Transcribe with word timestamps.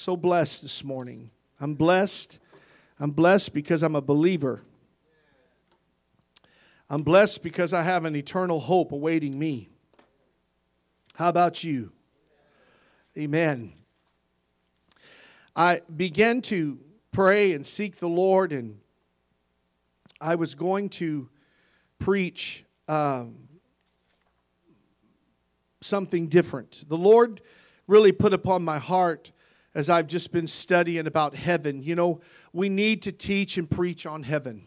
so 0.00 0.16
blessed 0.16 0.62
this 0.62 0.82
morning. 0.82 1.30
I'm 1.60 1.74
blessed. 1.74 2.38
I'm 2.98 3.10
blessed 3.10 3.52
because 3.52 3.82
I'm 3.82 3.94
a 3.94 4.00
believer. 4.00 4.62
I'm 6.88 7.02
blessed 7.02 7.42
because 7.42 7.74
I 7.74 7.82
have 7.82 8.06
an 8.06 8.16
eternal 8.16 8.60
hope 8.60 8.92
awaiting 8.92 9.38
me. 9.38 9.68
How 11.16 11.28
about 11.28 11.62
you? 11.62 11.92
Amen. 13.18 13.74
I 15.54 15.82
began 15.94 16.40
to 16.42 16.78
pray 17.12 17.52
and 17.52 17.66
seek 17.66 17.98
the 17.98 18.08
Lord, 18.08 18.52
and 18.52 18.80
I 20.18 20.36
was 20.36 20.54
going 20.54 20.88
to 20.90 21.28
preach 21.98 22.64
um, 22.88 23.36
something 25.82 26.28
different. 26.28 26.88
The 26.88 26.96
Lord 26.96 27.42
really 27.86 28.12
put 28.12 28.32
upon 28.32 28.64
my 28.64 28.78
heart 28.78 29.30
as 29.74 29.88
I've 29.88 30.06
just 30.06 30.32
been 30.32 30.46
studying 30.46 31.06
about 31.06 31.34
heaven. 31.34 31.82
You 31.82 31.94
know, 31.94 32.20
we 32.52 32.68
need 32.68 33.02
to 33.02 33.12
teach 33.12 33.56
and 33.56 33.70
preach 33.70 34.06
on 34.06 34.22
heaven. 34.22 34.66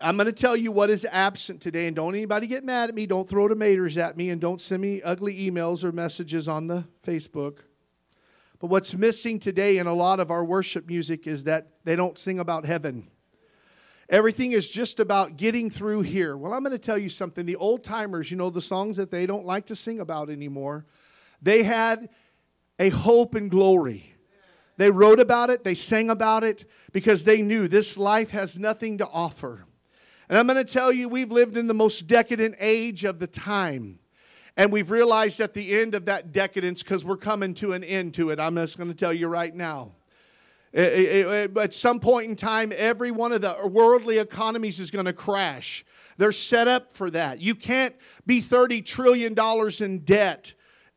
I'm 0.00 0.16
going 0.16 0.26
to 0.26 0.32
tell 0.32 0.56
you 0.56 0.72
what 0.72 0.88
is 0.88 1.06
absent 1.10 1.60
today, 1.60 1.86
and 1.86 1.96
don't 1.96 2.14
anybody 2.14 2.46
get 2.46 2.64
mad 2.64 2.88
at 2.88 2.94
me. 2.94 3.06
Don't 3.06 3.28
throw 3.28 3.48
tomatoes 3.48 3.98
at 3.98 4.16
me, 4.16 4.30
and 4.30 4.40
don't 4.40 4.60
send 4.60 4.80
me 4.80 5.02
ugly 5.02 5.50
emails 5.50 5.84
or 5.84 5.92
messages 5.92 6.48
on 6.48 6.68
the 6.68 6.84
Facebook. 7.06 7.58
But 8.60 8.68
what's 8.68 8.94
missing 8.94 9.38
today 9.38 9.76
in 9.76 9.86
a 9.86 9.92
lot 9.92 10.20
of 10.20 10.30
our 10.30 10.42
worship 10.42 10.86
music 10.86 11.26
is 11.26 11.44
that 11.44 11.68
they 11.84 11.96
don't 11.96 12.18
sing 12.18 12.38
about 12.38 12.64
heaven. 12.64 13.08
Everything 14.08 14.52
is 14.52 14.70
just 14.70 15.00
about 15.00 15.36
getting 15.36 15.68
through 15.68 16.02
here. 16.02 16.36
Well, 16.36 16.54
I'm 16.54 16.62
going 16.62 16.72
to 16.72 16.78
tell 16.78 16.96
you 16.96 17.10
something. 17.10 17.44
The 17.44 17.56
old 17.56 17.84
timers, 17.84 18.30
you 18.30 18.38
know, 18.38 18.48
the 18.48 18.62
songs 18.62 18.96
that 18.96 19.10
they 19.10 19.26
don't 19.26 19.44
like 19.44 19.66
to 19.66 19.76
sing 19.76 20.00
about 20.00 20.30
anymore, 20.30 20.86
they 21.42 21.62
had 21.62 22.08
a 22.78 22.90
hope 22.90 23.34
and 23.34 23.50
glory. 23.50 24.14
They 24.76 24.90
wrote 24.90 25.20
about 25.20 25.50
it, 25.50 25.62
they 25.62 25.74
sang 25.74 26.10
about 26.10 26.42
it 26.42 26.68
because 26.92 27.24
they 27.24 27.42
knew 27.42 27.68
this 27.68 27.96
life 27.96 28.30
has 28.30 28.58
nothing 28.58 28.98
to 28.98 29.06
offer. 29.06 29.66
And 30.28 30.38
I'm 30.38 30.46
going 30.46 30.64
to 30.64 30.72
tell 30.72 30.90
you, 30.90 31.08
we've 31.08 31.30
lived 31.30 31.56
in 31.56 31.66
the 31.66 31.74
most 31.74 32.06
decadent 32.06 32.56
age 32.58 33.04
of 33.04 33.18
the 33.18 33.26
time. 33.26 33.98
And 34.56 34.72
we've 34.72 34.90
realized 34.90 35.40
at 35.40 35.54
the 35.54 35.74
end 35.78 35.94
of 35.94 36.06
that 36.06 36.32
decadence, 36.32 36.82
because 36.82 37.04
we're 37.04 37.16
coming 37.16 37.54
to 37.54 37.72
an 37.72 37.84
end 37.84 38.14
to 38.14 38.30
it, 38.30 38.40
I'm 38.40 38.54
just 38.56 38.78
going 38.78 38.88
to 38.88 38.96
tell 38.96 39.12
you 39.12 39.28
right 39.28 39.54
now. 39.54 39.92
At 40.72 41.74
some 41.74 42.00
point 42.00 42.28
in 42.28 42.36
time, 42.36 42.72
every 42.76 43.10
one 43.10 43.32
of 43.32 43.42
the 43.42 43.56
worldly 43.64 44.18
economies 44.18 44.80
is 44.80 44.90
going 44.90 45.04
to 45.04 45.12
crash. 45.12 45.84
They're 46.16 46.32
set 46.32 46.68
up 46.68 46.92
for 46.92 47.10
that. 47.10 47.40
You 47.40 47.54
can't 47.54 47.94
be 48.26 48.40
$30 48.40 48.84
trillion 48.84 49.34
in 49.80 49.98
debt 50.04 50.54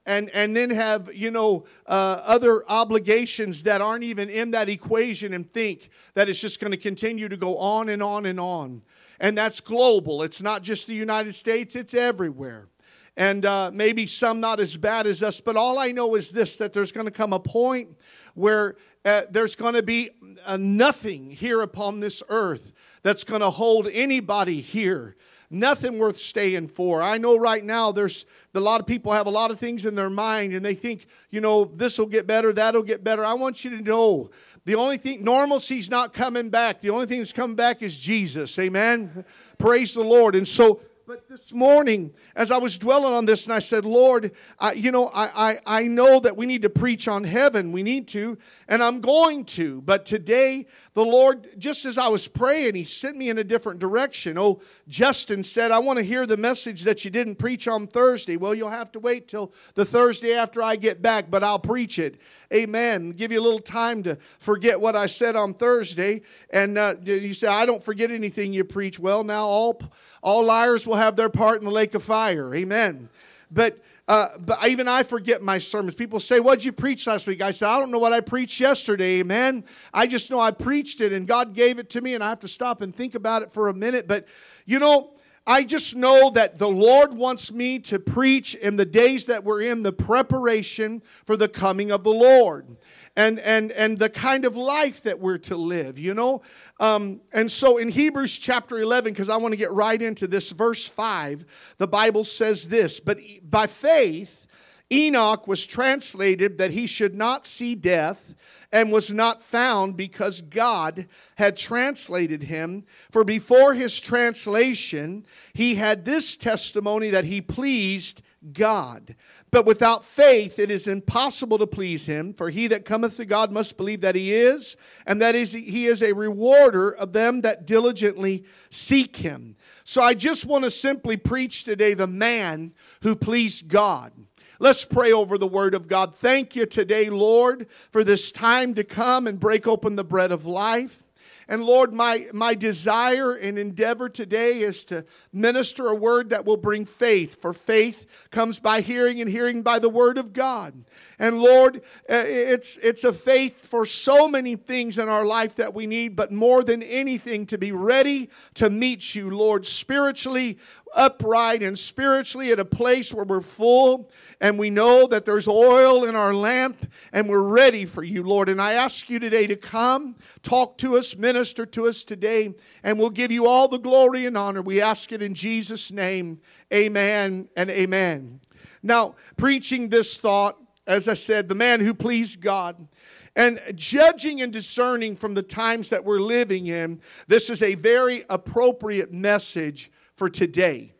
and, 0.08 0.30
and 0.30 0.56
then 0.56 0.70
have, 0.70 1.14
you 1.14 1.30
know, 1.30 1.66
uh, 1.86 2.22
other 2.26 2.64
obligations 2.70 3.64
that 3.64 3.82
aren't 3.82 4.06
even 4.06 4.30
in 4.30 4.52
that 4.52 4.70
equation 4.70 5.34
and 5.34 5.52
think 5.52 5.90
that 6.14 6.30
it's 6.30 6.40
just 6.40 6.62
going 6.62 6.72
to 6.72 6.78
continue 6.78 7.28
to 7.28 7.36
go 7.36 7.58
on 7.58 7.90
and 7.90 8.02
on 8.02 8.26
and 8.26 8.40
on. 8.40 8.82
And 9.20 9.38
that's 9.38 9.60
global. 9.60 10.24
It's 10.24 10.42
not 10.42 10.64
just 10.64 10.88
the 10.88 10.96
United 10.96 11.36
States, 11.36 11.76
it's 11.76 11.94
everywhere. 11.94 12.70
And 13.18 13.46
uh, 13.46 13.72
maybe 13.74 14.08
some 14.08 14.40
not 14.40 14.62
as 14.62 14.78
bad 14.78 15.08
as 15.08 15.22
us, 15.22 15.42
but 15.42 15.58
all 15.58 15.78
I 15.78 15.92
know 15.92 16.16
is 16.16 16.32
this 16.32 16.56
that 16.58 16.72
there's 16.72 16.94
going 16.94 17.08
to 17.08 17.12
come 17.12 17.34
a 17.34 17.40
point 17.40 17.90
where 18.34 18.78
uh, 19.04 19.24
there's 19.30 19.56
going 19.56 19.74
to 19.74 19.84
be 19.84 20.12
nothing 20.58 21.32
here 21.32 21.62
upon 21.62 22.00
this 22.00 22.24
earth 22.30 22.72
that's 23.02 23.26
going 23.26 23.42
to 23.42 23.50
hold 23.50 23.90
anybody 23.92 24.62
here 24.62 25.18
nothing 25.50 25.98
worth 25.98 26.20
staying 26.20 26.68
for. 26.68 27.02
I 27.02 27.18
know 27.18 27.38
right 27.38 27.64
now 27.64 27.92
there's 27.92 28.26
a 28.54 28.60
lot 28.60 28.82
of 28.82 28.88
people 28.88 29.14
have 29.14 29.28
a 29.28 29.32
lot 29.32 29.52
of 29.52 29.60
things 29.60 29.86
in 29.86 29.96
their 29.96 30.10
mind 30.10 30.54
and 30.54 30.66
they 30.66 30.74
think, 30.74 31.08
you 31.30 31.42
know, 31.42 31.66
this 31.66 32.00
will 32.00 32.08
get 32.08 32.26
better, 32.28 32.52
that'll 32.52 32.84
get 32.84 33.04
better. 33.04 33.24
I 33.24 33.34
want 33.34 33.64
you 33.64 33.72
to 33.78 33.82
know 33.82 34.30
the 34.66 34.76
only 34.76 34.98
thing, 34.98 35.24
normalcy's 35.24 35.90
not 35.90 36.14
coming 36.14 36.50
back. 36.50 36.82
The 36.82 36.90
only 36.90 37.06
thing 37.06 37.20
that's 37.20 37.34
coming 37.34 37.56
back 37.56 37.82
is 37.82 38.00
Jesus. 38.00 38.58
Amen. 38.60 39.24
Praise 39.58 39.94
the 39.94 40.04
Lord. 40.04 40.36
And 40.36 40.48
so 40.48 40.82
but 41.08 41.30
this 41.30 41.54
morning, 41.54 42.14
as 42.36 42.52
I 42.52 42.58
was 42.58 42.78
dwelling 42.78 43.14
on 43.14 43.24
this, 43.26 43.46
and 43.46 43.54
I 43.54 43.60
said, 43.60 43.86
Lord, 43.86 44.34
I, 44.60 44.74
you 44.74 44.92
know, 44.92 45.08
I, 45.08 45.52
I, 45.52 45.60
I 45.66 45.84
know 45.84 46.20
that 46.20 46.36
we 46.36 46.46
need 46.46 46.64
to 46.64 46.70
preach 46.70 47.08
on 47.08 47.24
heaven. 47.24 47.72
We 47.72 47.82
need 47.82 48.10
to, 48.10 48.38
and 48.68 48.84
I'm 48.84 49.02
going 49.02 49.46
to. 49.46 49.82
But 49.82 50.06
today, 50.06 50.68
the 50.94 51.06
Lord, 51.06 51.48
just 51.58 51.86
as 51.86 51.98
I 51.98 52.08
was 52.08 52.28
praying, 52.28 52.76
He 52.76 52.84
sent 52.84 53.18
me 53.18 53.30
in 53.30 53.38
a 53.38 53.44
different 53.44 53.80
direction. 53.80 54.38
Oh, 54.38 54.62
Justin 54.88 55.44
said, 55.44 55.72
I 55.72 55.80
want 55.80 55.98
to 55.98 56.04
hear 56.04 56.26
the 56.26 56.38
message 56.38 56.84
that 56.84 57.06
you 57.06 57.12
didn't 57.12 57.36
preach 57.36 57.68
on 57.68 57.88
Thursday. 57.88 58.38
Well, 58.38 58.54
you'll 58.54 58.70
have 58.70 58.92
to 58.94 59.00
wait 59.00 59.28
till 59.28 59.52
the 59.76 59.86
Thursday 59.86 60.34
after 60.34 60.62
I 60.62 60.76
get 60.76 61.02
back, 61.02 61.30
but 61.30 61.44
I'll 61.44 61.60
preach 61.60 62.00
it. 62.00 62.20
Amen. 62.54 63.12
Give 63.12 63.32
you 63.32 63.40
a 63.40 63.44
little 63.44 63.60
time 63.60 64.04
to 64.04 64.18
forget 64.40 64.80
what 64.80 64.96
I 64.96 65.08
said 65.08 65.36
on 65.36 65.54
Thursday. 65.54 66.22
And 66.50 66.78
uh, 66.78 66.96
you 67.04 67.34
say, 67.34 67.48
I 67.48 67.66
don't 67.66 67.84
forget 67.84 68.12
anything 68.12 68.54
you 68.54 68.64
preach. 68.64 69.00
Well, 69.00 69.24
now 69.24 69.46
all 69.46 69.82
all 70.22 70.44
liars 70.44 70.86
will 70.86 70.96
have 70.96 71.16
their 71.16 71.30
part 71.30 71.60
in 71.60 71.66
the 71.66 71.72
lake 71.72 71.94
of 71.96 72.04
fire. 72.04 72.54
Amen. 72.54 73.10
But 73.52 73.80
uh, 74.08 74.30
but 74.40 74.66
even 74.68 74.88
I 74.88 75.04
forget 75.04 75.42
my 75.42 75.58
sermons. 75.58 75.94
People 75.96 76.20
say, 76.20 76.40
What'd 76.40 76.64
you 76.64 76.72
preach 76.72 77.08
last 77.08 77.28
week? 77.28 77.42
I 77.42 77.52
said, 77.52 77.68
I 77.68 77.80
don't 77.80 77.92
know 77.92 78.00
what 78.00 78.14
I 78.14 78.22
preached 78.22 78.60
yesterday, 78.60 79.20
amen. 79.20 79.66
I 79.94 80.08
just 80.08 80.32
know 80.32 80.40
I 80.40 80.52
preached 80.52 81.02
it 81.02 81.12
and 81.12 81.28
God 81.28 81.54
gave 81.54 81.78
it 81.78 81.90
to 81.92 82.02
me, 82.02 82.14
and 82.14 82.24
I 82.24 82.30
have 82.30 82.40
to 82.42 82.48
stop 82.48 82.82
and 82.82 82.96
think 82.96 83.16
about 83.16 83.42
it 83.42 83.52
for 83.52 83.68
a 83.68 83.74
minute. 83.74 84.08
But 84.08 84.26
you 84.66 84.80
know, 84.80 85.17
I 85.50 85.64
just 85.64 85.96
know 85.96 86.30
that 86.32 86.60
the 86.60 86.68
Lord 86.68 87.14
wants 87.14 87.54
me 87.54 87.80
to 87.80 88.00
preach 88.00 88.54
in 88.54 88.76
the 88.76 88.86
days 88.86 89.28
that 89.28 89.46
we're 89.46 89.62
in 89.62 89.82
the 89.82 89.94
preparation 89.94 91.02
for 91.26 91.38
the 91.38 91.48
coming 91.48 91.90
of 91.90 92.04
the 92.04 92.12
Lord 92.12 92.76
and, 93.16 93.40
and, 93.40 93.72
and 93.72 93.98
the 93.98 94.10
kind 94.10 94.44
of 94.44 94.58
life 94.58 95.02
that 95.04 95.22
we're 95.22 95.38
to 95.40 95.56
live, 95.56 95.98
you 95.98 96.14
know? 96.14 96.42
Um, 96.82 97.22
and 97.32 97.50
so 97.50 97.78
in 97.78 97.88
Hebrews 97.88 98.38
chapter 98.38 98.78
11, 98.78 99.14
because 99.14 99.30
I 99.30 99.38
want 99.38 99.54
to 99.54 99.58
get 99.58 99.72
right 99.72 100.02
into 100.02 100.28
this, 100.28 100.52
verse 100.52 100.86
5, 100.86 101.46
the 101.78 101.88
Bible 101.88 102.26
says 102.26 102.68
this 102.68 103.00
But 103.00 103.18
by 103.42 103.68
faith, 103.68 104.48
Enoch 104.92 105.48
was 105.48 105.66
translated 105.66 106.58
that 106.58 106.72
he 106.72 106.88
should 106.88 107.16
not 107.16 107.46
see 107.46 107.74
death 107.74 108.36
and 108.72 108.92
was 108.92 109.14
not 109.14 109.42
found 109.42 109.96
because 109.96 110.42
God 110.42 111.08
had 111.36 111.56
translated 111.56 112.44
him. 112.44 112.86
For 113.12 113.24
before 113.24 113.74
his 113.74 114.00
translation, 114.00 115.26
he 115.54 115.76
had 115.76 116.06
this 116.06 116.36
testimony 116.36 117.10
that 117.10 117.26
he 117.26 117.42
pleased 117.42 118.22
God. 118.54 119.16
But 119.52 119.66
without 119.66 120.06
faith 120.06 120.60
it 120.60 120.70
is 120.70 120.88
impossible 120.88 121.58
to 121.58 121.68
please 121.68 122.06
him, 122.06 122.34
for 122.34 122.50
he 122.50 122.68
that 122.68 122.86
cometh 122.86 123.18
to 123.18 123.26
God 123.26 123.52
must 123.52 123.78
believe 123.78 124.02
that 124.02 124.16
he 124.16 124.34
is, 124.34 124.76
and 125.06 125.22
that 125.22 125.36
is 125.36 125.54
he 125.54 125.88
is 125.88 126.04
a 126.04 126.14
rewarder 126.14 126.92
of 126.92 127.14
them 127.14 127.42
that 127.42 127.66
diligently 127.66 128.46
seek 128.70 129.18
him. 129.18 129.56
So 129.84 130.04
I 130.04 130.14
just 130.14 130.46
want 130.46 130.66
to 130.66 130.72
simply 130.72 131.18
preach 131.18 131.64
today 131.64 131.94
the 131.94 132.08
man 132.08 132.74
who 133.02 133.16
pleased 133.16 133.70
God. 133.70 134.12
Let's 134.60 134.86
pray 134.86 135.12
over 135.12 135.38
the 135.38 135.48
word 135.48 135.76
of 135.76 135.88
God. 135.88 136.16
Thank 136.16 136.56
you 136.56 136.66
today, 136.66 137.10
Lord, 137.10 137.68
for 137.92 138.04
this 138.04 138.32
time 138.32 138.74
to 138.76 138.84
come 138.84 139.28
and 139.28 139.40
break 139.40 139.68
open 139.68 139.96
the 139.96 140.04
bread 140.04 140.32
of 140.32 140.46
life. 140.46 141.04
And 141.48 141.64
Lord, 141.64 141.94
my, 141.94 142.28
my 142.34 142.56
desire 142.56 143.34
and 143.34 143.58
endeavor 143.58 144.10
today 144.10 144.60
is 144.60 144.84
to 144.86 145.06
minister 145.32 145.88
a 145.88 145.96
word 145.96 146.32
that 146.32 146.46
will 146.46 146.58
bring 146.58 146.86
faith, 146.86 147.40
for 147.40 147.54
faith 147.54 148.06
comes 148.32 148.60
by 148.60 148.82
hearing 148.82 149.22
and 149.22 149.30
hearing 149.30 149.62
by 149.62 149.80
the 149.80 149.90
word 149.90 150.18
of 150.18 150.34
God. 150.34 150.84
And 151.20 151.40
Lord, 151.40 151.78
uh, 152.10 152.24
it's, 152.26 152.78
it's 152.78 153.04
a 153.04 153.12
faith 153.12 153.66
for 153.66 153.88
so 153.88 154.28
many 154.28 154.56
things 154.56 155.00
in 155.00 155.10
our 155.10 155.26
life 155.26 155.56
that 155.56 155.74
we 155.74 155.88
need, 155.88 156.16
but 156.16 156.32
more 156.32 156.64
than 156.64 156.84
anything, 156.84 157.48
to 157.48 157.58
be 157.58 157.72
ready 157.72 158.30
to 158.54 158.70
meet 158.70 159.16
you, 159.16 159.36
Lord, 159.36 159.66
spiritually 159.66 160.60
upright 160.96 161.64
and 161.64 161.78
spiritually 161.78 162.52
at 162.52 162.60
a 162.60 162.66
place 162.66 163.14
where 163.14 163.26
we're 163.26 163.42
full 163.42 164.10
and 164.40 164.60
we 164.60 164.70
know 164.70 165.08
that 165.08 165.26
there's 165.26 165.48
oil 165.48 166.06
in 166.06 166.16
our 166.16 166.34
lamp 166.34 166.92
and 167.12 167.28
we're 167.28 167.42
ready 167.42 167.86
for 167.86 168.04
you, 168.04 168.24
Lord. 168.24 168.48
And 168.48 168.62
I 168.62 168.74
ask 168.74 169.10
you 169.10 169.20
today 169.20 169.48
to 169.48 169.56
come, 169.56 170.16
talk 170.44 170.78
to 170.80 170.98
us, 170.98 171.16
minister 171.18 171.66
to 171.66 171.88
us 171.88 172.04
today, 172.04 172.54
and 172.84 173.00
we'll 173.00 173.10
give 173.10 173.32
you 173.32 173.48
all 173.48 173.68
the 173.68 173.80
glory 173.80 174.26
and 174.28 174.38
honor. 174.38 174.62
We 174.62 174.82
ask 174.82 175.12
it 175.12 175.22
in 175.22 175.34
Jesus' 175.34 175.92
name. 175.92 176.42
Amen 176.72 177.50
and 177.56 177.70
amen. 177.70 178.42
Now, 178.84 179.16
preaching 179.36 179.90
this 179.90 180.18
thought, 180.18 180.58
as 180.88 181.08
I 181.08 181.14
said, 181.14 181.50
the 181.50 181.56
man 181.56 181.82
who 181.82 181.94
pleased 181.94 182.42
God. 182.42 182.88
And 183.36 183.62
judging 183.76 184.42
and 184.42 184.52
discerning 184.52 185.16
from 185.16 185.36
the 185.36 185.44
times 185.44 185.90
that 185.90 186.04
we're 186.04 186.20
living 186.20 186.68
in, 186.68 187.02
this 187.28 187.50
is 187.50 187.62
a 187.62 187.76
very 187.76 188.26
appropriate 188.30 189.12
message 189.12 189.92
for 190.16 190.30
today. 190.30 190.94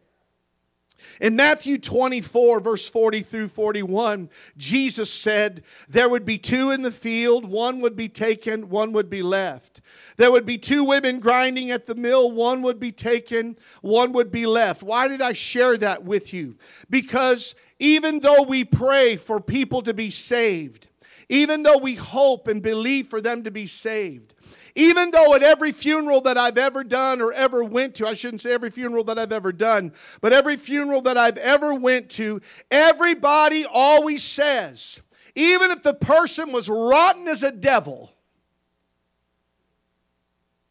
In 1.20 1.36
Matthew 1.36 1.78
24, 1.78 2.60
verse 2.60 2.88
40 2.88 3.22
through 3.22 3.48
41, 3.48 4.30
Jesus 4.56 5.12
said, 5.12 5.64
There 5.88 6.10
would 6.10 6.26
be 6.26 6.38
two 6.38 6.70
in 6.70 6.84
the 6.84 6.92
field, 6.92 7.46
one 7.46 7.82
would 7.82 7.96
be 7.96 8.10
taken, 8.10 8.70
one 8.70 8.92
would 8.92 9.10
be 9.10 9.24
left. 9.24 9.82
There 10.18 10.32
would 10.32 10.46
be 10.46 10.58
two 10.58 10.84
women 10.84 11.20
grinding 11.20 11.72
at 11.72 11.86
the 11.86 11.96
mill, 11.96 12.32
one 12.32 12.62
would 12.62 12.80
be 12.80 12.92
taken, 12.92 13.58
one 13.82 14.12
would 14.14 14.32
be 14.32 14.46
left. 14.46 14.84
Why 14.84 15.08
did 15.08 15.22
I 15.22 15.34
share 15.34 15.78
that 15.78 16.04
with 16.04 16.34
you? 16.34 16.58
Because 16.90 17.56
even 17.80 18.20
though 18.20 18.44
we 18.44 18.64
pray 18.64 19.16
for 19.16 19.40
people 19.40 19.82
to 19.84 19.94
be 19.94 20.10
saved, 20.10 20.88
even 21.30 21.64
though 21.64 21.78
we 21.78 21.96
hope 21.96 22.48
and 22.48 22.62
believe 22.62 23.08
for 23.08 23.22
them 23.22 23.44
to 23.44 23.52
be 23.52 23.68
saved. 23.68 24.34
Even 24.76 25.10
though 25.10 25.34
at 25.34 25.42
every 25.42 25.72
funeral 25.72 26.22
that 26.22 26.38
I've 26.38 26.58
ever 26.58 26.84
done 26.84 27.20
or 27.20 27.34
ever 27.34 27.64
went 27.64 27.96
to, 27.96 28.08
I 28.08 28.14
shouldn't 28.14 28.42
say 28.42 28.54
every 28.54 28.70
funeral 28.70 29.04
that 29.06 29.18
I've 29.18 29.32
ever 29.32 29.52
done, 29.52 29.92
but 30.22 30.34
every 30.34 30.56
funeral 30.56 31.02
that 31.02 31.18
I've 31.18 31.38
ever 31.38 31.74
went 31.74 32.12
to, 32.12 32.42
everybody 32.70 33.66
always 33.66 34.24
says, 34.24 35.02
even 35.34 35.72
if 35.72 35.82
the 35.82 35.96
person 35.96 36.52
was 36.52 36.70
rotten 36.70 37.28
as 37.28 37.42
a 37.42 37.52
devil, 37.52 38.14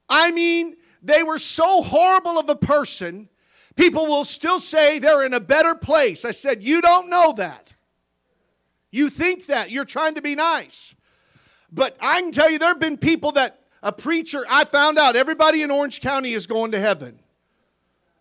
I 0.08 0.30
mean, 0.30 0.76
they 1.02 1.22
were 1.24 1.38
so 1.38 1.82
horrible 1.82 2.38
of 2.38 2.48
a 2.48 2.56
person, 2.56 3.28
people 3.76 4.06
will 4.06 4.24
still 4.24 4.58
say 4.58 4.98
they're 4.98 5.24
in 5.24 5.34
a 5.34 5.40
better 5.40 5.74
place. 5.74 6.24
I 6.24 6.32
said, 6.32 6.62
You 6.62 6.80
don't 6.80 7.08
know 7.08 7.32
that. 7.36 7.74
You 8.90 9.10
think 9.10 9.46
that. 9.46 9.70
You're 9.70 9.84
trying 9.84 10.14
to 10.14 10.22
be 10.22 10.34
nice. 10.34 10.94
But 11.70 11.96
I 12.00 12.20
can 12.20 12.32
tell 12.32 12.50
you, 12.50 12.58
there 12.58 12.68
have 12.68 12.80
been 12.80 12.96
people 12.96 13.32
that 13.32 13.60
a 13.82 13.92
preacher, 13.92 14.44
I 14.48 14.64
found 14.64 14.98
out 14.98 15.16
everybody 15.16 15.62
in 15.62 15.70
Orange 15.70 16.00
County 16.00 16.32
is 16.32 16.46
going 16.46 16.72
to 16.72 16.80
heaven. 16.80 17.20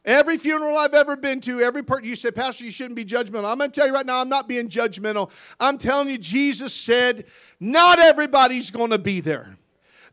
Every 0.04 0.38
funeral 0.38 0.78
I've 0.78 0.94
ever 0.94 1.16
been 1.16 1.42
to, 1.42 1.62
every 1.62 1.82
part 1.82 2.04
you 2.04 2.16
said, 2.16 2.36
Pastor, 2.36 2.66
you 2.66 2.72
shouldn't 2.72 2.96
be 2.96 3.06
judgmental. 3.06 3.50
I'm 3.50 3.58
going 3.58 3.72
to 3.72 3.76
tell 3.76 3.88
you 3.88 3.94
right 3.94 4.06
now, 4.06 4.20
I'm 4.20 4.30
not 4.30 4.48
being 4.48 4.70
judgmental. 4.70 5.32
I'm 5.60 5.80
telling 5.80 6.10
you, 6.10 6.20
Jesus 6.20 6.76
said, 6.76 7.26
not 7.60 7.98
everybody's 7.98 8.70
going 8.70 8.92
to 8.92 9.00
be 9.00 9.20
there. 9.20 9.58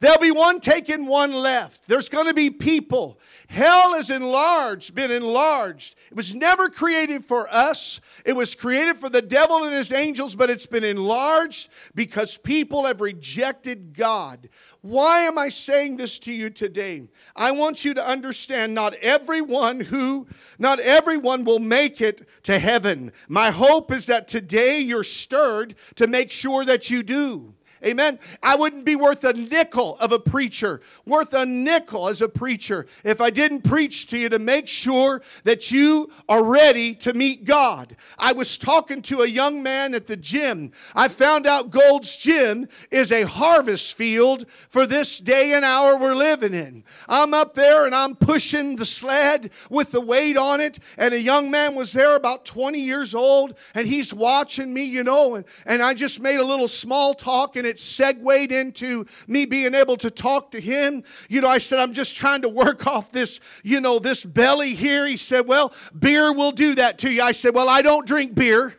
There'll 0.03 0.19
be 0.19 0.33
one 0.33 0.59
taken, 0.59 1.07
one 1.07 1.33
left. 1.33 1.87
There's 1.87 2.09
going 2.09 2.27
to 2.27 2.35
be 2.35 2.51
people. 2.51 3.21
Hell 3.47 3.95
is 3.95 4.11
enlarged, 4.11 4.97
been 4.97 5.13
enlarged. 5.13 5.95
It 6.11 6.17
was 6.17 6.35
never 6.35 6.69
created 6.69 7.25
for 7.25 7.47
us. 7.55 8.01
It 8.25 8.33
was 8.33 8.57
created 8.57 8.97
for 8.97 9.09
the 9.09 9.23
devil 9.23 9.63
and 9.63 9.73
his 9.73 9.93
angels, 9.93 10.35
but 10.35 10.51
it's 10.51 10.67
been 10.67 10.83
enlarged 10.83 11.69
because 11.95 12.37
people 12.37 12.85
have 12.87 13.01
rejected 13.01 13.95
God. 13.95 14.49
Why 14.81 15.21
am 15.21 15.39
I 15.39 15.51
saying 15.51 15.99
this 15.99 16.19
to 16.21 16.33
you 16.33 16.51
today? 16.51 17.05
I 17.37 17.53
want 17.53 17.85
you 17.85 17.95
to 17.95 18.05
understand 18.05 18.75
not 18.75 18.95
everyone 18.95 19.79
who, 19.79 20.27
not 20.59 20.81
everyone 20.81 21.45
will 21.45 21.61
make 21.61 22.01
it 22.01 22.29
to 22.43 22.59
heaven. 22.59 23.13
My 23.29 23.53
hope 23.53 23.93
is 23.93 24.07
that 24.07 24.27
today 24.27 24.81
you're 24.81 25.05
stirred 25.05 25.77
to 25.95 26.09
make 26.09 26.33
sure 26.33 26.65
that 26.65 26.91
you 26.91 27.05
do. 27.05 27.55
Amen. 27.85 28.19
I 28.43 28.55
wouldn't 28.55 28.85
be 28.85 28.95
worth 28.95 29.25
a 29.25 29.33
nickel 29.33 29.97
of 29.99 30.13
a 30.13 30.19
preacher, 30.19 30.81
worth 31.05 31.35
a 31.35 31.45
nickel 31.45 32.09
as 32.09 32.23
a 32.23 32.29
preacher, 32.29 32.87
if 33.03 33.21
I 33.21 33.31
didn't 33.31 33.63
preach 33.63 34.07
to 34.09 34.19
you 34.19 34.29
to 34.29 34.39
make 34.39 34.69
sure 34.69 35.21
that 35.45 35.71
you 35.71 36.11
are 36.29 36.45
ready 36.45 36.95
to 36.97 37.13
meet 37.13 37.45
God. 37.45 37.97
I 38.19 38.33
was 38.33 38.57
talking 38.57 39.03
to 39.03 39.23
a 39.23 39.27
young 39.27 39.63
man 39.63 39.95
at 39.95 40.07
the 40.07 40.17
gym. 40.17 40.71
I 40.95 41.09
found 41.09 41.47
out 41.47 41.71
Gold's 41.71 42.17
Gym 42.17 42.69
is 42.91 43.11
a 43.11 43.23
harvest 43.23 43.97
field 43.97 44.47
for 44.69 44.87
this 44.87 45.19
day 45.19 45.53
and 45.53 45.65
hour 45.65 45.97
we're 45.97 46.15
living 46.15 46.55
in. 46.55 46.85
I'm 47.09 47.35
up 47.35 47.55
there 47.55 47.85
and 47.85 47.95
I'm 47.95 48.15
pushing 48.15 48.77
the 48.77 48.87
sled 48.87 49.51
with 49.71 49.91
the 49.91 50.01
weight 50.01 50.37
on 50.37 50.61
it, 50.61 50.79
and 50.97 51.15
a 51.15 51.21
young 51.21 51.51
man 51.51 51.75
was 51.75 51.93
there 51.93 52.15
about 52.15 52.45
20 52.45 52.79
years 52.79 53.15
old, 53.15 53.57
and 53.75 53.87
he's 53.87 54.15
watching 54.15 54.73
me, 54.73 54.85
you 54.85 55.03
know, 55.03 55.35
and, 55.35 55.45
and 55.67 55.83
I 55.83 55.95
just 55.95 56.21
made 56.21 56.39
a 56.39 56.45
little 56.45 56.69
small 56.69 57.15
talk, 57.15 57.57
and 57.57 57.67
it 57.67 57.72
segued 57.79 58.53
into 58.53 59.07
me 59.27 59.47
being 59.47 59.75
able 59.75 59.97
to 59.99 60.11
talk 60.11 60.51
to 60.53 60.61
him. 60.61 61.05
You 61.29 61.41
know, 61.41 61.49
I 61.49 61.59
said, 61.59 61.79
I'm 61.79 61.93
just 61.93 62.17
trying 62.17 62.43
to 62.43 62.49
work 62.49 62.87
off 62.87 63.13
this, 63.13 63.41
you 63.63 63.81
know, 63.81 63.99
this 63.99 64.25
belly 64.25 64.75
here. 64.75 65.07
He 65.07 65.17
said, 65.17 65.47
Well, 65.47 65.73
beer 65.99 66.33
will 66.33 66.53
do 66.53 66.75
that 66.77 66.99
to 66.99 67.11
you. 67.11 67.23
I 67.23 67.33
said, 67.33 67.55
Well, 67.55 67.69
I 67.69 67.83
don't 67.83 68.07
drink 68.07 68.35
beer. 68.35 68.75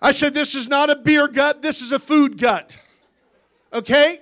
I 0.00 0.12
said, 0.12 0.34
This 0.34 0.54
is 0.54 0.68
not 0.68 0.90
a 0.90 0.96
beer 0.96 1.28
gut, 1.28 1.62
this 1.62 1.80
is 1.80 1.92
a 1.92 1.98
food 1.98 2.38
gut. 2.38 2.78
Okay? 3.72 4.20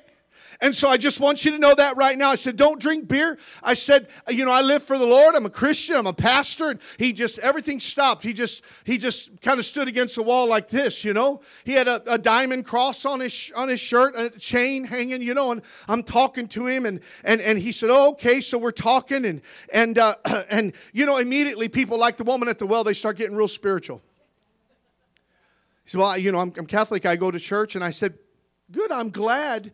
And 0.62 0.76
so 0.76 0.88
I 0.88 0.98
just 0.98 1.20
want 1.20 1.44
you 1.44 1.52
to 1.52 1.58
know 1.58 1.74
that 1.74 1.96
right 1.96 2.18
now. 2.18 2.30
I 2.30 2.34
said, 2.34 2.56
don't 2.56 2.78
drink 2.78 3.08
beer. 3.08 3.38
I 3.62 3.72
said, 3.72 4.08
you 4.28 4.44
know, 4.44 4.52
I 4.52 4.60
live 4.60 4.82
for 4.82 4.98
the 4.98 5.06
Lord. 5.06 5.34
I'm 5.34 5.46
a 5.46 5.50
Christian. 5.50 5.96
I'm 5.96 6.06
a 6.06 6.12
pastor. 6.12 6.70
And 6.70 6.80
he 6.98 7.14
just, 7.14 7.38
everything 7.38 7.80
stopped. 7.80 8.22
He 8.22 8.34
just, 8.34 8.62
he 8.84 8.98
just 8.98 9.40
kind 9.40 9.58
of 9.58 9.64
stood 9.64 9.88
against 9.88 10.16
the 10.16 10.22
wall 10.22 10.46
like 10.48 10.68
this, 10.68 11.02
you 11.02 11.14
know. 11.14 11.40
He 11.64 11.72
had 11.72 11.88
a, 11.88 12.02
a 12.12 12.18
diamond 12.18 12.66
cross 12.66 13.06
on 13.06 13.20
his, 13.20 13.50
on 13.56 13.68
his 13.68 13.80
shirt, 13.80 14.14
a 14.16 14.28
chain 14.30 14.84
hanging, 14.84 15.22
you 15.22 15.32
know, 15.32 15.50
and 15.50 15.62
I'm 15.88 16.02
talking 16.02 16.46
to 16.48 16.66
him 16.66 16.84
and, 16.84 17.00
and, 17.24 17.40
and 17.40 17.58
he 17.58 17.72
said, 17.72 17.88
oh, 17.90 18.10
okay. 18.10 18.42
So 18.42 18.58
we're 18.58 18.70
talking 18.70 19.24
and, 19.24 19.40
and, 19.72 19.96
uh, 19.96 20.16
and, 20.50 20.74
you 20.92 21.06
know, 21.06 21.16
immediately 21.16 21.68
people 21.68 21.98
like 21.98 22.18
the 22.18 22.24
woman 22.24 22.48
at 22.48 22.58
the 22.58 22.66
well, 22.66 22.84
they 22.84 22.92
start 22.92 23.16
getting 23.16 23.34
real 23.34 23.48
spiritual. 23.48 24.02
He 25.84 25.90
said, 25.90 26.00
well, 26.00 26.18
you 26.18 26.32
know, 26.32 26.38
I'm, 26.40 26.52
I'm 26.58 26.66
Catholic. 26.66 27.06
I 27.06 27.16
go 27.16 27.30
to 27.30 27.40
church. 27.40 27.76
And 27.76 27.82
I 27.82 27.90
said, 27.90 28.18
good. 28.70 28.92
I'm 28.92 29.08
glad 29.08 29.72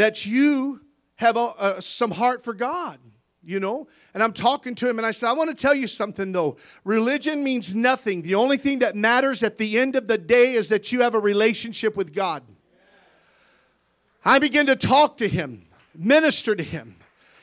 that 0.00 0.24
you 0.24 0.80
have 1.16 1.36
a, 1.36 1.82
some 1.82 2.10
heart 2.10 2.42
for 2.42 2.54
God, 2.54 2.98
you 3.42 3.60
know? 3.60 3.86
And 4.14 4.22
I'm 4.22 4.32
talking 4.32 4.74
to 4.76 4.88
him 4.88 4.96
and 4.96 5.04
I 5.06 5.10
said, 5.10 5.28
I 5.28 5.34
want 5.34 5.50
to 5.50 5.54
tell 5.54 5.74
you 5.74 5.86
something 5.86 6.32
though. 6.32 6.56
Religion 6.84 7.44
means 7.44 7.76
nothing. 7.76 8.22
The 8.22 8.34
only 8.34 8.56
thing 8.56 8.78
that 8.78 8.96
matters 8.96 9.42
at 9.42 9.58
the 9.58 9.78
end 9.78 9.96
of 9.96 10.08
the 10.08 10.16
day 10.16 10.54
is 10.54 10.70
that 10.70 10.90
you 10.90 11.02
have 11.02 11.14
a 11.14 11.18
relationship 11.18 11.98
with 11.98 12.14
God. 12.14 12.42
I 14.24 14.38
began 14.38 14.64
to 14.66 14.76
talk 14.76 15.18
to 15.18 15.28
him, 15.28 15.66
minister 15.94 16.56
to 16.56 16.62
him. 16.62 16.96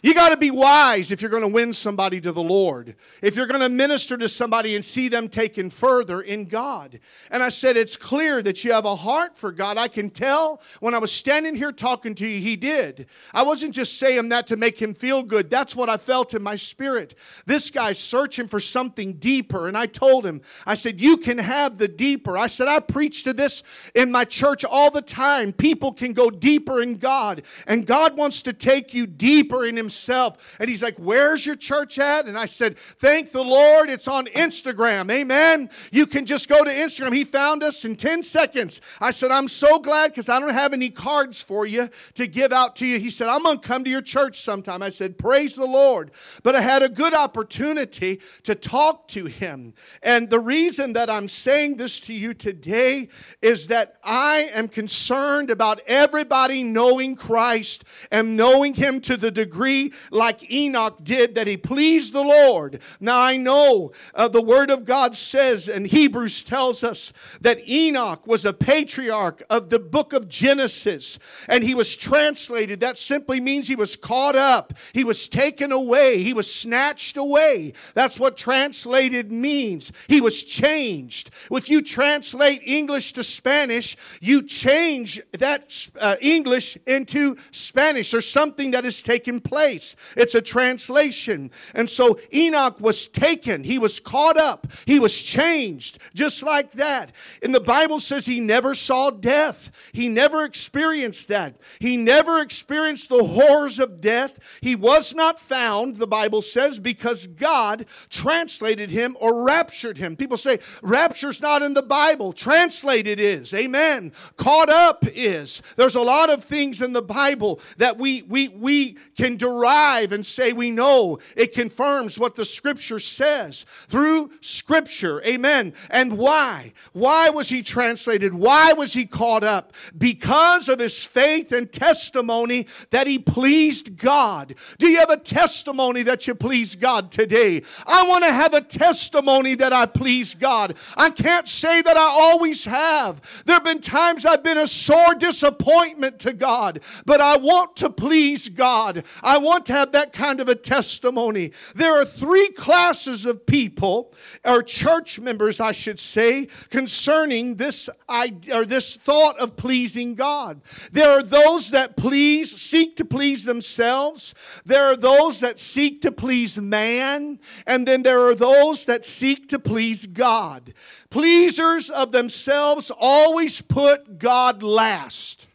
You 0.08 0.14
got 0.14 0.30
to 0.30 0.38
be 0.38 0.52
wise 0.52 1.12
if 1.12 1.22
you're 1.22 1.30
going 1.30 1.42
to 1.42 1.50
win 1.50 1.74
somebody 1.74 2.22
to 2.22 2.32
the 2.32 2.42
Lord, 2.42 2.96
if 3.22 3.36
you're 3.36 3.46
going 3.46 3.60
to 3.60 3.68
minister 3.68 4.16
to 4.16 4.30
somebody 4.30 4.74
and 4.74 4.86
see 4.86 5.10
them 5.10 5.28
taken 5.28 5.70
further 5.70 6.22
in 6.22 6.46
God. 6.46 7.02
And 7.30 7.44
I 7.44 7.50
said, 7.50 7.76
It's 7.76 7.98
clear 7.98 8.42
that 8.44 8.64
you 8.64 8.72
have 8.72 8.86
a 8.86 8.96
heart 8.96 9.38
for 9.38 9.52
God. 9.52 9.78
I 9.78 9.90
can 9.90 10.10
tell 10.10 10.62
when 10.80 10.94
I 10.94 10.98
was 11.00 11.12
standing 11.12 11.56
here 11.56 11.74
talking 11.74 12.16
to 12.16 12.26
you, 12.26 12.40
He 12.40 12.56
did. 12.56 13.08
I 13.34 13.44
wasn't 13.44 13.76
just 13.76 13.98
saying 14.00 14.30
that 14.30 14.48
to 14.48 14.56
make 14.56 14.82
Him 14.82 14.94
feel 14.94 15.24
good. 15.24 15.50
That's 15.50 15.76
what 15.76 15.90
I 15.90 15.98
felt 15.98 16.34
in 16.34 16.42
my 16.42 16.56
spirit. 16.56 17.14
This 17.46 17.70
guy's 17.70 18.00
searching 18.00 18.48
for 18.48 18.62
something 18.62 19.16
deeper. 19.16 19.68
And 19.68 19.78
I 19.78 19.88
told 19.88 20.26
him, 20.26 20.40
I 20.66 20.76
said, 20.76 21.02
You 21.02 21.18
can 21.18 21.38
have 21.38 21.80
the 21.80 21.90
deeper. 21.90 22.38
I 22.38 22.48
said, 22.48 22.70
I 22.70 22.80
preach 22.80 23.26
to 23.26 23.34
this 23.34 23.62
in 23.94 24.10
my 24.14 24.24
church 24.24 24.64
all 24.64 24.90
the 24.90 25.02
time. 25.02 25.52
People 25.52 25.92
can 25.92 26.14
go 26.14 26.30
deeper 26.30 26.82
in 26.82 26.96
God, 26.96 27.42
and 27.68 27.86
God 27.86 28.16
wants 28.16 28.42
to 28.44 28.54
take 28.54 28.94
you 28.94 29.06
deeper 29.06 29.66
in 29.66 29.78
Him 29.78 29.90
himself. 29.98 30.58
And 30.60 30.70
he's 30.70 30.84
like, 30.84 30.98
Where's 30.98 31.46
your 31.46 31.56
church 31.56 32.00
at? 32.00 32.26
And 32.26 32.38
I 32.38 32.46
said, 32.46 32.78
Thank 32.78 33.32
the 33.32 33.44
Lord, 33.44 33.90
it's 33.90 34.08
on 34.08 34.26
Instagram. 34.28 35.12
Amen. 35.12 35.70
You 35.92 36.06
can 36.06 36.26
just 36.26 36.48
go 36.48 36.64
to 36.64 36.70
Instagram. 36.70 37.16
He 37.16 37.24
found 37.24 37.64
us 37.64 37.84
in 37.86 37.96
10 37.96 38.24
seconds. 38.24 38.82
I 39.02 39.12
said, 39.12 39.32
I'm 39.32 39.48
so 39.48 39.80
glad 39.80 40.12
because 40.12 40.30
I 40.30 40.40
don't 40.40 40.54
have 40.54 40.74
any 40.74 40.90
cards 40.90 41.42
for 41.42 41.66
you 41.66 41.90
to 42.14 42.28
give 42.28 42.54
out 42.54 42.76
to 42.78 42.86
you. 42.86 43.00
He 43.00 43.10
said, 43.10 43.28
I'm 43.28 43.44
going 43.44 43.60
to 43.60 43.68
come 43.68 43.84
to 43.84 43.90
your 43.90 44.02
church 44.02 44.40
sometime. 44.40 44.82
I 44.82 44.90
said, 44.90 45.18
Praise 45.18 45.54
the 45.54 45.66
Lord. 45.66 46.12
But 46.44 46.56
I 46.56 46.62
had 46.62 46.84
a 46.84 46.90
good 46.90 47.14
opportunity 47.14 48.22
to 48.44 48.56
talk 48.56 49.08
to 49.10 49.26
him. 49.26 49.74
And 50.04 50.30
the 50.30 50.40
reason 50.40 50.94
that 50.94 51.10
I'm 51.10 51.28
saying 51.28 51.78
this 51.78 52.00
to 52.02 52.14
you 52.14 52.34
today 52.34 53.10
is 53.42 53.68
that 53.68 53.96
I 54.04 54.50
am 54.54 54.68
concerned 54.68 55.50
about 55.50 55.82
everybody 55.88 56.64
knowing 56.64 57.16
Christ 57.16 57.84
and 58.12 58.38
knowing 58.38 58.74
him 58.76 59.02
to 59.02 59.18
the 59.18 59.32
degree 59.32 59.77
like 60.12 60.52
Enoch 60.52 61.04
did, 61.04 61.36
that 61.36 61.48
he 61.48 61.58
pleased 61.58 62.14
the 62.14 62.24
Lord. 62.24 62.82
Now 63.00 63.22
I 63.22 63.38
know 63.38 63.92
uh, 64.14 64.28
the 64.28 64.42
Word 64.42 64.70
of 64.70 64.86
God 64.86 65.16
says, 65.16 65.70
and 65.70 65.88
Hebrews 65.88 66.44
tells 66.44 66.84
us 66.84 67.14
that 67.42 67.68
Enoch 67.68 68.26
was 68.26 68.46
a 68.46 68.54
patriarch 68.54 69.44
of 69.50 69.70
the 69.70 69.80
book 69.80 70.14
of 70.14 70.28
Genesis, 70.28 71.20
and 71.48 71.64
he 71.64 71.76
was 71.76 71.98
translated. 71.98 72.80
That 72.80 72.98
simply 72.98 73.40
means 73.40 73.68
he 73.68 73.76
was 73.76 73.96
caught 73.96 74.36
up, 74.36 74.74
he 74.94 75.04
was 75.04 75.28
taken 75.28 75.72
away, 75.72 76.24
he 76.24 76.34
was 76.34 76.54
snatched 76.54 77.18
away. 77.18 77.74
That's 77.94 78.20
what 78.20 78.38
translated 78.38 79.32
means. 79.32 79.92
He 80.08 80.22
was 80.22 80.44
changed. 80.44 81.30
If 81.52 81.70
you 81.70 81.82
translate 81.82 82.62
English 82.66 83.14
to 83.14 83.24
Spanish, 83.24 83.98
you 84.22 84.42
change 84.44 85.22
that 85.34 85.90
uh, 86.00 86.16
English 86.22 86.78
into 86.86 87.38
Spanish. 87.52 88.12
There's 88.12 88.30
something 88.30 88.72
that 88.72 88.84
has 88.84 89.04
taken 89.04 89.40
place 89.40 89.67
place. 89.68 89.96
It's 90.16 90.36
a 90.36 90.42
translation. 90.42 91.52
And 91.74 91.90
so 91.90 92.20
Enoch 92.34 92.80
was 92.80 93.08
taken, 93.08 93.64
he 93.64 93.78
was 93.78 94.00
caught 94.00 94.38
up, 94.38 94.68
he 94.86 94.98
was 94.98 95.22
changed, 95.22 96.00
just 96.14 96.42
like 96.42 96.72
that. 96.74 97.12
And 97.44 97.54
the 97.54 97.60
Bible 97.60 98.00
says 98.00 98.26
he 98.26 98.40
never 98.40 98.74
saw 98.74 99.10
death, 99.10 99.72
he 99.92 100.08
never 100.08 100.46
experienced 100.46 101.28
that. 101.28 101.58
He 101.80 101.98
never 101.98 102.40
experienced 102.40 103.10
the 103.10 103.24
horrors 103.24 103.80
of 103.80 104.00
death. 104.00 104.40
He 104.62 104.76
was 104.76 105.14
not 105.14 105.40
found, 105.40 105.98
the 105.98 106.08
Bible 106.08 106.42
says, 106.42 106.80
because 106.80 107.28
God 107.28 107.86
translated 108.10 108.90
him 108.90 109.18
or 109.20 109.44
raptured 109.44 109.98
him. 109.98 110.16
People 110.16 110.38
say, 110.38 110.60
rapture's 110.82 111.42
not 111.42 111.62
in 111.62 111.74
the 111.74 111.82
Bible. 111.82 112.32
Translated 112.32 113.20
is. 113.20 113.54
Amen. 113.54 114.14
Caught 114.38 114.70
up 114.70 115.06
is. 115.14 115.62
There's 115.76 115.96
a 115.96 116.02
lot 116.02 116.30
of 116.30 116.44
things 116.44 116.82
in 116.82 116.94
the 116.94 117.02
Bible 117.02 117.60
that 117.78 117.98
we, 117.98 118.22
we, 118.22 118.48
we 118.48 118.98
can 119.16 119.36
derive 119.36 119.57
arrive 119.58 120.12
and 120.12 120.26
say, 120.26 120.54
We 120.54 120.72
know 120.72 121.20
it 121.36 121.54
confirms 121.54 122.20
what 122.20 122.36
the 122.36 122.46
scripture 122.46 123.00
says 123.00 123.66
through 123.88 124.32
scripture. 124.42 125.22
Amen. 125.24 125.74
And 125.90 126.18
why? 126.18 126.74
Why 126.94 127.30
was 127.30 127.50
he 127.50 127.62
translated? 127.62 128.34
Why 128.34 128.74
was 128.74 128.94
he 128.94 129.06
caught 129.06 129.44
up? 129.44 129.74
Because 129.98 130.70
of 130.70 130.80
his 130.80 131.06
faith 131.06 131.52
and 131.52 131.72
testimony 131.72 132.68
that 132.92 133.08
he 133.08 133.20
pleased 133.20 133.98
God. 133.98 134.56
Do 134.78 134.88
you 134.88 135.00
have 135.00 135.10
a 135.10 135.18
testimony 135.18 136.04
that 136.04 136.28
you 136.28 136.36
please 136.36 136.76
God 136.76 137.12
today? 137.12 137.64
I 137.86 138.08
want 138.08 138.24
to 138.24 138.32
have 138.32 138.54
a 138.54 138.62
testimony 138.62 139.56
that 139.56 139.74
I 139.74 139.86
please 139.86 140.36
God. 140.36 140.78
I 140.96 141.10
can't 141.10 141.48
say 141.48 141.82
that 141.82 141.98
I 141.98 142.02
always 142.02 142.66
have. 142.66 143.44
There 143.46 143.56
have 143.56 143.64
been 143.64 143.82
times 143.82 144.26
I've 144.26 144.44
been 144.44 144.58
a 144.58 144.68
sore 144.68 145.16
disappointment 145.16 146.20
to 146.20 146.34
God, 146.34 146.82
but 147.06 147.22
I 147.22 147.38
want 147.38 147.76
to 147.78 147.90
please 147.90 148.50
God. 148.50 149.04
I 149.24 149.38
want 149.48 149.66
to 149.68 149.74
have 149.74 149.94
that 149.94 150.14
kind 150.14 150.40
of 150.40 150.50
a 150.50 150.56
testimony. 150.56 151.52
There 151.74 152.00
are 152.00 152.06
three 152.06 152.50
classes 152.50 153.26
of 153.26 153.46
people, 153.46 154.14
or 154.46 154.62
church 154.62 155.20
members, 155.20 155.60
I 155.60 155.72
should 155.72 156.00
say, 156.00 156.48
concerning 156.70 157.56
this 157.56 157.90
idea, 158.10 158.60
or 158.60 158.66
this 158.66 158.96
thought 158.96 159.40
of 159.40 159.56
pleasing 159.56 160.16
God. 160.16 160.62
There 160.92 161.10
are 161.10 161.24
those 161.24 161.72
that 161.72 161.98
please, 161.98 162.62
seek 162.62 162.96
to 162.98 163.06
please 163.06 163.46
themselves. 163.46 164.36
There 164.66 164.84
are 164.84 164.98
those 164.98 165.40
that 165.40 165.60
seek 165.60 166.02
to 166.02 166.12
please 166.12 166.60
man, 166.60 167.40
and 167.66 167.88
then 167.88 168.04
there 168.04 168.22
are 168.28 168.36
those 168.36 168.86
that 168.86 169.06
seek 169.06 169.50
to 169.50 169.60
please 169.60 170.06
God. 170.06 170.74
Pleasers 171.10 171.90
of 171.90 172.12
themselves 172.12 172.92
always 173.00 173.62
put 173.62 174.20
God 174.20 174.62
last. 174.62 175.48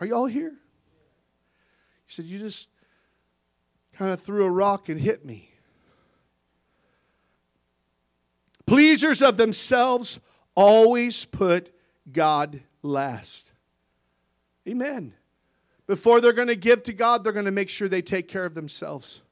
Are 0.00 0.06
y'all 0.06 0.26
here? 0.26 0.54
He 2.08 2.14
said, 2.14 2.24
You 2.24 2.38
just 2.38 2.68
kind 3.92 4.10
of 4.10 4.20
threw 4.20 4.44
a 4.44 4.50
rock 4.50 4.88
and 4.88 4.98
hit 4.98 5.24
me. 5.24 5.50
Pleasers 8.66 9.22
of 9.22 9.36
themselves 9.36 10.18
always 10.54 11.24
put 11.24 11.72
God 12.10 12.60
last. 12.82 13.52
Amen. 14.66 15.14
Before 15.86 16.20
they're 16.20 16.32
going 16.32 16.48
to 16.48 16.56
give 16.56 16.82
to 16.84 16.92
God, 16.92 17.24
they're 17.24 17.32
going 17.32 17.44
to 17.44 17.50
make 17.50 17.70
sure 17.70 17.88
they 17.88 18.02
take 18.02 18.28
care 18.28 18.44
of 18.44 18.54
themselves. 18.54 19.22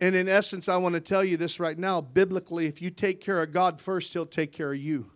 And 0.00 0.14
in 0.14 0.28
essence, 0.28 0.68
I 0.68 0.76
want 0.76 0.94
to 0.94 1.00
tell 1.00 1.24
you 1.24 1.36
this 1.36 1.58
right 1.58 1.78
now. 1.78 2.00
Biblically, 2.00 2.66
if 2.66 2.82
you 2.82 2.90
take 2.90 3.20
care 3.20 3.42
of 3.42 3.52
God 3.52 3.80
first, 3.80 4.12
He'll 4.12 4.26
take 4.26 4.52
care 4.52 4.72
of 4.72 4.78
you. 4.78 5.10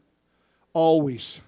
Always. 0.72 1.40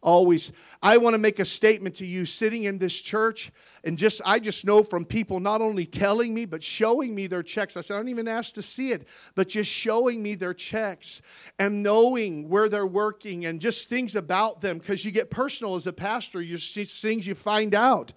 Always. 0.00 0.52
I 0.80 0.98
want 0.98 1.14
to 1.14 1.18
make 1.18 1.40
a 1.40 1.44
statement 1.44 1.96
to 1.96 2.06
you 2.06 2.24
sitting 2.24 2.62
in 2.64 2.78
this 2.78 3.00
church, 3.00 3.50
and 3.82 3.98
just 3.98 4.20
I 4.24 4.38
just 4.38 4.64
know 4.64 4.84
from 4.84 5.04
people 5.04 5.40
not 5.40 5.60
only 5.60 5.86
telling 5.86 6.32
me, 6.32 6.44
but 6.44 6.62
showing 6.62 7.16
me 7.16 7.26
their 7.26 7.42
checks. 7.42 7.76
I 7.76 7.80
said, 7.80 7.94
I 7.94 7.96
don't 7.98 8.08
even 8.08 8.28
ask 8.28 8.54
to 8.54 8.62
see 8.62 8.92
it, 8.92 9.08
but 9.34 9.48
just 9.48 9.68
showing 9.70 10.22
me 10.22 10.36
their 10.36 10.54
checks 10.54 11.20
and 11.58 11.82
knowing 11.82 12.48
where 12.48 12.68
they're 12.68 12.86
working 12.86 13.44
and 13.44 13.60
just 13.60 13.88
things 13.88 14.14
about 14.14 14.60
them, 14.60 14.78
because 14.78 15.04
you 15.04 15.10
get 15.10 15.30
personal 15.30 15.74
as 15.74 15.88
a 15.88 15.92
pastor, 15.92 16.40
you 16.40 16.58
see 16.58 16.84
things 16.84 17.26
you 17.26 17.34
find 17.34 17.74
out. 17.74 18.12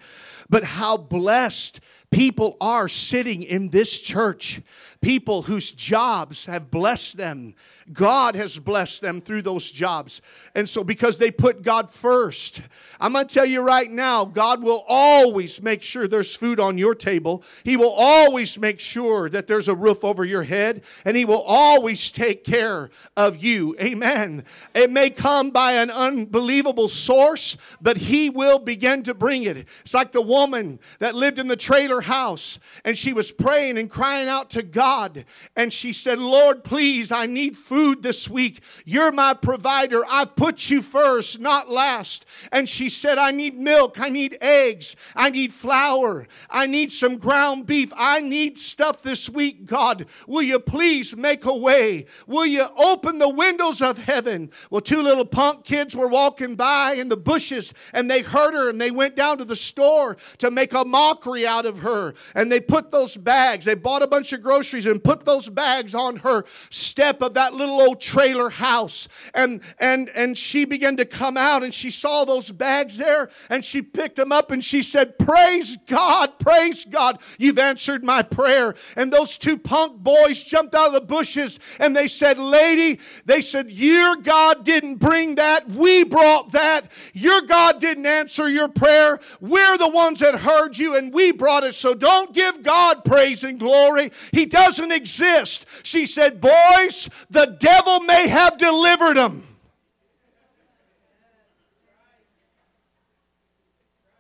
But 0.50 0.64
how 0.64 0.98
blessed 0.98 1.80
people 2.12 2.58
are 2.62 2.88
sitting 2.88 3.42
in 3.42 3.70
this 3.70 4.00
church, 4.00 4.62
people 5.02 5.44
whose 5.44 5.72
jobs 5.72 6.46
have 6.46 6.70
blessed 6.70 7.18
them. 7.18 7.56
God 7.92 8.36
has 8.36 8.60
blessed 8.60 9.02
them 9.02 9.22
through 9.22 9.42
those 9.42 9.72
jobs. 9.72 10.22
And 10.56 10.70
so, 10.70 10.84
because 10.84 11.18
they 11.18 11.32
put 11.32 11.62
God 11.62 11.90
first, 11.90 12.62
I'm 13.00 13.14
going 13.14 13.28
to 13.28 13.34
tell 13.34 13.46
you 13.46 13.62
right 13.62 13.90
now, 13.90 14.24
God 14.26 14.64
will 14.64 14.86
always 14.88 15.62
make 15.62 15.82
sure 15.82 16.08
there's 16.08 16.36
food 16.36 16.60
on 16.60 16.78
your 16.78 16.96
table. 16.96 17.44
He 17.64 17.76
will 17.76 17.92
always 17.92 18.60
make 18.60 18.80
sure 18.80 19.30
that 19.30 19.48
there's 19.48 19.68
a 19.68 19.76
roof 19.76 20.04
over 20.04 20.24
your 20.24 20.44
head, 20.44 20.84
and 21.04 21.18
He 21.18 21.26
will 21.26 21.42
always 21.42 22.12
take 22.12 22.44
care 22.44 22.90
of 23.18 23.44
you. 23.44 23.76
Amen. 23.82 24.46
It 24.74 24.92
may 24.92 25.10
come 25.10 25.50
by 25.50 25.74
an 25.74 25.90
unbelievable 25.90 26.88
source, 26.88 27.58
but 27.82 27.98
He 27.98 28.30
will 28.30 28.60
begin 28.60 29.04
to 29.04 29.14
bring 29.14 29.44
it. 29.44 29.58
It's 29.82 29.94
like 29.94 30.12
the 30.12 30.22
woman 30.22 30.80
that 31.00 31.16
lived 31.16 31.40
in 31.40 31.48
the 31.48 31.56
trailer 31.56 32.01
house, 32.02 32.60
and 32.84 32.98
she 32.98 33.14
was 33.14 33.32
praying 33.32 33.78
and 33.78 33.90
crying 33.90 34.28
out 34.28 34.50
to 34.52 34.64
God, 34.64 35.26
and 35.56 35.72
she 35.72 35.94
said, 35.94 36.20
Lord, 36.20 36.64
please, 36.64 37.12
I 37.12 37.26
need 37.26 37.56
food 37.56 38.04
this 38.04 38.30
week. 38.30 38.62
You're 38.86 39.12
my 39.12 39.34
provider. 39.34 40.04
I 40.10 40.26
put 40.26 40.70
you 40.70 40.82
first, 40.82 41.40
not 41.40 41.70
last. 41.70 42.26
And 42.52 42.68
she 42.68 42.90
said, 42.90 43.18
I 43.18 43.32
need 43.32 43.58
milk. 43.58 44.00
I 44.00 44.10
need 44.10 44.38
eggs. 44.42 44.96
I 45.16 45.30
need 45.30 45.54
flour. 45.54 46.28
I 46.50 46.66
need 46.66 46.92
some 46.92 47.18
ground 47.18 47.68
beef. 47.68 47.92
I 47.96 48.22
need 48.22 48.60
stuff 48.60 49.02
this 49.02 49.30
week, 49.30 49.66
God. 49.66 50.06
Will 50.28 50.42
you 50.42 50.60
please 50.60 51.16
make 51.16 51.46
a 51.46 51.56
way? 51.56 52.06
Will 52.28 52.46
you 52.46 52.68
open 52.78 53.20
the 53.20 53.30
windows 53.30 53.82
of 53.82 53.98
heaven? 53.98 54.52
Well, 54.70 54.82
two 54.82 55.02
little 55.02 55.26
punk 55.26 55.64
kids 55.64 55.96
were 55.96 56.08
walking 56.08 56.56
by 56.56 56.94
in 56.94 57.10
the 57.10 57.18
bushes 57.18 57.74
and 57.94 58.10
they 58.10 58.22
heard 58.22 58.54
her 58.54 58.70
and 58.70 58.80
they 58.80 58.92
went 58.92 59.16
down 59.16 59.38
to 59.38 59.46
the 59.46 59.56
store 59.56 60.18
to 60.40 60.52
make 60.52 60.74
a 60.74 60.86
mockery 60.86 61.46
out 61.46 61.66
of 61.66 61.80
her. 61.80 61.91
And 62.36 62.52
they 62.52 62.60
put 62.60 62.92
those 62.92 63.18
bags, 63.18 63.66
they 63.66 63.76
bought 63.76 64.02
a 64.02 64.08
bunch 64.08 64.34
of 64.34 64.42
groceries 64.42 64.86
and 64.86 65.04
put 65.04 65.26
those 65.26 65.50
bags 65.50 65.94
on 65.96 66.18
her 66.18 66.46
step 66.70 67.22
of 67.22 67.34
that 67.34 67.54
little 67.54 67.80
old 67.82 68.02
trailer 68.02 68.50
house. 68.50 69.08
And 69.34 69.62
and 69.80 70.10
and 70.16 70.38
she 70.38 70.66
began 70.66 70.98
to 70.98 71.06
come 71.06 71.38
out 71.38 71.64
and 71.64 71.74
she 71.74 71.92
saw 71.92 72.26
those 72.26 72.52
bags 72.52 72.98
there 72.98 73.30
and 73.50 73.64
she 73.64 73.82
picked 73.82 74.16
them 74.16 74.32
up 74.32 74.52
and 74.52 74.64
she 74.64 74.82
said, 74.82 75.18
Praise 75.18 75.78
God, 75.88 76.40
praise 76.40 76.86
God, 76.86 77.20
you've 77.38 77.60
answered 77.60 78.04
my 78.04 78.22
prayer. 78.22 78.76
And 78.96 79.12
those 79.12 79.38
two 79.38 79.58
punk 79.58 79.98
boys 79.98 80.44
jumped 80.44 80.76
out 80.76 80.88
of 80.88 80.94
the 80.94 81.02
bushes 81.02 81.60
and 81.80 81.96
they 81.96 82.08
said, 82.08 82.40
Lady, 82.40 83.00
they 83.26 83.42
said, 83.42 83.72
Your 83.72 84.16
God 84.16 84.64
didn't 84.66 84.96
bring 84.96 85.36
that, 85.36 85.70
we 85.70 86.04
brought 86.04 86.52
that. 86.52 86.92
Your 87.14 87.42
God 87.42 87.80
didn't 87.80 88.06
answer 88.06 88.50
your 88.50 88.68
prayer. 88.68 89.20
We're 89.40 89.78
the 89.78 89.90
ones 89.90 90.20
that 90.20 90.36
heard 90.36 90.78
you 90.78 90.96
and 90.96 91.14
we 91.14 91.32
brought 91.32 91.64
it. 91.64 91.76
So 91.82 91.96
don't 91.96 92.32
give 92.32 92.62
God 92.62 93.04
praise 93.04 93.44
and 93.44 93.60
glory. 93.60 94.12
He 94.32 94.46
doesn't 94.46 94.92
exist. 94.92 95.66
She 95.82 96.06
said, 96.06 96.40
Boys, 96.40 97.10
the 97.32 97.58
devil 97.60 98.02
may 98.02 98.28
have 98.28 98.60
delivered 98.60 99.18
them. 99.18 99.48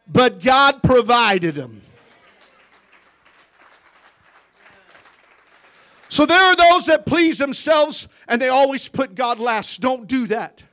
But 0.07 0.41
God 0.41 0.81
provided 0.81 1.53
them. 1.53 1.83
So 6.09 6.25
there 6.25 6.41
are 6.41 6.55
those 6.55 6.87
that 6.87 7.05
please 7.05 7.37
themselves 7.37 8.07
and 8.27 8.41
they 8.41 8.49
always 8.49 8.89
put 8.89 9.13
God 9.13 9.39
last. 9.39 9.81
Don't 9.81 10.07
do 10.07 10.25
that. 10.27 10.63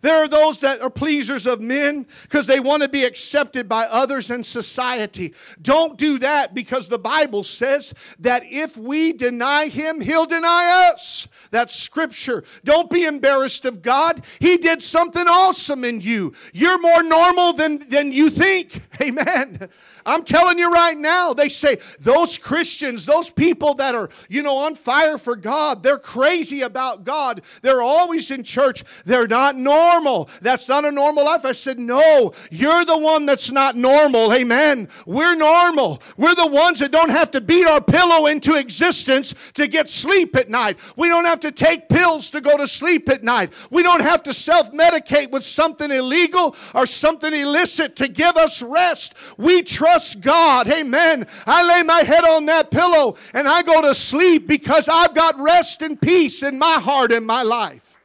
There 0.00 0.16
are 0.16 0.28
those 0.28 0.60
that 0.60 0.80
are 0.80 0.90
pleasers 0.90 1.46
of 1.46 1.60
men 1.60 2.06
because 2.22 2.46
they 2.46 2.60
want 2.60 2.82
to 2.82 2.88
be 2.88 3.04
accepted 3.04 3.68
by 3.68 3.84
others 3.84 4.30
in 4.30 4.44
society. 4.44 5.34
Don't 5.60 5.98
do 5.98 6.18
that 6.18 6.54
because 6.54 6.88
the 6.88 6.98
Bible 6.98 7.44
says 7.44 7.92
that 8.18 8.42
if 8.46 8.76
we 8.76 9.12
deny 9.12 9.68
him, 9.68 10.00
he'll 10.00 10.26
deny 10.26 10.90
us. 10.92 11.28
That's 11.50 11.74
scripture. 11.74 12.44
Don't 12.64 12.90
be 12.90 13.04
embarrassed 13.04 13.64
of 13.64 13.82
God. 13.82 14.24
He 14.38 14.56
did 14.56 14.82
something 14.82 15.26
awesome 15.28 15.84
in 15.84 16.00
you. 16.00 16.32
You're 16.52 16.80
more 16.80 17.02
normal 17.02 17.52
than, 17.52 17.88
than 17.88 18.12
you 18.12 18.30
think. 18.30 18.82
Amen. 19.02 19.68
I'm 20.04 20.24
telling 20.24 20.58
you 20.58 20.70
right 20.70 20.96
now, 20.96 21.32
they 21.32 21.48
say 21.48 21.78
those 22.00 22.38
Christians, 22.38 23.06
those 23.06 23.30
people 23.30 23.74
that 23.74 23.94
are, 23.94 24.10
you 24.28 24.42
know, 24.42 24.58
on 24.58 24.74
fire 24.74 25.18
for 25.18 25.36
God, 25.36 25.82
they're 25.82 25.98
crazy 25.98 26.62
about 26.62 27.04
God. 27.04 27.42
They're 27.62 27.82
always 27.82 28.30
in 28.30 28.42
church. 28.42 28.84
They're 29.04 29.26
not 29.26 29.56
normal. 29.56 30.28
That's 30.42 30.68
not 30.68 30.84
a 30.84 30.90
normal 30.90 31.24
life. 31.24 31.44
I 31.44 31.52
said, 31.52 31.78
no, 31.78 32.32
you're 32.50 32.84
the 32.84 32.98
one 32.98 33.26
that's 33.26 33.50
not 33.50 33.76
normal. 33.76 34.32
Amen. 34.32 34.88
We're 35.06 35.36
normal. 35.36 36.02
We're 36.16 36.34
the 36.34 36.46
ones 36.46 36.80
that 36.80 36.92
don't 36.92 37.10
have 37.10 37.30
to 37.32 37.40
beat 37.40 37.66
our 37.66 37.80
pillow 37.80 38.26
into 38.26 38.54
existence 38.56 39.34
to 39.54 39.66
get 39.66 39.88
sleep 39.88 40.36
at 40.36 40.50
night. 40.50 40.78
We 40.96 41.08
don't 41.08 41.24
have 41.24 41.40
to 41.40 41.52
take 41.52 41.88
pills 41.88 42.30
to 42.30 42.40
go 42.40 42.56
to 42.56 42.66
sleep 42.66 43.08
at 43.08 43.22
night. 43.22 43.52
We 43.70 43.82
don't 43.82 44.02
have 44.02 44.22
to 44.24 44.34
self 44.34 44.72
medicate 44.72 45.30
with 45.30 45.44
something 45.44 45.90
illegal 45.90 46.56
or 46.74 46.86
something 46.86 47.32
illicit 47.32 47.96
to 47.96 48.08
give 48.08 48.36
us 48.36 48.62
rest. 48.62 48.89
We 49.36 49.62
trust 49.62 49.90
trust 49.90 50.20
God. 50.20 50.68
Amen. 50.68 51.26
I 51.46 51.66
lay 51.66 51.82
my 51.82 52.02
head 52.02 52.24
on 52.24 52.46
that 52.46 52.70
pillow 52.70 53.16
and 53.34 53.48
I 53.48 53.62
go 53.62 53.82
to 53.82 53.94
sleep 53.94 54.46
because 54.46 54.88
I've 54.88 55.14
got 55.14 55.38
rest 55.38 55.82
and 55.82 56.00
peace 56.00 56.42
in 56.42 56.58
my 56.58 56.74
heart 56.74 57.12
and 57.12 57.26
my 57.26 57.42
life. 57.42 57.96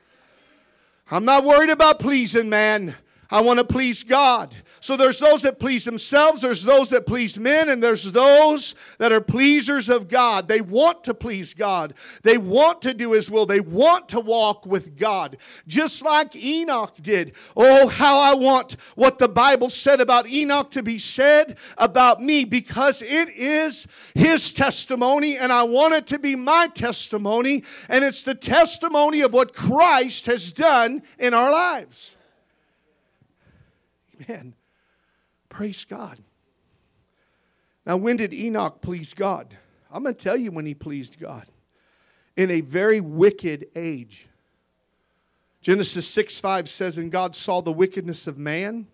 I'm 1.12 1.26
not 1.26 1.44
worried 1.44 1.70
about 1.70 2.00
pleasing 2.00 2.50
man. 2.50 2.96
I 3.30 3.42
want 3.42 3.60
to 3.60 3.66
please 3.66 4.04
God. 4.04 4.56
So 4.86 4.96
there's 4.96 5.18
those 5.18 5.42
that 5.42 5.60
please 5.60 5.84
themselves, 5.84 6.44
there's 6.44 6.62
those 6.62 6.92
that 6.92 7.08
please 7.08 7.40
men, 7.40 7.70
and 7.70 7.82
there's 7.82 8.12
those 8.12 8.76
that 9.00 9.12
are 9.12 9.20
pleasers 9.20 9.90
of 9.90 10.08
God. 10.08 10.48
They 10.48 10.62
want 10.62 11.04
to 11.06 11.16
please 11.16 11.56
God. 11.56 11.96
They 12.22 12.38
want 12.38 12.84
to 12.84 12.94
do 12.94 13.14
His 13.14 13.32
will. 13.32 13.48
They 13.48 13.62
want 13.62 14.08
to 14.10 14.20
walk 14.20 14.68
with 14.68 14.96
God, 14.96 15.38
just 15.66 16.06
like 16.06 16.36
Enoch 16.36 16.98
did. 17.02 17.34
Oh, 17.58 17.88
how 17.88 18.20
I 18.20 18.36
want 18.36 18.78
what 18.94 19.18
the 19.18 19.28
Bible 19.28 19.72
said 19.72 20.02
about 20.02 20.28
Enoch 20.28 20.70
to 20.70 20.84
be 20.84 21.00
said 21.00 21.58
about 21.80 22.22
me 22.22 22.46
because 22.46 23.02
it 23.02 23.30
is 23.30 23.88
his 24.14 24.54
testimony, 24.54 25.36
and 25.36 25.52
I 25.52 25.64
want 25.64 25.96
it 25.96 26.06
to 26.10 26.20
be 26.20 26.36
my 26.36 26.68
testimony, 26.68 27.64
and 27.90 28.04
it's 28.04 28.22
the 28.22 28.36
testimony 28.36 29.22
of 29.22 29.34
what 29.34 29.52
Christ 29.52 30.28
has 30.28 30.54
done 30.54 31.02
in 31.18 31.34
our 31.34 31.52
lives. 31.52 32.18
Amen. 34.30 34.54
Praise 35.56 35.86
God. 35.86 36.18
Now, 37.86 37.96
when 37.96 38.18
did 38.18 38.34
Enoch 38.34 38.82
please 38.82 39.14
God? 39.14 39.56
I'm 39.90 40.04
going 40.04 40.14
to 40.14 40.22
tell 40.22 40.36
you 40.36 40.52
when 40.52 40.66
he 40.66 40.74
pleased 40.74 41.18
God. 41.18 41.46
In 42.36 42.52
a 42.52 42.60
very 42.60 43.00
wicked 43.00 43.68
age. 43.74 44.28
Genesis 45.62 46.10
6 46.10 46.42
5 46.42 46.68
says, 46.68 46.98
And 46.98 47.10
God 47.10 47.38
saw 47.38 47.62
the 47.62 47.72
wickedness 47.72 48.28
of 48.28 48.38
man, 48.38 48.88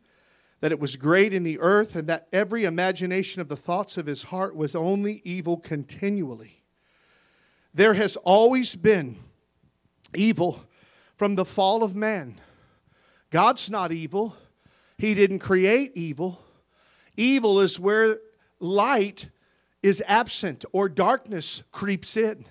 that 0.60 0.72
it 0.72 0.80
was 0.80 0.98
great 0.98 1.34
in 1.34 1.44
the 1.44 1.58
earth, 1.58 1.96
and 1.96 2.08
that 2.08 2.27
every 2.32 2.63
imagination 2.63 3.41
of 3.41 3.48
the 3.48 3.58
thoughts 3.58 3.98
of 3.98 4.06
his 4.06 4.22
heart 4.22 4.56
was 4.56 4.75
only 4.75 5.24
evil 5.25 5.58
continually. 5.58 6.62
There 7.74 7.96
has 7.96 8.18
always 8.18 8.75
been 8.75 9.18
evil 10.13 10.63
from 11.15 11.34
the 11.34 11.46
fall 11.46 11.82
of 11.82 11.96
man. 11.96 12.39
God's 13.32 13.68
not 13.68 13.91
evil, 13.91 14.38
He 15.00 15.15
didn't 15.15 15.39
create 15.39 15.94
evil. 15.96 16.39
Evil 17.18 17.60
is 17.60 17.80
where 17.80 18.20
light 18.60 19.30
is 19.84 20.03
absent 20.08 20.63
or 20.72 20.88
darkness 20.88 21.63
creeps 21.72 22.15
in. 22.15 22.46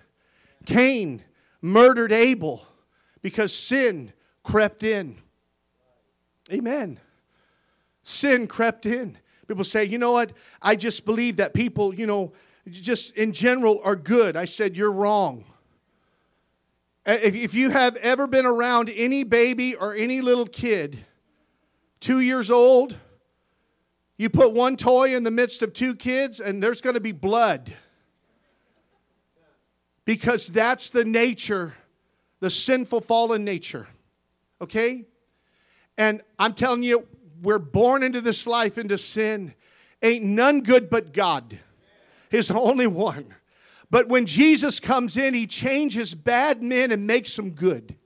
Cain 0.67 1.23
murdered 1.63 2.13
Abel 2.13 2.67
because 3.23 3.55
sin 3.55 4.13
crept 4.43 4.83
in. 4.83 5.17
Amen. 6.53 6.99
Sin 8.03 8.47
crept 8.47 8.87
in. 8.87 9.17
People 9.47 9.65
say, 9.65 9.85
you 9.85 9.99
know 9.99 10.13
what? 10.13 10.33
I 10.63 10.77
just 10.77 11.05
believe 11.05 11.37
that 11.37 11.55
people, 11.55 11.95
you 11.95 12.07
know, 12.07 12.33
just 12.69 13.17
in 13.17 13.33
general 13.33 13.81
are 13.85 13.97
good. 13.97 14.37
I 14.37 14.45
said, 14.45 14.77
you're 14.77 14.93
wrong. 14.93 15.45
If 17.07 17.55
you 17.55 17.71
have 17.71 17.97
ever 17.97 18.27
been 18.27 18.47
around 18.47 18.91
any 18.95 19.25
baby 19.25 19.75
or 19.75 19.95
any 19.95 20.21
little 20.21 20.47
kid, 20.47 21.05
two 21.99 22.21
years 22.21 22.51
old, 22.51 22.97
you 24.21 24.29
put 24.29 24.53
one 24.53 24.77
toy 24.77 25.17
in 25.17 25.23
the 25.23 25.31
midst 25.31 25.63
of 25.63 25.73
two 25.73 25.95
kids, 25.97 26.41
and 26.41 26.63
there's 26.63 26.83
going 26.83 26.93
to 26.93 27.01
be 27.01 27.11
blood. 27.11 27.75
Because 30.05 30.47
that's 30.47 30.91
the 30.91 31.07
nature, 31.07 31.73
the 32.41 32.51
sinful, 32.51 33.01
fallen 33.01 33.45
nature. 33.45 33.89
Okay? 34.61 35.07
And 35.97 36.21
I'm 36.39 36.53
telling 36.53 36.83
you, 36.83 37.09
we're 37.41 37.59
born 37.59 38.03
into 38.03 38.21
this 38.21 38.47
life, 38.47 38.77
into 38.77 38.99
sin. 38.99 39.55
Ain't 40.03 40.23
none 40.23 40.61
good 40.61 40.91
but 40.91 41.15
God. 41.15 41.59
His 42.29 42.51
only 42.51 42.87
one. 42.87 43.35
But 43.91 44.11
when 44.11 44.27
Jesus 44.27 44.81
comes 44.81 45.17
in, 45.17 45.33
he 45.33 45.47
changes 45.47 46.15
bad 46.15 46.63
men 46.63 46.93
and 46.93 47.07
makes 47.07 47.35
them 47.37 47.53
good. 47.53 47.97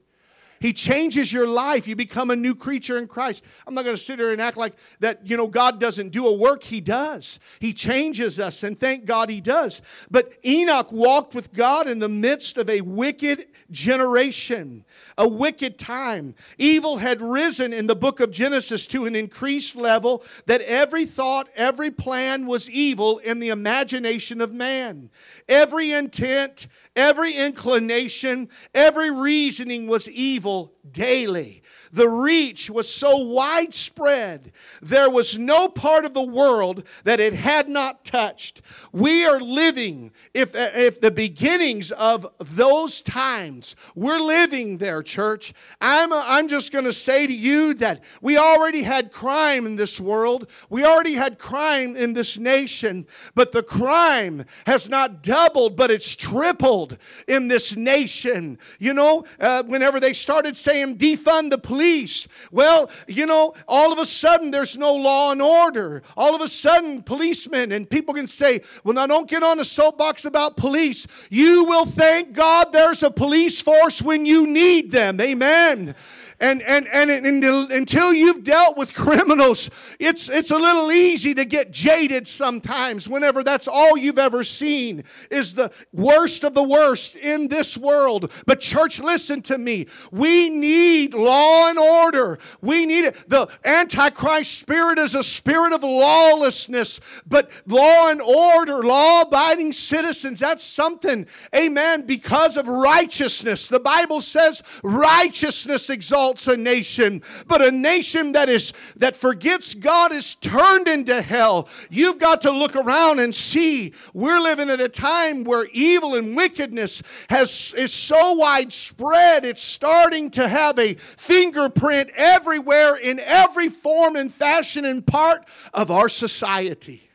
He 0.59 0.73
changes 0.73 1.31
your 1.31 1.47
life. 1.47 1.87
You 1.87 1.95
become 1.95 2.31
a 2.31 2.35
new 2.35 2.55
creature 2.55 2.97
in 2.97 3.07
Christ. 3.07 3.43
I'm 3.67 3.73
not 3.73 3.83
going 3.83 3.95
to 3.95 4.01
sit 4.01 4.19
here 4.19 4.31
and 4.31 4.41
act 4.41 4.57
like 4.57 4.75
that, 4.99 5.25
you 5.27 5.37
know, 5.37 5.47
God 5.47 5.79
doesn't 5.79 6.09
do 6.09 6.27
a 6.27 6.33
work. 6.33 6.63
He 6.63 6.81
does. 6.81 7.39
He 7.59 7.73
changes 7.73 8.39
us, 8.39 8.63
and 8.63 8.79
thank 8.79 9.05
God 9.05 9.29
he 9.29 9.41
does. 9.41 9.81
But 10.09 10.33
Enoch 10.45 10.91
walked 10.91 11.35
with 11.35 11.53
God 11.53 11.87
in 11.87 11.99
the 11.99 12.09
midst 12.09 12.57
of 12.57 12.69
a 12.69 12.81
wicked 12.81 13.47
generation, 13.71 14.85
a 15.17 15.27
wicked 15.27 15.77
time. 15.77 16.35
Evil 16.57 16.97
had 16.97 17.21
risen 17.21 17.73
in 17.73 17.87
the 17.87 17.95
book 17.95 18.19
of 18.19 18.31
Genesis 18.31 18.87
to 18.87 19.05
an 19.05 19.15
increased 19.15 19.75
level 19.75 20.23
that 20.45 20.61
every 20.61 21.05
thought, 21.05 21.49
every 21.55 21.91
plan 21.91 22.45
was 22.45 22.69
evil 22.69 23.17
in 23.19 23.39
the 23.39 23.49
imagination 23.49 24.41
of 24.41 24.53
man. 24.53 25.09
Every 25.49 25.91
intent, 25.91 26.67
every 26.95 27.33
inclination, 27.33 28.49
every 28.73 29.11
reasoning 29.11 29.87
was 29.87 30.09
evil 30.09 30.73
daily. 30.91 31.63
The 31.95 32.09
reach 32.09 32.69
was 32.69 32.93
so 32.93 33.15
widespread, 33.15 34.51
there 34.81 35.09
was 35.09 35.39
no 35.39 35.69
part 35.69 36.03
of 36.03 36.13
the 36.13 36.21
world 36.21 36.83
that 37.05 37.21
it 37.21 37.31
had 37.31 37.69
not 37.69 38.03
touched. 38.03 38.61
We 38.91 39.25
are 39.25 39.39
living, 39.39 40.11
if, 40.33 40.51
if 40.53 40.99
the 40.99 41.09
beginnings 41.09 41.93
of 41.93 42.27
those 42.37 43.01
times, 43.01 43.77
we're 43.95 44.19
living 44.19 44.79
there, 44.79 45.01
church. 45.03 45.53
I'm, 45.79 46.11
I'm 46.11 46.49
just 46.49 46.73
going 46.73 46.83
to 46.83 46.91
say 46.91 47.27
to 47.27 47.33
you 47.33 47.73
that 47.75 48.03
we 48.21 48.37
already 48.37 48.83
had 48.83 49.13
crime 49.13 49.65
in 49.65 49.77
this 49.77 49.97
world, 49.97 50.49
we 50.69 50.83
already 50.83 51.13
had 51.13 51.39
crime 51.39 51.95
in 51.95 52.11
this 52.11 52.37
nation, 52.37 53.07
but 53.35 53.53
the 53.53 53.63
crime 53.63 54.43
has 54.67 54.89
not 54.89 55.23
doubled, 55.23 55.77
but 55.77 55.91
it's 55.91 56.13
tripled 56.13 56.97
in 57.25 57.47
this 57.47 57.77
nation. 57.77 58.59
You 58.79 58.93
know, 58.93 59.23
uh, 59.39 59.63
whenever 59.63 60.01
they 60.01 60.11
started 60.11 60.57
saying 60.57 60.97
defund 60.97 61.51
the 61.51 61.57
police, 61.57 61.84
police. 61.85 62.27
Well, 62.51 62.89
you 63.07 63.25
know, 63.25 63.53
all 63.67 63.93
of 63.93 63.99
a 63.99 64.05
sudden 64.05 64.51
there's 64.51 64.77
no 64.77 64.93
law 64.95 65.31
and 65.31 65.41
order. 65.41 66.01
All 66.17 66.35
of 66.35 66.41
a 66.41 66.47
sudden, 66.47 67.03
policemen 67.03 67.71
and 67.71 67.87
people 67.89 68.13
can 68.13 68.27
say, 68.27 68.61
well, 68.83 68.95
now 68.95 69.07
don't 69.07 69.29
get 69.29 69.43
on 69.43 69.59
a 69.59 69.63
soapbox 69.63 70.25
about 70.25 70.57
police. 70.57 71.05
You 71.29 71.65
will 71.65 71.85
thank 71.85 72.33
God 72.33 72.71
there's 72.71 73.03
a 73.03 73.11
police 73.11 73.61
force 73.61 74.01
when 74.01 74.25
you 74.25 74.47
need 74.47 74.91
them. 74.91 75.21
Amen 75.21 75.95
and, 76.39 76.61
and, 76.61 76.85
and, 76.87 77.09
and 77.09 77.43
until 77.71 78.13
you've 78.13 78.43
dealt 78.43 78.77
with 78.77 78.93
criminals, 78.93 79.69
it's, 79.99 80.29
it's 80.29 80.51
a 80.51 80.57
little 80.57 80.91
easy 80.91 81.33
to 81.33 81.45
get 81.45 81.71
jaded 81.71 82.27
sometimes 82.27 83.07
whenever 83.07 83.41
that's 83.41 83.67
all 83.69 83.97
you've 83.97 84.19
ever 84.19 84.43
seen 84.43 85.05
is 85.31 85.53
the 85.53 85.71
worst 85.93 86.43
of 86.43 86.53
the 86.53 86.63
worst 86.63 87.15
in 87.15 87.47
this 87.47 87.77
world. 87.77 88.31
But, 88.45 88.59
church, 88.59 88.99
listen 88.99 89.41
to 89.43 89.57
me. 89.57 89.87
We 90.11 90.49
need 90.49 91.13
law 91.13 91.69
and 91.69 91.79
order. 91.79 92.37
We 92.61 92.85
need 92.85 93.05
it. 93.05 93.29
The 93.29 93.47
Antichrist 93.63 94.59
spirit 94.59 94.99
is 94.99 95.15
a 95.15 95.23
spirit 95.23 95.71
of 95.71 95.83
lawlessness, 95.83 96.99
but 97.25 97.49
law 97.65 98.09
and 98.09 98.21
order, 98.21 98.83
law 98.83 99.21
abiding 99.21 99.71
citizens, 99.71 100.41
that's 100.41 100.65
something, 100.65 101.27
amen, 101.55 102.05
because 102.05 102.57
of 102.57 102.67
righteousness. 102.67 103.69
The 103.69 103.79
Bible 103.79 104.19
says 104.19 104.61
righteousness 104.83 105.89
exalts 105.89 106.24
a 106.47 106.57
nation, 106.57 107.21
but 107.47 107.61
a 107.61 107.71
nation 107.71 108.31
that 108.33 108.49
is 108.49 108.73
that 108.97 109.15
forgets 109.15 109.73
God 109.73 110.11
is 110.11 110.35
turned 110.35 110.87
into 110.87 111.21
hell. 111.21 111.69
You've 111.89 112.19
got 112.19 112.41
to 112.43 112.51
look 112.51 112.75
around 112.75 113.19
and 113.19 113.33
see 113.33 113.93
we're 114.13 114.39
living 114.39 114.69
at 114.69 114.79
a 114.79 114.89
time 114.89 115.43
where 115.43 115.67
evil 115.71 116.15
and 116.15 116.35
wickedness 116.35 117.01
has 117.29 117.73
is 117.77 117.93
so 117.93 118.33
widespread 118.33 119.45
it's 119.45 119.61
starting 119.61 120.29
to 120.31 120.47
have 120.47 120.77
a 120.79 120.95
fingerprint 120.95 122.09
everywhere 122.15 122.95
in 122.95 123.19
every 123.19 123.69
form 123.69 124.15
and 124.15 124.33
fashion 124.33 124.85
and 124.85 125.05
part 125.05 125.45
of 125.73 125.91
our 125.91 126.09
society. 126.09 127.09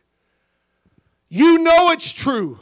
You 1.29 1.59
know 1.59 1.90
it's 1.90 2.12
true. 2.12 2.59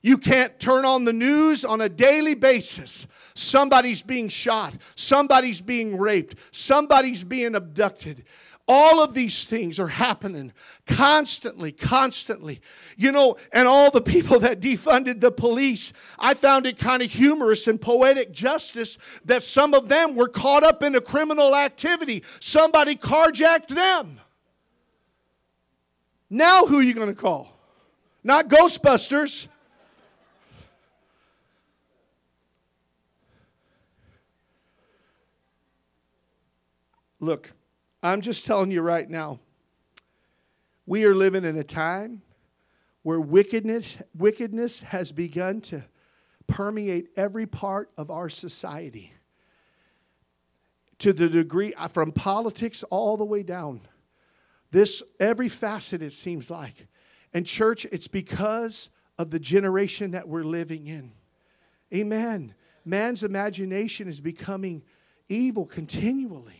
You 0.00 0.18
can't 0.18 0.58
turn 0.60 0.84
on 0.84 1.04
the 1.04 1.12
news 1.12 1.64
on 1.64 1.80
a 1.80 1.88
daily 1.88 2.34
basis 2.34 3.06
Somebody's 3.38 4.02
being 4.02 4.28
shot. 4.28 4.74
Somebody's 4.96 5.60
being 5.60 5.96
raped. 5.96 6.34
Somebody's 6.50 7.22
being 7.22 7.54
abducted. 7.54 8.24
All 8.66 9.00
of 9.00 9.14
these 9.14 9.44
things 9.44 9.78
are 9.78 9.88
happening 9.88 10.52
constantly, 10.86 11.70
constantly. 11.70 12.60
You 12.96 13.12
know, 13.12 13.36
and 13.52 13.68
all 13.68 13.92
the 13.92 14.00
people 14.00 14.40
that 14.40 14.60
defunded 14.60 15.20
the 15.20 15.30
police, 15.30 15.92
I 16.18 16.34
found 16.34 16.66
it 16.66 16.78
kind 16.78 17.00
of 17.00 17.12
humorous 17.12 17.68
and 17.68 17.80
poetic 17.80 18.32
justice 18.32 18.98
that 19.24 19.44
some 19.44 19.72
of 19.72 19.88
them 19.88 20.16
were 20.16 20.28
caught 20.28 20.64
up 20.64 20.82
in 20.82 20.96
a 20.96 21.00
criminal 21.00 21.54
activity. 21.54 22.24
Somebody 22.40 22.96
carjacked 22.96 23.68
them. 23.68 24.20
Now, 26.28 26.66
who 26.66 26.80
are 26.80 26.82
you 26.82 26.92
going 26.92 27.14
to 27.14 27.14
call? 27.14 27.56
Not 28.24 28.48
Ghostbusters. 28.48 29.46
Look, 37.20 37.52
I'm 38.02 38.20
just 38.20 38.46
telling 38.46 38.70
you 38.70 38.80
right 38.80 39.08
now, 39.08 39.40
we 40.86 41.04
are 41.04 41.14
living 41.14 41.44
in 41.44 41.56
a 41.58 41.64
time 41.64 42.22
where 43.02 43.20
wickedness, 43.20 43.98
wickedness 44.14 44.80
has 44.80 45.12
begun 45.12 45.60
to 45.62 45.84
permeate 46.46 47.08
every 47.16 47.46
part 47.46 47.90
of 47.96 48.10
our 48.10 48.28
society 48.28 49.12
to 50.98 51.12
the 51.12 51.28
degree 51.28 51.74
uh, 51.74 51.88
from 51.88 52.12
politics 52.12 52.82
all 52.84 53.16
the 53.16 53.24
way 53.24 53.42
down. 53.42 53.80
This, 54.70 55.02
every 55.20 55.48
facet, 55.48 56.02
it 56.02 56.12
seems 56.12 56.50
like. 56.50 56.88
And, 57.32 57.46
church, 57.46 57.86
it's 57.86 58.08
because 58.08 58.90
of 59.18 59.30
the 59.30 59.38
generation 59.38 60.12
that 60.12 60.28
we're 60.28 60.44
living 60.44 60.86
in. 60.86 61.12
Amen. 61.94 62.54
Man's 62.84 63.22
imagination 63.22 64.08
is 64.08 64.20
becoming 64.20 64.82
evil 65.28 65.66
continually. 65.66 66.57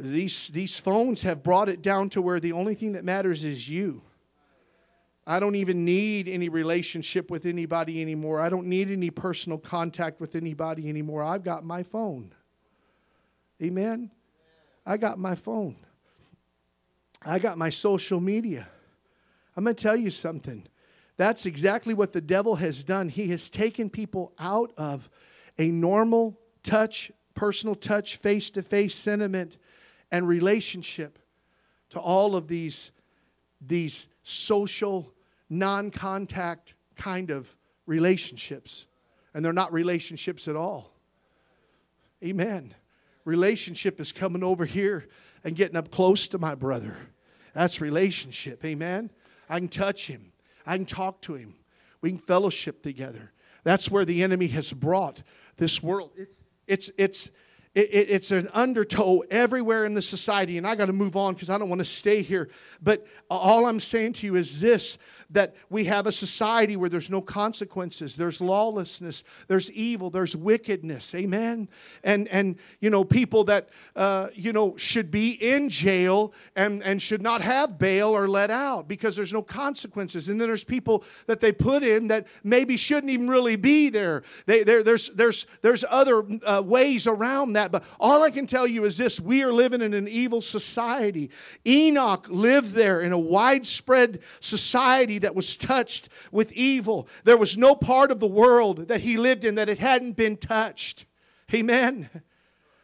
These, 0.00 0.50
these 0.50 0.78
phones 0.78 1.22
have 1.22 1.42
brought 1.42 1.68
it 1.68 1.82
down 1.82 2.08
to 2.10 2.22
where 2.22 2.38
the 2.38 2.52
only 2.52 2.74
thing 2.74 2.92
that 2.92 3.04
matters 3.04 3.44
is 3.44 3.68
you. 3.68 4.02
I 5.26 5.40
don't 5.40 5.56
even 5.56 5.84
need 5.84 6.28
any 6.28 6.48
relationship 6.48 7.32
with 7.32 7.46
anybody 7.46 8.00
anymore. 8.00 8.40
I 8.40 8.48
don't 8.48 8.68
need 8.68 8.92
any 8.92 9.10
personal 9.10 9.58
contact 9.58 10.20
with 10.20 10.36
anybody 10.36 10.88
anymore. 10.88 11.24
I've 11.24 11.42
got 11.42 11.64
my 11.64 11.82
phone. 11.82 12.32
Amen. 13.60 14.12
I 14.86 14.98
got 14.98 15.18
my 15.18 15.34
phone. 15.34 15.76
I 17.20 17.40
got 17.40 17.58
my 17.58 17.68
social 17.68 18.20
media. 18.20 18.68
I'm 19.56 19.64
going 19.64 19.74
to 19.74 19.82
tell 19.82 19.96
you 19.96 20.10
something. 20.10 20.64
That's 21.16 21.44
exactly 21.44 21.92
what 21.92 22.12
the 22.12 22.20
devil 22.20 22.54
has 22.54 22.84
done. 22.84 23.08
He 23.08 23.30
has 23.30 23.50
taken 23.50 23.90
people 23.90 24.32
out 24.38 24.72
of 24.76 25.10
a 25.58 25.72
normal 25.72 26.38
touch, 26.62 27.10
personal 27.34 27.74
touch, 27.74 28.16
face 28.16 28.52
to 28.52 28.62
face 28.62 28.94
sentiment 28.94 29.56
and 30.10 30.26
relationship 30.26 31.18
to 31.90 32.00
all 32.00 32.36
of 32.36 32.48
these, 32.48 32.90
these 33.60 34.08
social, 34.22 35.12
non 35.48 35.90
contact 35.90 36.74
kind 36.96 37.30
of 37.30 37.56
relationships. 37.86 38.86
And 39.34 39.44
they're 39.44 39.52
not 39.52 39.72
relationships 39.72 40.48
at 40.48 40.56
all. 40.56 40.92
Amen. 42.24 42.74
Relationship 43.24 44.00
is 44.00 44.12
coming 44.12 44.42
over 44.42 44.64
here 44.64 45.06
and 45.44 45.54
getting 45.54 45.76
up 45.76 45.90
close 45.90 46.28
to 46.28 46.38
my 46.38 46.54
brother. 46.54 46.96
That's 47.54 47.80
relationship. 47.80 48.64
Amen. 48.64 49.10
I 49.48 49.58
can 49.58 49.68
touch 49.68 50.06
him, 50.06 50.32
I 50.66 50.76
can 50.76 50.86
talk 50.86 51.22
to 51.22 51.34
him, 51.34 51.54
we 52.00 52.10
can 52.10 52.18
fellowship 52.18 52.82
together. 52.82 53.32
That's 53.64 53.90
where 53.90 54.04
the 54.04 54.22
enemy 54.22 54.48
has 54.48 54.72
brought 54.72 55.22
this 55.56 55.82
world. 55.82 56.12
It's, 56.16 56.40
it's, 56.66 56.90
it's, 56.96 57.30
it, 57.78 57.90
it, 57.92 58.10
it's 58.10 58.32
an 58.32 58.48
undertow 58.52 59.22
everywhere 59.30 59.84
in 59.84 59.94
the 59.94 60.02
society, 60.02 60.58
and 60.58 60.66
I 60.66 60.74
got 60.74 60.86
to 60.86 60.92
move 60.92 61.16
on 61.16 61.34
because 61.34 61.48
I 61.48 61.58
don't 61.58 61.68
want 61.68 61.78
to 61.78 61.84
stay 61.84 62.22
here. 62.22 62.48
But 62.82 63.06
all 63.30 63.66
I'm 63.66 63.78
saying 63.78 64.14
to 64.14 64.26
you 64.26 64.34
is 64.34 64.60
this 64.60 64.98
that 65.30 65.54
we 65.68 65.84
have 65.84 66.06
a 66.06 66.12
society 66.12 66.76
where 66.76 66.88
there's 66.88 67.10
no 67.10 67.20
consequences, 67.20 68.16
there's 68.16 68.40
lawlessness, 68.40 69.24
there's 69.46 69.70
evil, 69.72 70.08
there's 70.08 70.34
wickedness. 70.34 71.14
Amen. 71.14 71.68
And 72.02 72.28
and 72.28 72.56
you 72.80 72.88
know 72.88 73.04
people 73.04 73.44
that 73.44 73.68
uh, 73.94 74.28
you 74.34 74.52
know 74.52 74.76
should 74.76 75.10
be 75.10 75.32
in 75.32 75.68
jail 75.68 76.32
and 76.56 76.82
and 76.82 77.02
should 77.02 77.20
not 77.20 77.42
have 77.42 77.78
bail 77.78 78.08
or 78.08 78.26
let 78.26 78.50
out 78.50 78.88
because 78.88 79.16
there's 79.16 79.32
no 79.32 79.42
consequences. 79.42 80.28
And 80.28 80.40
then 80.40 80.48
there's 80.48 80.64
people 80.64 81.04
that 81.26 81.40
they 81.40 81.52
put 81.52 81.82
in 81.82 82.06
that 82.08 82.26
maybe 82.42 82.76
shouldn't 82.76 83.10
even 83.10 83.28
really 83.28 83.56
be 83.56 83.90
there. 83.90 84.22
They, 84.46 84.62
there's 84.62 85.10
there's 85.10 85.46
there's 85.60 85.84
other 85.90 86.24
uh, 86.44 86.62
ways 86.64 87.06
around 87.06 87.52
that. 87.52 87.70
But 87.70 87.84
all 88.00 88.22
I 88.22 88.30
can 88.30 88.46
tell 88.46 88.66
you 88.66 88.84
is 88.84 88.96
this: 88.96 89.20
we 89.20 89.42
are 89.42 89.52
living 89.52 89.82
in 89.82 89.92
an 89.92 90.08
evil 90.08 90.40
society. 90.40 91.30
Enoch 91.66 92.26
lived 92.30 92.72
there 92.72 93.02
in 93.02 93.12
a 93.12 93.18
widespread 93.18 94.20
society 94.40 95.17
that 95.18 95.34
was 95.34 95.56
touched 95.56 96.08
with 96.32 96.52
evil. 96.52 97.08
There 97.24 97.36
was 97.36 97.56
no 97.58 97.74
part 97.74 98.10
of 98.10 98.20
the 98.20 98.26
world 98.26 98.88
that 98.88 99.02
he 99.02 99.16
lived 99.16 99.44
in 99.44 99.54
that 99.56 99.68
it 99.68 99.78
hadn't 99.78 100.16
been 100.16 100.36
touched. 100.36 101.04
Amen. 101.52 102.08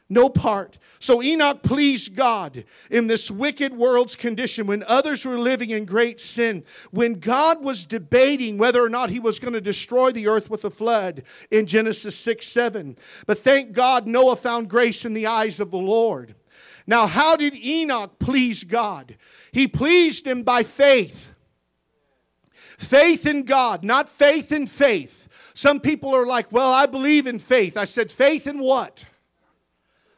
No 0.08 0.28
part. 0.28 0.78
So 0.98 1.22
Enoch 1.22 1.62
pleased 1.62 2.14
God 2.14 2.64
in 2.90 3.06
this 3.06 3.30
wicked 3.30 3.74
world's 3.74 4.16
condition 4.16 4.66
when 4.66 4.84
others 4.84 5.24
were 5.24 5.38
living 5.38 5.70
in 5.70 5.86
great 5.86 6.20
sin. 6.20 6.62
When 6.90 7.14
God 7.14 7.64
was 7.64 7.84
debating 7.84 8.58
whether 8.58 8.82
or 8.82 8.90
not 8.90 9.10
he 9.10 9.18
was 9.18 9.38
going 9.38 9.54
to 9.54 9.60
destroy 9.60 10.12
the 10.12 10.28
earth 10.28 10.50
with 10.50 10.64
a 10.64 10.70
flood 10.70 11.24
in 11.50 11.66
Genesis 11.66 12.16
6 12.16 12.46
7. 12.46 12.96
But 13.26 13.38
thank 13.38 13.72
God 13.72 14.06
Noah 14.06 14.36
found 14.36 14.68
grace 14.68 15.04
in 15.04 15.14
the 15.14 15.26
eyes 15.26 15.58
of 15.58 15.70
the 15.70 15.78
Lord. 15.78 16.34
Now, 16.86 17.06
how 17.06 17.36
did 17.36 17.54
Enoch 17.54 18.18
please 18.18 18.62
God? 18.62 19.16
He 19.52 19.66
pleased 19.66 20.26
him 20.26 20.42
by 20.42 20.62
faith. 20.62 21.33
Faith 22.84 23.26
in 23.26 23.44
God, 23.44 23.82
not 23.82 24.08
faith 24.08 24.52
in 24.52 24.66
faith. 24.66 25.28
Some 25.54 25.80
people 25.80 26.14
are 26.14 26.26
like, 26.26 26.52
well, 26.52 26.72
I 26.72 26.86
believe 26.86 27.26
in 27.26 27.38
faith. 27.38 27.76
I 27.76 27.84
said, 27.84 28.10
faith 28.10 28.46
in 28.46 28.58
what? 28.58 29.04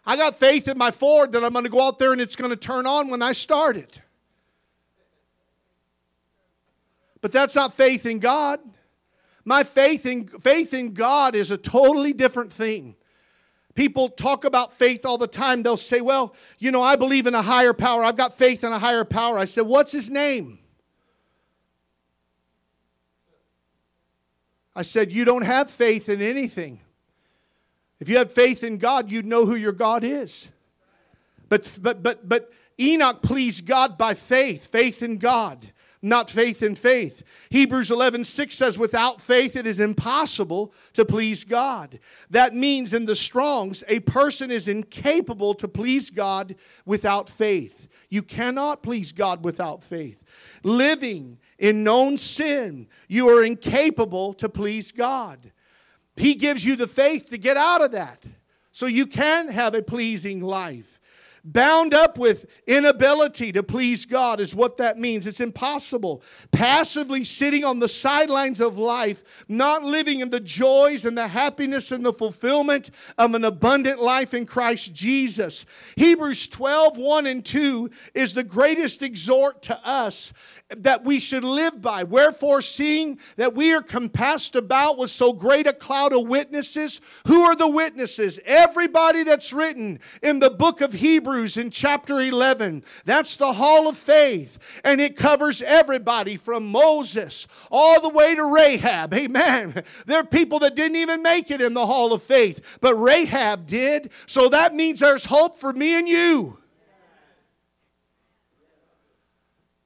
I 0.05 0.17
got 0.17 0.37
faith 0.37 0.67
in 0.67 0.77
my 0.77 0.91
Ford 0.91 1.33
that 1.33 1.45
I'm 1.45 1.53
going 1.53 1.65
to 1.65 1.71
go 1.71 1.87
out 1.87 1.99
there 1.99 2.13
and 2.13 2.21
it's 2.21 2.37
going 2.37 2.51
to 2.51 2.57
turn 2.57 2.87
on 2.87 3.09
when 3.09 3.23
I 3.23 3.33
start 3.33 3.77
it. 3.77 4.01
But 7.21 7.33
that's 7.33 7.55
not 7.55 7.75
faith 7.75 8.05
in 8.05 8.19
God. 8.19 8.61
My 9.45 9.63
faith 9.63 10.05
in, 10.05 10.27
faith 10.27 10.75
in 10.75 10.93
God 10.93 11.35
is 11.35 11.51
a 11.51 11.57
totally 11.57 12.13
different 12.13 12.53
thing. 12.53 12.97
People 13.75 14.09
talk 14.09 14.45
about 14.45 14.73
faith 14.73 15.05
all 15.05 15.19
the 15.19 15.29
time. 15.29 15.63
They'll 15.63 15.77
say, 15.77 16.01
Well, 16.01 16.35
you 16.59 16.73
know, 16.73 16.83
I 16.83 16.97
believe 16.97 17.27
in 17.27 17.35
a 17.35 17.43
higher 17.43 17.75
power. 17.75 18.03
I've 18.03 18.17
got 18.17 18.37
faith 18.37 18.65
in 18.65 18.73
a 18.73 18.79
higher 18.79 19.05
power. 19.05 19.39
I 19.39 19.45
said, 19.45 19.67
What's 19.67 19.93
his 19.93 20.11
name? 20.11 20.59
I 24.77 24.83
said, 24.83 25.11
You 25.11 25.25
don't 25.25 25.43
have 25.43 25.71
faith 25.71 26.09
in 26.11 26.21
anything. 26.21 26.81
If 27.99 28.11
you 28.11 28.19
have 28.19 28.31
faith 28.31 28.63
in 28.63 28.77
God, 28.77 29.11
you'd 29.11 29.25
know 29.25 29.47
who 29.47 29.57
your 29.57 29.73
God 29.73 30.05
is. 30.05 30.49
But, 31.49 31.79
but, 31.81 32.03
but, 32.03 32.29
but 32.29 32.53
Enoch 32.79 33.23
pleased 33.23 33.67
God 33.67 33.97
by 33.97 34.13
faith, 34.13 34.67
faith 34.67 35.03
in 35.03 35.17
God, 35.17 35.73
not 36.03 36.29
faith 36.29 36.63
in 36.63 36.75
faith. 36.75 37.23
Hebrews 37.49 37.91
11, 37.91 38.25
6 38.25 38.55
says, 38.55 38.79
Without 38.79 39.23
faith, 39.23 39.57
it 39.57 39.67
is 39.67 39.81
impossible 39.81 40.75
to 40.93 41.07
please 41.07 41.43
God. 41.43 41.99
That 42.29 42.55
means 42.55 42.93
in 42.93 43.07
the 43.07 43.15
Strongs, 43.15 43.83
a 43.89 44.01
person 44.01 44.51
is 44.51 44.69
incapable 44.69 45.55
to 45.55 45.67
please 45.67 46.11
God 46.11 46.55
without 46.85 47.31
faith. 47.31 47.89
You 48.11 48.23
cannot 48.23 48.83
please 48.83 49.13
God 49.13 49.43
without 49.43 49.83
faith. 49.83 50.23
Living 50.63 51.39
in 51.59 51.85
known 51.85 52.19
sin, 52.19 52.89
you 53.09 53.29
are 53.29 53.45
incapable 53.45 54.35
to 54.35 54.49
please 54.49 54.93
God. 54.93 55.53
He 56.17 56.35
gives 56.35 56.65
you 56.65 56.77
the 56.77 56.87
faith 56.87 57.29
to 57.31 57.39
get 57.39 57.57
out 57.57 57.83
of 57.83 57.93
that 57.93 58.25
so 58.73 58.87
you 58.87 59.07
can 59.07 59.49
have 59.49 59.75
a 59.75 59.83
pleasing 59.83 60.41
life. 60.43 60.96
Bound 61.49 61.95
up 61.95 62.19
with 62.19 62.45
inability 62.67 63.53
to 63.53 63.63
please 63.63 64.05
God 64.05 64.41
is 64.41 64.53
what 64.53 64.79
that 64.79 64.99
means. 64.99 65.29
It's 65.29 65.39
impossible. 65.39 66.21
Passively 66.51 67.23
sitting 67.23 67.65
on 67.65 67.79
the 67.79 67.89
sidelines 67.89 68.61
of 68.61 68.79
life, 68.79 69.45
not 69.47 69.85
living 69.85 70.19
in 70.19 70.31
the 70.31 70.41
joys 70.41 71.05
and 71.05 71.17
the 71.17 71.29
happiness 71.29 71.93
and 71.93 72.05
the 72.05 72.13
fulfillment 72.13 72.91
of 73.17 73.33
an 73.33 73.45
abundant 73.45 74.01
life 74.01 74.35
in 74.35 74.45
Christ 74.45 74.93
Jesus. 74.93 75.67
Hebrews 75.95 76.49
12, 76.49 76.99
1 76.99 77.27
and 77.29 77.45
2 77.45 77.91
is 78.13 78.35
the 78.35 78.43
greatest 78.43 79.05
exhort 79.05 79.63
to 79.63 79.81
us 79.87 80.33
that 80.71 81.05
we 81.05 81.21
should 81.21 81.45
live 81.45 81.81
by. 81.81 82.03
Wherefore, 82.03 82.61
seeing 82.61 83.21
that 83.37 83.55
we 83.55 83.73
are 83.73 83.83
compassed 83.83 84.57
about 84.57 84.99
with 84.99 85.11
so 85.11 85.33
great 85.33 85.69
a 85.69 85.73
cloud 85.73 86.13
of 86.13 86.27
witnesses, 86.27 87.01
who 87.29 87.43
are 87.43 87.55
the 87.55 87.69
witnesses? 87.69 88.41
Everybody 88.45 89.23
that's 89.23 89.53
written 89.53 90.01
in 90.25 90.41
the 90.41 90.51
book 90.51 90.81
of 90.81 90.93
Hebrews 90.93 91.36
in 91.37 91.71
chapter 91.71 92.21
11. 92.21 92.83
That's 93.05 93.37
the 93.37 93.53
hall 93.53 93.89
of 93.89 93.99
faith, 93.99 94.81
and 94.83 95.01
it 95.01 95.17
covers 95.17 95.61
everybody 95.61 96.37
from 96.37 96.67
Moses 96.67 97.47
all 97.71 98.01
the 98.01 98.09
way 98.09 98.35
to 98.35 98.55
Rahab. 98.55 99.13
Amen. 99.13 99.83
There 100.07 100.21
are 100.21 100.25
people 100.25 100.61
that 100.61 100.75
didn't 100.75 100.97
even 100.97 101.23
make 101.23 101.51
it 101.51 101.61
in 101.61 101.75
the 101.75 101.87
hall 101.87 102.13
of 102.13 102.23
faith, 102.23 102.79
but 102.81 102.95
Rahab 102.95 103.67
did. 103.67 104.11
So 104.27 104.49
that 104.49 104.75
means 104.75 105.01
there's 105.01 105.27
hope 105.27 105.59
for 105.59 105.73
me 105.73 105.99
and 105.99 106.09
you. 106.09 106.59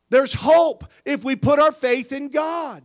There's 0.09 0.35
hope 0.35 0.85
if 1.05 1.25
we 1.25 1.37
put 1.37 1.59
our 1.59 1.73
faith 1.73 2.13
in 2.13 2.29
God, 2.29 2.83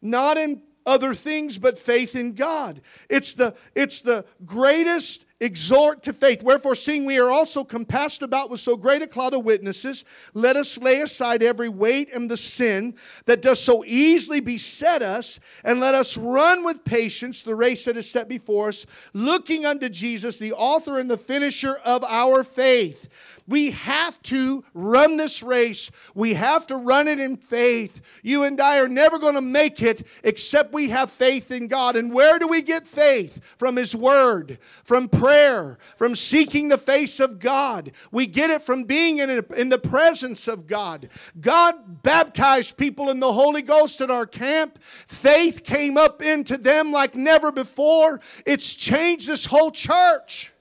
not 0.00 0.36
in 0.36 0.62
other 0.84 1.14
things, 1.14 1.58
but 1.58 1.78
faith 1.78 2.16
in 2.16 2.34
God. 2.34 2.80
It's 3.08 3.34
the, 3.34 3.54
it's 3.74 4.00
the 4.00 4.24
greatest 4.44 5.24
exhort 5.42 6.02
to 6.04 6.12
faith. 6.12 6.42
Wherefore, 6.42 6.74
seeing 6.74 7.04
we 7.04 7.18
are 7.18 7.30
also 7.30 7.64
compassed 7.64 8.22
about 8.22 8.48
with 8.48 8.60
so 8.60 8.76
great 8.76 9.02
a 9.02 9.06
cloud 9.06 9.34
of 9.34 9.44
witnesses, 9.44 10.04
let 10.34 10.56
us 10.56 10.78
lay 10.78 11.00
aside 11.00 11.42
every 11.42 11.68
weight 11.68 12.14
and 12.14 12.30
the 12.30 12.36
sin 12.36 12.94
that 13.26 13.42
does 13.42 13.60
so 13.60 13.84
easily 13.84 14.40
beset 14.40 15.02
us, 15.02 15.40
and 15.64 15.80
let 15.80 15.94
us 15.94 16.16
run 16.16 16.64
with 16.64 16.84
patience 16.84 17.42
the 17.42 17.54
race 17.54 17.84
that 17.84 17.96
is 17.96 18.08
set 18.08 18.28
before 18.28 18.68
us, 18.68 18.86
looking 19.12 19.66
unto 19.66 19.88
Jesus, 19.88 20.38
the 20.38 20.52
author 20.52 20.98
and 20.98 21.10
the 21.10 21.18
finisher 21.18 21.74
of 21.84 22.04
our 22.04 22.44
faith 22.44 23.08
we 23.46 23.72
have 23.72 24.20
to 24.22 24.64
run 24.74 25.16
this 25.16 25.42
race. 25.42 25.90
We 26.14 26.34
have 26.34 26.66
to 26.68 26.76
run 26.76 27.08
it 27.08 27.18
in 27.18 27.36
faith. 27.36 28.00
You 28.22 28.44
and 28.44 28.60
I 28.60 28.78
are 28.78 28.88
never 28.88 29.18
going 29.18 29.34
to 29.34 29.40
make 29.40 29.82
it 29.82 30.06
except 30.22 30.72
we 30.72 30.90
have 30.90 31.10
faith 31.10 31.50
in 31.50 31.68
God. 31.68 31.96
And 31.96 32.12
where 32.12 32.38
do 32.38 32.46
we 32.46 32.62
get 32.62 32.86
faith? 32.86 33.40
From 33.58 33.76
His 33.76 33.94
Word, 33.94 34.58
from 34.84 35.08
prayer 35.08 35.78
from 35.96 36.16
seeking 36.16 36.68
the 36.68 36.78
face 36.78 37.20
of 37.20 37.38
God. 37.38 37.92
We 38.10 38.26
get 38.26 38.50
it 38.50 38.62
from 38.62 38.84
being 38.84 39.18
in, 39.18 39.44
in 39.56 39.68
the 39.68 39.78
presence 39.78 40.48
of 40.48 40.66
God. 40.66 41.08
God 41.40 42.02
baptized 42.02 42.76
people 42.76 43.10
in 43.10 43.20
the 43.20 43.32
Holy 43.32 43.62
Ghost 43.62 44.00
at 44.00 44.10
our 44.10 44.26
camp. 44.26 44.78
Faith 44.82 45.64
came 45.64 45.96
up 45.96 46.22
into 46.22 46.56
them 46.56 46.92
like 46.92 47.14
never 47.14 47.52
before. 47.52 48.20
It's 48.46 48.74
changed 48.74 49.28
this 49.28 49.46
whole 49.46 49.70
church. 49.70 50.52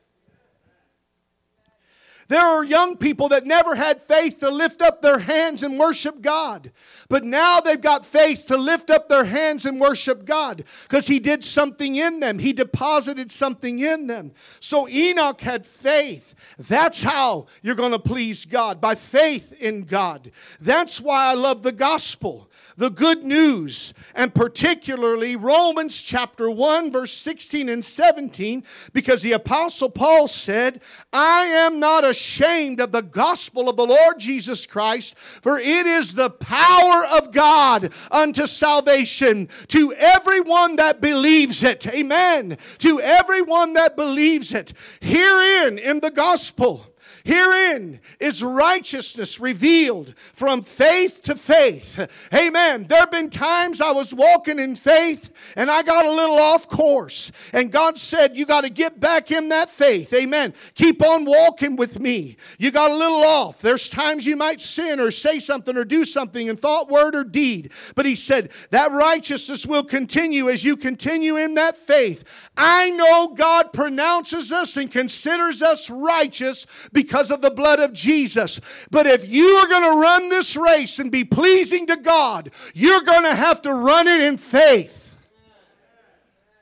There 2.32 2.40
are 2.40 2.64
young 2.64 2.96
people 2.96 3.28
that 3.28 3.46
never 3.46 3.76
had 3.76 4.02
faith 4.02 4.40
to 4.40 4.50
lift 4.50 4.82
up 4.82 5.02
their 5.02 5.20
hands 5.20 5.64
and 5.64 5.78
worship 5.78 6.22
God. 6.22 6.72
But 7.10 7.26
now 7.26 7.60
they've 7.60 7.82
got 7.82 8.06
faith 8.06 8.46
to 8.46 8.56
lift 8.56 8.90
up 8.90 9.10
their 9.10 9.26
hands 9.26 9.66
and 9.66 9.82
worship 9.82 10.24
God 10.24 10.64
because 10.84 11.08
He 11.08 11.20
did 11.20 11.44
something 11.44 11.98
in 11.98 12.22
them. 12.22 12.40
He 12.40 12.54
deposited 12.54 13.34
something 13.34 13.80
in 13.80 14.08
them. 14.08 14.32
So 14.62 14.88
Enoch 14.88 15.42
had 15.42 15.66
faith. 15.66 16.34
That's 16.58 17.04
how 17.04 17.48
you're 17.62 17.76
going 17.76 17.92
to 17.92 18.00
please 18.00 18.46
God, 18.46 18.80
by 18.80 18.96
faith 18.96 19.52
in 19.60 19.84
God. 19.84 20.32
That's 20.62 21.02
why 21.02 21.32
I 21.32 21.34
love 21.34 21.64
the 21.64 21.74
gospel 21.74 22.50
the 22.78 22.90
good 22.90 23.24
news, 23.24 23.94
and 24.16 24.34
particularly 24.34 25.36
Romans 25.36 26.02
chapter 26.02 26.50
1, 26.50 26.92
verse 26.92 27.14
16 27.14 27.70
and 27.70 27.84
17, 27.84 28.64
because 28.94 29.22
the 29.22 29.34
Apostle 29.34 29.90
Paul 29.90 30.28
said, 30.28 30.82
I 31.12 31.44
am 31.44 31.80
not 31.80 32.06
ashamed 32.06 32.80
of 32.80 32.92
the 32.92 33.02
gospel 33.02 33.70
of 33.70 33.78
the 33.78 33.86
Lord 33.86 34.20
Jesus 34.20 34.66
Christ, 34.66 35.18
for 35.18 35.60
it 35.60 35.86
is 35.86 36.14
the 36.14 36.30
power 36.30 37.06
of 37.06 37.32
God 37.32 37.92
unto 38.12 38.46
salvation 38.46 39.50
to 39.68 39.94
everyone 39.94 40.76
that 40.78 41.02
believes 41.02 41.64
it. 41.64 41.88
Amen. 41.88 42.58
To 42.80 43.00
everyone 43.00 43.74
that 43.74 43.96
believes 43.96 44.54
it. 44.54 44.74
Herein 45.00 45.78
in 45.78 46.00
the 46.00 46.12
gospel, 46.12 46.91
Herein 47.24 48.00
is 48.20 48.44
righteousness 48.44 49.40
revealed 49.40 50.16
from 50.18 50.64
faith 50.64 51.22
to 51.24 51.36
faith. 51.36 52.10
Amen. 52.34 52.86
There 52.88 53.00
have 53.00 53.12
been 53.12 53.30
times 53.30 53.80
I 53.80 53.92
was 53.92 54.14
walking 54.14 54.58
in 54.58 54.76
faith 54.76 55.32
and 55.56 55.70
I 55.70 55.84
got 55.84 56.06
a 56.06 56.12
little 56.12 56.38
off 56.38 56.68
course. 56.68 57.32
And 57.54 57.72
God 57.72 57.98
said, 57.98 58.36
You 58.36 58.46
got 58.46 58.62
to 58.62 58.70
get 58.70 59.00
back 59.00 59.32
in 59.32 59.50
that 59.50 59.70
faith. 59.70 60.14
Amen. 60.14 60.54
Keep 60.74 61.04
on 61.04 61.26
walking 61.26 61.76
with 61.76 62.00
me. 62.00 62.38
You 62.58 62.72
got 62.72 62.92
a 62.92 62.96
little 62.96 63.24
off. 63.24 63.62
There's 63.62 63.88
times 63.88 64.26
you 64.26 64.36
might 64.36 64.62
sin 64.62 65.00
or 65.00 65.12
say 65.12 65.40
something 65.40 65.78
or 65.78 65.86
do 65.86 66.04
something 66.04 66.48
in 66.48 66.58
thought, 66.58 66.90
word, 66.90 67.16
or 67.16 67.24
deed. 67.24 67.72
But 67.96 68.06
He 68.06 68.16
said, 68.16 68.50
That 68.72 68.92
righteousness 68.92 69.68
will 69.68 69.84
continue 69.84 70.50
as 70.50 70.64
you 70.64 70.76
continue 70.76 71.38
in 71.38 71.54
that 71.56 71.78
faith. 71.78 72.24
I 72.58 72.90
know 72.90 73.34
God 73.36 73.74
pronounces 73.74 74.52
us 74.52 74.76
and 74.78 74.92
considers 74.92 75.62
us 75.62 75.90
righteous 75.90 76.66
because 76.92 77.11
because 77.12 77.30
of 77.30 77.42
the 77.42 77.52
blood 77.52 77.82
of 77.82 77.92
Jesus. 77.92 78.62
But 78.90 79.06
if 79.06 79.30
you 79.30 79.46
are 79.46 79.68
going 79.68 79.84
to 79.84 80.02
run 80.02 80.30
this 80.30 80.56
race 80.56 80.98
and 80.98 81.12
be 81.12 81.26
pleasing 81.26 81.86
to 81.88 81.98
God, 81.98 82.52
you're 82.74 83.02
going 83.02 83.24
to 83.24 83.36
have 83.36 83.62
to 83.64 83.74
run 83.74 84.08
it 84.08 84.22
in 84.22 84.38
faith. 84.38 85.14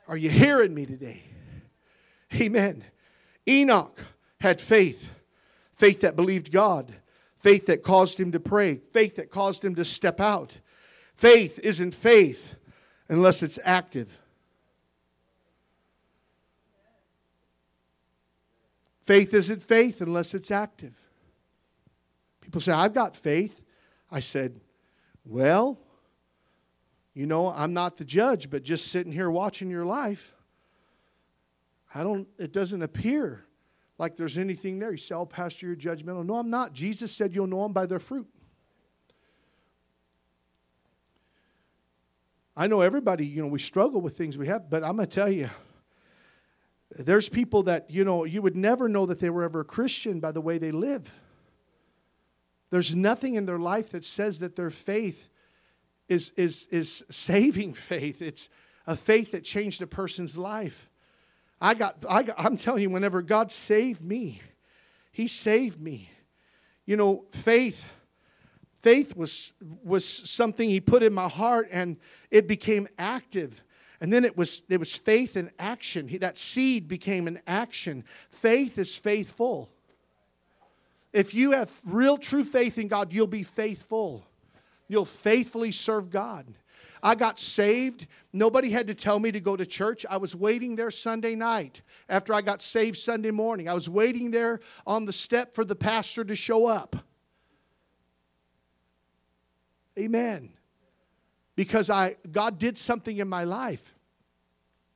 Are 0.07 0.17
you 0.17 0.31
hearing 0.31 0.73
me 0.73 0.88
today? 0.88 1.21
Amen. 2.33 2.83
Enoch 3.47 4.03
had 4.41 4.59
faith 4.59 5.13
faith 5.75 6.01
that 6.01 6.15
believed 6.15 6.51
God, 6.51 6.93
faith 7.38 7.67
that 7.67 7.83
caused 7.83 8.19
him 8.19 8.31
to 8.31 8.39
pray, 8.39 8.81
faith 8.91 9.17
that 9.17 9.29
caused 9.29 9.63
him 9.63 9.75
to 9.75 9.85
step 9.85 10.19
out. 10.19 10.57
Faith 11.13 11.59
isn't 11.59 11.93
faith 11.93 12.55
unless 13.07 13.43
it's 13.43 13.59
active. 13.63 14.19
Faith 19.10 19.34
isn't 19.34 19.63
faith 19.63 20.02
unless 20.02 20.36
it's 20.36 20.52
active. 20.52 20.93
People 22.41 22.62
say, 22.62 22.74
I've 22.74 22.93
got 22.93 23.15
faith. 23.15 23.60
I 24.12 24.19
said, 24.19 24.62
Well, 25.26 25.80
you 27.15 27.26
know, 27.26 27.48
I'm 27.48 27.74
not 27.74 27.98
the 27.98 28.06
judge, 28.06 28.52
but 28.52 28.62
just 28.62 28.89
sitting 28.89 29.12
here 29.12 29.32
watching 29.32 29.72
your 29.72 29.84
life, 29.84 30.36
I 31.95 32.04
don't, 32.04 32.28
it 32.38 32.54
doesn't 32.54 32.84
appear 32.84 33.48
like 33.98 34.15
there's 34.15 34.38
anything 34.38 34.78
there. 34.78 34.91
You 34.91 34.98
say, 34.98 35.15
Oh, 35.15 35.26
Pastor, 35.26 35.65
you're 35.65 35.76
judgmental. 35.76 36.24
No, 36.24 36.36
I'm 36.36 36.52
not. 36.52 36.74
Jesus 36.74 37.12
said 37.12 37.34
you'll 37.34 37.48
know 37.48 37.63
them 37.63 37.74
by 37.74 37.88
their 37.88 37.98
fruit. 37.98 38.28
I 42.56 42.67
know 42.67 42.82
everybody, 42.82 43.26
you 43.26 43.41
know, 43.41 43.48
we 43.48 43.58
struggle 43.58 44.02
with 44.02 44.15
things 44.15 44.38
we 44.38 44.45
have, 44.50 44.69
but 44.69 44.84
I'm 44.84 44.98
going 44.98 45.10
to 45.10 45.15
tell 45.15 45.32
you, 45.32 45.50
there's 46.91 47.30
people 47.30 47.63
that, 47.63 47.89
you 47.89 48.04
know, 48.04 48.25
you 48.25 48.41
would 48.41 48.56
never 48.56 48.89
know 48.89 49.06
that 49.06 49.19
they 49.19 49.30
were 49.30 49.43
ever 49.43 49.62
a 49.62 49.65
Christian 49.65 50.19
by 50.19 50.32
the 50.32 50.41
way 50.41 50.58
they 50.58 50.71
live. 50.71 51.13
There's 52.71 52.95
nothing 52.95 53.36
in 53.36 53.45
their 53.45 53.60
life 53.60 53.91
that 53.91 54.04
says 54.04 54.39
that 54.39 54.56
their 54.56 54.69
faith 54.69 55.30
is, 56.08 56.32
is, 56.36 56.67
is 56.71 57.04
saving 57.10 57.73
faith. 57.73 58.21
It's 58.21 58.49
a 58.88 58.95
faith 58.95 59.32
that 59.32 59.43
changed 59.43 59.82
a 59.82 59.88
person's 59.88 60.38
life. 60.38 60.89
I 61.62 61.73
got, 61.73 62.04
I 62.10 62.23
got, 62.23 62.36
I'm 62.39 62.58
telling 62.58 62.82
you, 62.84 62.89
whenever 62.89 63.21
God 63.21 63.52
saved 63.52 64.02
me, 64.02 64.41
He 65.12 65.28
saved 65.28 65.80
me. 65.80 66.10
You 66.86 66.97
know, 66.97 67.25
faith, 67.32 67.86
faith 68.82 69.15
was, 69.15 69.54
was 69.84 70.06
something 70.08 70.69
He 70.69 70.80
put 70.80 71.04
in 71.04 71.13
my 71.13 71.28
heart 71.28 71.67
and 71.71 71.97
it 72.32 72.47
became 72.47 72.88
active. 72.97 73.63
And 74.01 74.13
then 74.13 74.23
it 74.23 74.38
was, 74.38 74.62
it 74.69 74.79
was 74.79 74.95
faith 74.95 75.35
and 75.35 75.51
action. 75.59 76.07
He, 76.07 76.17
that 76.19 76.38
seed 76.38 76.88
became 76.88 77.27
an 77.27 77.39
action. 77.45 78.05
Faith 78.29 78.77
is 78.77 78.95
faithful. 78.95 79.69
If 81.12 81.33
you 81.33 81.51
have 81.51 81.71
real 81.85 82.17
true 82.17 82.45
faith 82.45 82.77
in 82.77 82.88
God, 82.88 83.12
you'll 83.12 83.27
be 83.27 83.43
faithful. 83.43 84.25
You'll 84.88 85.05
faithfully 85.05 85.71
serve 85.71 86.09
God. 86.09 86.45
I 87.01 87.15
got 87.15 87.39
saved. 87.39 88.07
Nobody 88.31 88.71
had 88.71 88.88
to 88.88 88.95
tell 88.95 89.19
me 89.19 89.31
to 89.31 89.39
go 89.39 89.55
to 89.55 89.65
church. 89.65 90.05
I 90.09 90.17
was 90.17 90.35
waiting 90.35 90.75
there 90.75 90.91
Sunday 90.91 91.35
night 91.35 91.81
after 92.07 92.33
I 92.33 92.41
got 92.41 92.62
saved 92.62 92.97
Sunday 92.97 93.31
morning. 93.31 93.67
I 93.67 93.73
was 93.73 93.89
waiting 93.89 94.31
there 94.31 94.59
on 94.85 95.05
the 95.05 95.13
step 95.13 95.55
for 95.55 95.65
the 95.65 95.75
pastor 95.75 96.23
to 96.23 96.35
show 96.35 96.65
up. 96.65 96.95
Amen 99.97 100.53
because 101.60 101.89
I, 101.89 102.15
God 102.32 102.58
did 102.58 102.78
something 102.78 103.17
in 103.17 103.28
my 103.28 103.43
life. 103.43 103.93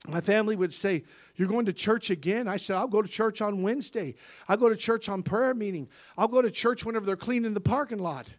My 0.07 0.21
family 0.21 0.55
would 0.55 0.73
say, 0.73 1.03
You're 1.35 1.49
going 1.49 1.65
to 1.65 1.73
church 1.73 2.09
again? 2.09 2.47
I 2.47 2.55
said, 2.55 2.77
I'll 2.77 2.87
go 2.87 3.01
to 3.01 3.09
church 3.09 3.41
on 3.41 3.63
Wednesday. 3.63 4.15
I'll 4.47 4.55
go 4.55 4.69
to 4.69 4.75
church 4.77 5.09
on 5.09 5.23
prayer 5.23 5.53
meeting. 5.53 5.89
I'll 6.17 6.29
go 6.29 6.41
to 6.41 6.49
church 6.49 6.85
whenever 6.85 7.05
they're 7.05 7.17
cleaning 7.17 7.53
the 7.53 7.59
parking 7.59 7.99
lot. 7.99 8.29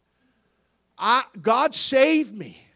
I, 0.96 1.24
God 1.42 1.74
saved 1.74 2.34
me. 2.34 2.66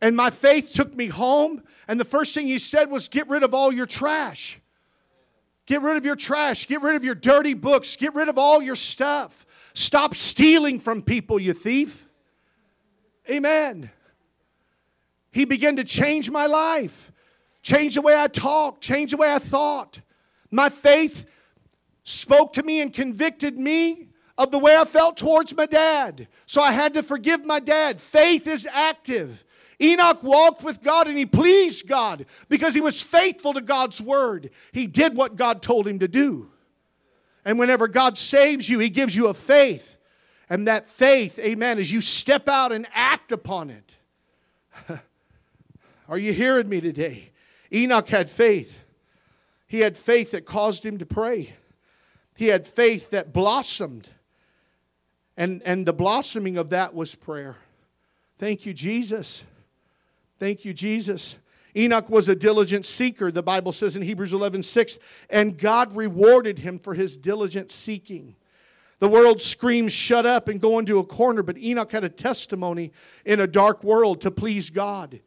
And 0.00 0.16
my 0.16 0.30
faith 0.30 0.72
took 0.74 0.92
me 0.96 1.06
home. 1.06 1.62
And 1.86 2.00
the 2.00 2.04
first 2.04 2.34
thing 2.34 2.48
He 2.48 2.58
said 2.58 2.90
was, 2.90 3.06
Get 3.06 3.28
rid 3.28 3.44
of 3.44 3.54
all 3.54 3.72
your 3.72 3.86
trash. 3.86 4.60
Get 5.66 5.80
rid 5.80 5.96
of 5.96 6.04
your 6.04 6.16
trash. 6.16 6.66
Get 6.66 6.82
rid 6.82 6.96
of 6.96 7.04
your 7.04 7.14
dirty 7.14 7.54
books. 7.54 7.94
Get 7.94 8.16
rid 8.16 8.28
of 8.28 8.36
all 8.36 8.60
your 8.60 8.74
stuff. 8.74 9.46
Stop 9.74 10.16
stealing 10.16 10.80
from 10.80 11.02
people, 11.02 11.38
you 11.38 11.52
thief. 11.52 12.04
Amen. 13.30 13.88
He 15.32 15.44
began 15.44 15.76
to 15.76 15.84
change 15.84 16.30
my 16.30 16.46
life, 16.46 17.10
change 17.62 17.94
the 17.94 18.02
way 18.02 18.16
I 18.16 18.28
talked, 18.28 18.82
change 18.82 19.10
the 19.10 19.16
way 19.16 19.32
I 19.32 19.38
thought. 19.38 20.00
My 20.50 20.68
faith 20.68 21.24
spoke 22.04 22.52
to 22.54 22.62
me 22.62 22.80
and 22.80 22.92
convicted 22.92 23.58
me 23.58 24.08
of 24.36 24.50
the 24.50 24.58
way 24.58 24.76
I 24.76 24.84
felt 24.84 25.16
towards 25.16 25.56
my 25.56 25.66
dad. 25.66 26.28
So 26.46 26.62
I 26.62 26.72
had 26.72 26.94
to 26.94 27.02
forgive 27.02 27.44
my 27.44 27.60
dad. 27.60 28.00
Faith 28.00 28.46
is 28.46 28.68
active. 28.70 29.44
Enoch 29.80 30.22
walked 30.22 30.62
with 30.62 30.82
God 30.82 31.08
and 31.08 31.16
he 31.16 31.26
pleased 31.26 31.88
God 31.88 32.26
because 32.48 32.74
he 32.74 32.80
was 32.80 33.02
faithful 33.02 33.54
to 33.54 33.60
God's 33.60 34.00
word. 34.00 34.50
He 34.72 34.86
did 34.86 35.16
what 35.16 35.36
God 35.36 35.62
told 35.62 35.88
him 35.88 35.98
to 36.00 36.08
do. 36.08 36.50
And 37.44 37.58
whenever 37.58 37.88
God 37.88 38.16
saves 38.16 38.68
you, 38.68 38.78
he 38.78 38.88
gives 38.90 39.16
you 39.16 39.26
a 39.28 39.34
faith. 39.34 39.98
And 40.48 40.68
that 40.68 40.86
faith, 40.86 41.38
amen, 41.38 41.78
as 41.78 41.90
you 41.90 42.00
step 42.00 42.48
out 42.48 42.72
and 42.72 42.86
act 42.92 43.32
upon 43.32 43.70
it. 43.70 43.96
Are 46.12 46.18
you 46.18 46.34
hearing 46.34 46.68
me 46.68 46.82
today? 46.82 47.30
Enoch 47.72 48.06
had 48.10 48.28
faith. 48.28 48.84
He 49.66 49.80
had 49.80 49.96
faith 49.96 50.32
that 50.32 50.44
caused 50.44 50.84
him 50.84 50.98
to 50.98 51.06
pray. 51.06 51.54
He 52.36 52.48
had 52.48 52.66
faith 52.66 53.08
that 53.12 53.32
blossomed. 53.32 54.10
And, 55.38 55.62
and 55.64 55.86
the 55.86 55.94
blossoming 55.94 56.58
of 56.58 56.68
that 56.68 56.92
was 56.92 57.14
prayer. 57.14 57.56
Thank 58.36 58.66
you, 58.66 58.74
Jesus. 58.74 59.44
Thank 60.38 60.66
you, 60.66 60.74
Jesus. 60.74 61.38
Enoch 61.74 62.10
was 62.10 62.28
a 62.28 62.36
diligent 62.36 62.84
seeker, 62.84 63.32
the 63.32 63.42
Bible 63.42 63.72
says 63.72 63.96
in 63.96 64.02
Hebrews 64.02 64.34
11 64.34 64.64
6, 64.64 64.98
and 65.30 65.56
God 65.56 65.96
rewarded 65.96 66.58
him 66.58 66.78
for 66.78 66.92
his 66.92 67.16
diligent 67.16 67.70
seeking. 67.70 68.36
The 68.98 69.08
world 69.08 69.40
screams, 69.40 69.94
shut 69.94 70.26
up 70.26 70.46
and 70.46 70.60
go 70.60 70.78
into 70.78 70.98
a 70.98 71.04
corner, 71.04 71.42
but 71.42 71.56
Enoch 71.56 71.90
had 71.90 72.04
a 72.04 72.10
testimony 72.10 72.92
in 73.24 73.40
a 73.40 73.46
dark 73.46 73.82
world 73.82 74.20
to 74.20 74.30
please 74.30 74.68
God 74.68 75.18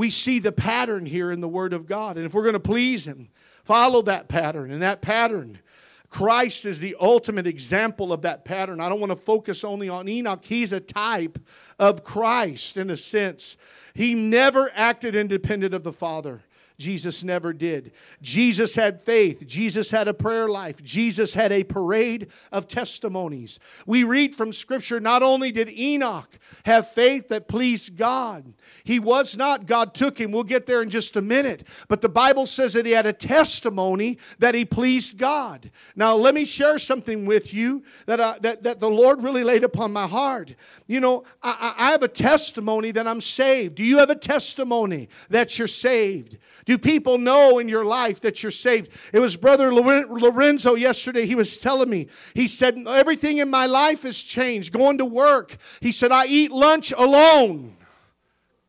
we 0.00 0.10
see 0.10 0.38
the 0.38 0.52
pattern 0.52 1.06
here 1.06 1.30
in 1.30 1.40
the 1.40 1.48
Word 1.48 1.72
of 1.72 1.86
God. 1.86 2.16
And 2.16 2.26
if 2.26 2.34
we're 2.34 2.42
going 2.42 2.54
to 2.54 2.60
please 2.60 3.06
Him, 3.06 3.28
Follow 3.64 4.02
that 4.02 4.28
pattern. 4.28 4.70
And 4.70 4.82
that 4.82 5.00
pattern, 5.00 5.60
Christ 6.08 6.64
is 6.64 6.80
the 6.80 6.96
ultimate 7.00 7.46
example 7.46 8.12
of 8.12 8.22
that 8.22 8.44
pattern. 8.44 8.80
I 8.80 8.88
don't 8.88 9.00
want 9.00 9.10
to 9.10 9.16
focus 9.16 9.62
only 9.64 9.88
on 9.88 10.08
Enoch. 10.08 10.44
He's 10.44 10.72
a 10.72 10.80
type 10.80 11.38
of 11.78 12.02
Christ 12.02 12.76
in 12.76 12.90
a 12.90 12.96
sense. 12.96 13.56
He 13.94 14.14
never 14.14 14.72
acted 14.74 15.14
independent 15.14 15.74
of 15.74 15.84
the 15.84 15.92
Father. 15.92 16.42
Jesus 16.80 17.22
never 17.22 17.52
did. 17.52 17.92
Jesus 18.20 18.74
had 18.74 19.00
faith. 19.00 19.46
Jesus 19.46 19.90
had 19.90 20.08
a 20.08 20.14
prayer 20.14 20.48
life. 20.48 20.82
Jesus 20.82 21.34
had 21.34 21.52
a 21.52 21.62
parade 21.62 22.28
of 22.50 22.66
testimonies. 22.66 23.60
We 23.86 24.02
read 24.02 24.34
from 24.34 24.52
Scripture 24.52 24.98
not 24.98 25.22
only 25.22 25.52
did 25.52 25.70
Enoch 25.70 26.38
have 26.64 26.90
faith 26.90 27.28
that 27.28 27.46
pleased 27.46 27.96
God, 27.96 28.54
he 28.82 28.98
was 28.98 29.36
not, 29.36 29.66
God 29.66 29.94
took 29.94 30.18
him. 30.18 30.32
We'll 30.32 30.42
get 30.42 30.66
there 30.66 30.82
in 30.82 30.90
just 30.90 31.14
a 31.16 31.22
minute. 31.22 31.66
But 31.86 32.00
the 32.00 32.08
Bible 32.08 32.46
says 32.46 32.72
that 32.72 32.86
he 32.86 32.92
had 32.92 33.06
a 33.06 33.12
testimony 33.12 34.18
that 34.38 34.54
he 34.54 34.64
pleased 34.64 35.18
God. 35.18 35.70
Now, 35.94 36.16
let 36.16 36.34
me 36.34 36.44
share 36.44 36.78
something 36.78 37.26
with 37.26 37.52
you 37.52 37.84
that, 38.06 38.18
uh, 38.18 38.36
that, 38.40 38.62
that 38.62 38.80
the 38.80 38.90
Lord 38.90 39.22
really 39.22 39.44
laid 39.44 39.64
upon 39.64 39.92
my 39.92 40.06
heart. 40.06 40.54
You 40.86 41.00
know, 41.00 41.24
I, 41.42 41.74
I 41.76 41.90
have 41.90 42.02
a 42.02 42.08
testimony 42.08 42.90
that 42.92 43.06
I'm 43.06 43.20
saved. 43.20 43.76
Do 43.76 43.84
you 43.84 43.98
have 43.98 44.10
a 44.10 44.14
testimony 44.14 45.08
that 45.28 45.58
you're 45.58 45.68
saved? 45.68 46.38
People 46.78 47.18
know 47.18 47.58
in 47.58 47.68
your 47.68 47.84
life 47.84 48.20
that 48.20 48.42
you're 48.42 48.50
saved? 48.50 48.90
It 49.12 49.18
was 49.18 49.36
Brother 49.36 49.72
Lorenzo 49.72 50.74
yesterday. 50.74 51.26
He 51.26 51.34
was 51.34 51.58
telling 51.58 51.90
me, 51.90 52.08
he 52.34 52.46
said, 52.46 52.76
Everything 52.86 53.38
in 53.38 53.50
my 53.50 53.66
life 53.66 54.02
has 54.02 54.22
changed. 54.22 54.72
Going 54.72 54.98
to 54.98 55.04
work, 55.04 55.56
he 55.80 55.92
said, 55.92 56.12
I 56.12 56.26
eat 56.26 56.50
lunch 56.50 56.92
alone 56.96 57.76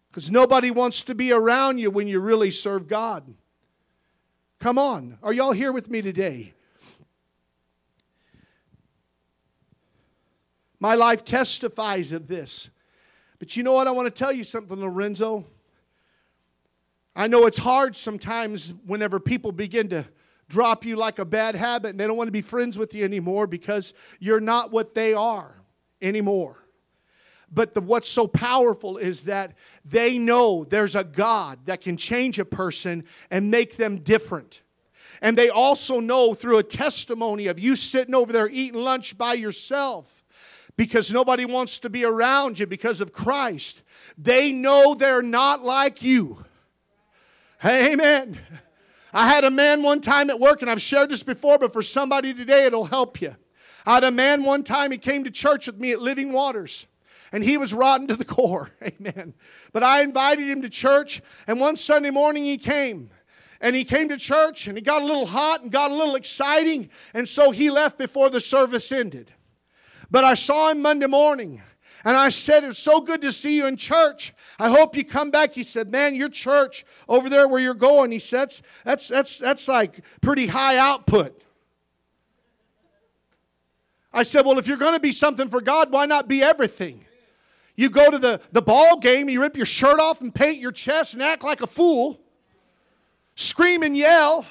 because 0.09 0.29
nobody 0.29 0.71
wants 0.71 1.03
to 1.03 1.15
be 1.15 1.31
around 1.31 1.77
you 1.77 1.89
when 1.89 2.07
you 2.07 2.19
really 2.19 2.51
serve 2.51 2.87
God. 2.87 3.33
Come 4.59 4.77
on. 4.77 5.17
Are 5.23 5.33
y'all 5.33 5.53
here 5.53 5.71
with 5.71 5.89
me 5.89 6.01
today? 6.01 6.53
My 10.79 10.95
life 10.95 11.23
testifies 11.23 12.11
of 12.11 12.27
this. 12.27 12.69
But 13.39 13.55
you 13.55 13.63
know 13.63 13.73
what? 13.73 13.87
I 13.87 13.91
want 13.91 14.07
to 14.07 14.11
tell 14.11 14.31
you 14.31 14.43
something, 14.43 14.79
Lorenzo. 14.79 15.45
I 17.15 17.27
know 17.27 17.45
it's 17.45 17.57
hard 17.57 17.95
sometimes 17.95 18.73
whenever 18.85 19.19
people 19.19 19.51
begin 19.51 19.89
to 19.89 20.05
drop 20.47 20.85
you 20.85 20.95
like 20.95 21.19
a 21.19 21.25
bad 21.25 21.55
habit 21.55 21.89
and 21.89 21.99
they 21.99 22.07
don't 22.07 22.17
want 22.17 22.27
to 22.27 22.33
be 22.33 22.41
friends 22.41 22.77
with 22.77 22.93
you 22.93 23.03
anymore 23.03 23.47
because 23.47 23.93
you're 24.19 24.39
not 24.39 24.71
what 24.71 24.93
they 24.93 25.13
are 25.13 25.55
anymore. 26.01 26.57
But 27.51 27.73
the, 27.73 27.81
what's 27.81 28.07
so 28.07 28.27
powerful 28.27 28.97
is 28.97 29.23
that 29.23 29.57
they 29.83 30.17
know 30.17 30.63
there's 30.63 30.95
a 30.95 31.03
God 31.03 31.59
that 31.65 31.81
can 31.81 31.97
change 31.97 32.39
a 32.39 32.45
person 32.45 33.03
and 33.29 33.51
make 33.51 33.75
them 33.75 33.97
different. 33.97 34.61
And 35.21 35.37
they 35.37 35.49
also 35.49 35.99
know 35.99 36.33
through 36.33 36.57
a 36.57 36.63
testimony 36.63 37.47
of 37.47 37.59
you 37.59 37.75
sitting 37.75 38.15
over 38.15 38.31
there 38.31 38.49
eating 38.49 38.81
lunch 38.81 39.17
by 39.17 39.33
yourself 39.33 40.23
because 40.77 41.11
nobody 41.11 41.45
wants 41.45 41.79
to 41.79 41.89
be 41.89 42.05
around 42.05 42.57
you 42.57 42.65
because 42.65 43.01
of 43.01 43.11
Christ. 43.11 43.83
They 44.17 44.51
know 44.53 44.95
they're 44.95 45.21
not 45.21 45.61
like 45.61 46.01
you. 46.01 46.45
Amen. 47.63 48.39
I 49.13 49.29
had 49.29 49.43
a 49.43 49.51
man 49.51 49.83
one 49.83 50.01
time 50.01 50.29
at 50.29 50.39
work, 50.39 50.61
and 50.61 50.71
I've 50.71 50.81
shared 50.81 51.09
this 51.09 51.21
before, 51.21 51.59
but 51.59 51.73
for 51.73 51.83
somebody 51.83 52.33
today, 52.33 52.65
it'll 52.65 52.85
help 52.85 53.21
you. 53.21 53.35
I 53.85 53.95
had 53.95 54.03
a 54.03 54.11
man 54.11 54.43
one 54.43 54.63
time, 54.63 54.91
he 54.91 54.97
came 54.97 55.23
to 55.25 55.31
church 55.31 55.67
with 55.67 55.77
me 55.77 55.91
at 55.91 56.01
Living 56.01 56.31
Waters, 56.31 56.87
and 57.31 57.43
he 57.43 57.57
was 57.57 57.73
rotten 57.73 58.07
to 58.07 58.15
the 58.15 58.25
core. 58.37 58.71
Amen. 58.83 59.33
But 59.73 59.83
I 59.83 60.01
invited 60.01 60.47
him 60.47 60.61
to 60.63 60.69
church, 60.69 61.21
and 61.45 61.59
one 61.59 61.75
Sunday 61.75 62.09
morning 62.09 62.45
he 62.45 62.57
came. 62.57 63.11
And 63.63 63.75
he 63.75 63.83
came 63.83 64.09
to 64.09 64.17
church, 64.17 64.65
and 64.65 64.75
he 64.75 64.81
got 64.81 65.03
a 65.03 65.05
little 65.05 65.27
hot 65.27 65.61
and 65.61 65.71
got 65.71 65.91
a 65.91 65.95
little 65.95 66.15
exciting, 66.15 66.89
and 67.13 67.29
so 67.29 67.51
he 67.51 67.69
left 67.69 67.95
before 67.99 68.31
the 68.31 68.39
service 68.39 68.91
ended. 68.91 69.31
But 70.09 70.23
I 70.23 70.33
saw 70.33 70.71
him 70.71 70.81
Monday 70.81 71.05
morning. 71.05 71.61
And 72.03 72.17
I 72.17 72.29
said, 72.29 72.63
It's 72.63 72.79
so 72.79 73.01
good 73.01 73.21
to 73.21 73.31
see 73.31 73.57
you 73.57 73.67
in 73.67 73.77
church. 73.77 74.33
I 74.61 74.69
hope 74.69 74.95
you 74.95 75.03
come 75.03 75.31
back. 75.31 75.53
He 75.53 75.63
said, 75.63 75.89
Man, 75.89 76.13
your 76.13 76.29
church 76.29 76.85
over 77.09 77.31
there 77.31 77.47
where 77.47 77.59
you're 77.59 77.73
going, 77.73 78.11
he 78.11 78.19
said, 78.19 78.49
That's, 78.49 78.61
that's, 78.85 79.07
that's, 79.07 79.37
that's 79.39 79.67
like 79.67 80.05
pretty 80.21 80.45
high 80.45 80.77
output. 80.77 81.41
I 84.13 84.21
said, 84.21 84.45
Well, 84.45 84.59
if 84.59 84.67
you're 84.67 84.77
going 84.77 84.93
to 84.93 84.99
be 84.99 85.13
something 85.13 85.49
for 85.49 85.61
God, 85.61 85.91
why 85.91 86.05
not 86.05 86.27
be 86.27 86.43
everything? 86.43 87.05
You 87.75 87.89
go 87.89 88.11
to 88.11 88.19
the, 88.19 88.39
the 88.51 88.61
ball 88.61 88.99
game, 88.99 89.29
you 89.29 89.41
rip 89.41 89.57
your 89.57 89.65
shirt 89.65 89.99
off 89.99 90.21
and 90.21 90.33
paint 90.33 90.59
your 90.59 90.71
chest 90.71 91.15
and 91.15 91.23
act 91.23 91.43
like 91.43 91.61
a 91.61 91.67
fool, 91.67 92.21
scream 93.33 93.81
and 93.81 93.97
yell 93.97 94.45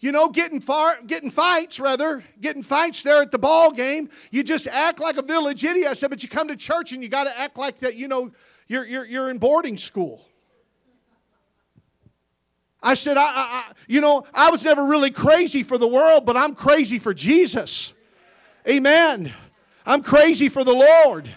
you 0.00 0.12
know, 0.12 0.28
getting 0.28 0.60
far, 0.60 1.00
getting 1.04 1.30
fights 1.30 1.80
rather, 1.80 2.22
getting 2.40 2.62
fights 2.62 3.02
there 3.02 3.20
at 3.20 3.32
the 3.32 3.38
ball 3.38 3.72
game. 3.72 4.10
You 4.30 4.44
just 4.44 4.68
act 4.68 5.00
like 5.00 5.16
a 5.16 5.22
village 5.22 5.64
idiot. 5.64 5.88
I 5.88 5.94
said, 5.94 6.10
but 6.10 6.22
you 6.22 6.28
come 6.28 6.46
to 6.48 6.56
church 6.56 6.92
and 6.92 7.02
you 7.02 7.08
got 7.08 7.24
to 7.24 7.36
act 7.36 7.58
like 7.58 7.78
that. 7.78 7.96
You 7.96 8.06
know, 8.06 8.30
you're 8.68 8.86
you're 8.86 9.04
you're 9.04 9.30
in 9.30 9.38
boarding 9.38 9.76
school. 9.76 10.24
I 12.80 12.94
said, 12.94 13.16
I, 13.16 13.24
I, 13.26 13.72
you 13.88 14.00
know, 14.00 14.24
I 14.32 14.50
was 14.50 14.64
never 14.64 14.84
really 14.86 15.10
crazy 15.10 15.64
for 15.64 15.78
the 15.78 15.88
world, 15.88 16.24
but 16.24 16.36
I'm 16.36 16.54
crazy 16.54 17.00
for 17.00 17.12
Jesus. 17.12 17.92
Amen. 18.68 19.34
I'm 19.84 20.00
crazy 20.00 20.48
for 20.48 20.62
the 20.62 20.74
Lord. 20.74 21.28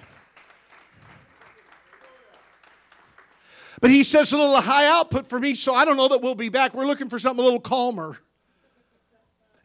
But 3.79 3.89
he 3.89 4.03
says 4.03 4.31
a 4.31 4.37
little 4.37 4.61
high 4.61 4.85
output 4.85 5.25
for 5.25 5.39
me, 5.39 5.55
so 5.55 5.73
I 5.73 5.83
don't 5.83 5.97
know 5.97 6.09
that 6.09 6.21
we'll 6.21 6.35
be 6.35 6.49
back. 6.49 6.75
We're 6.75 6.85
looking 6.85 7.09
for 7.09 7.17
something 7.17 7.41
a 7.41 7.43
little 7.43 7.59
calmer. 7.59 8.19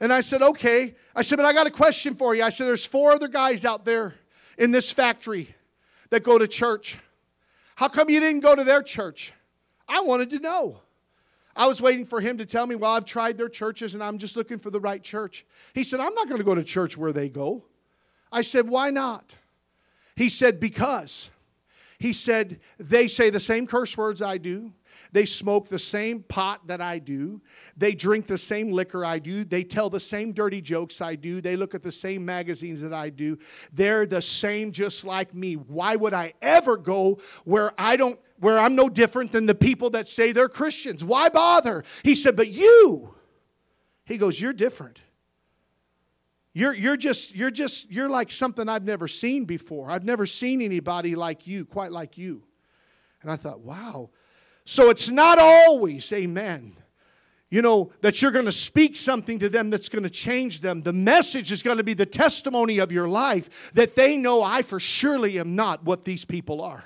And 0.00 0.12
I 0.12 0.22
said, 0.22 0.40
okay. 0.40 0.94
I 1.14 1.20
said, 1.20 1.36
but 1.36 1.44
I 1.44 1.52
got 1.52 1.66
a 1.66 1.70
question 1.70 2.14
for 2.14 2.34
you. 2.34 2.42
I 2.42 2.48
said, 2.48 2.66
there's 2.66 2.86
four 2.86 3.12
other 3.12 3.28
guys 3.28 3.66
out 3.66 3.84
there 3.84 4.14
in 4.56 4.70
this 4.70 4.90
factory 4.90 5.54
that 6.08 6.22
go 6.22 6.38
to 6.38 6.48
church. 6.48 6.96
How 7.76 7.88
come 7.88 8.10
you 8.10 8.20
didn't 8.20 8.40
go 8.40 8.54
to 8.54 8.64
their 8.64 8.82
church? 8.82 9.32
I 9.86 10.00
wanted 10.00 10.30
to 10.30 10.38
know. 10.40 10.80
I 11.54 11.66
was 11.66 11.80
waiting 11.80 12.04
for 12.04 12.20
him 12.20 12.38
to 12.38 12.46
tell 12.46 12.66
me, 12.66 12.74
well, 12.74 12.92
I've 12.92 13.04
tried 13.04 13.38
their 13.38 13.48
churches 13.48 13.94
and 13.94 14.02
I'm 14.02 14.18
just 14.18 14.36
looking 14.36 14.58
for 14.58 14.70
the 14.70 14.80
right 14.80 15.02
church. 15.02 15.46
He 15.74 15.84
said, 15.84 16.00
I'm 16.00 16.14
not 16.14 16.26
going 16.26 16.38
to 16.38 16.44
go 16.44 16.54
to 16.54 16.64
church 16.64 16.96
where 16.96 17.12
they 17.12 17.28
go. 17.28 17.64
I 18.32 18.42
said, 18.42 18.68
why 18.68 18.90
not? 18.90 19.36
He 20.16 20.28
said, 20.28 20.58
because. 20.58 21.30
He 21.98 22.12
said, 22.12 22.60
they 22.78 23.08
say 23.08 23.30
the 23.30 23.40
same 23.40 23.66
curse 23.66 23.96
words 23.96 24.20
I 24.20 24.38
do. 24.38 24.72
They 25.16 25.24
smoke 25.24 25.70
the 25.70 25.78
same 25.78 26.24
pot 26.24 26.66
that 26.66 26.82
I 26.82 26.98
do. 26.98 27.40
They 27.74 27.94
drink 27.94 28.26
the 28.26 28.36
same 28.36 28.70
liquor 28.70 29.02
I 29.02 29.18
do. 29.18 29.44
They 29.44 29.64
tell 29.64 29.88
the 29.88 29.98
same 29.98 30.32
dirty 30.32 30.60
jokes 30.60 31.00
I 31.00 31.14
do. 31.14 31.40
They 31.40 31.56
look 31.56 31.74
at 31.74 31.82
the 31.82 31.90
same 31.90 32.22
magazines 32.26 32.82
that 32.82 32.92
I 32.92 33.08
do. 33.08 33.38
They're 33.72 34.04
the 34.04 34.20
same 34.20 34.72
just 34.72 35.06
like 35.06 35.34
me. 35.34 35.54
Why 35.54 35.96
would 35.96 36.12
I 36.12 36.34
ever 36.42 36.76
go 36.76 37.18
where 37.46 37.72
I 37.78 37.96
don't 37.96 38.20
where 38.40 38.58
I'm 38.58 38.74
no 38.74 38.90
different 38.90 39.32
than 39.32 39.46
the 39.46 39.54
people 39.54 39.88
that 39.92 40.06
say 40.06 40.32
they're 40.32 40.50
Christians? 40.50 41.02
Why 41.02 41.30
bother? 41.30 41.82
He 42.02 42.14
said, 42.14 42.36
"But 42.36 42.48
you." 42.48 43.14
He 44.04 44.18
goes, 44.18 44.38
"You're 44.38 44.52
different." 44.52 45.00
You're, 46.52 46.74
you're 46.74 46.98
just 46.98 47.34
you're 47.34 47.50
just 47.50 47.90
you're 47.90 48.10
like 48.10 48.30
something 48.30 48.68
I've 48.68 48.84
never 48.84 49.08
seen 49.08 49.46
before. 49.46 49.90
I've 49.90 50.04
never 50.04 50.26
seen 50.26 50.60
anybody 50.60 51.14
like 51.14 51.46
you, 51.46 51.64
quite 51.64 51.90
like 51.90 52.18
you. 52.18 52.42
And 53.22 53.30
I 53.30 53.36
thought, 53.36 53.60
wow, 53.60 54.10
so 54.66 54.90
it's 54.90 55.08
not 55.08 55.38
always, 55.38 56.12
amen, 56.12 56.76
you 57.50 57.62
know, 57.62 57.92
that 58.00 58.20
you're 58.20 58.32
going 58.32 58.46
to 58.46 58.52
speak 58.52 58.96
something 58.96 59.38
to 59.38 59.48
them 59.48 59.70
that's 59.70 59.88
going 59.88 60.02
to 60.02 60.10
change 60.10 60.60
them. 60.60 60.82
The 60.82 60.92
message 60.92 61.52
is 61.52 61.62
going 61.62 61.76
to 61.76 61.84
be 61.84 61.94
the 61.94 62.04
testimony 62.04 62.78
of 62.78 62.90
your 62.90 63.08
life 63.08 63.72
that 63.74 63.94
they 63.94 64.16
know 64.16 64.42
I 64.42 64.62
for 64.62 64.80
surely 64.80 65.38
am 65.38 65.54
not 65.54 65.84
what 65.84 66.04
these 66.04 66.24
people 66.24 66.60
are. 66.60 66.84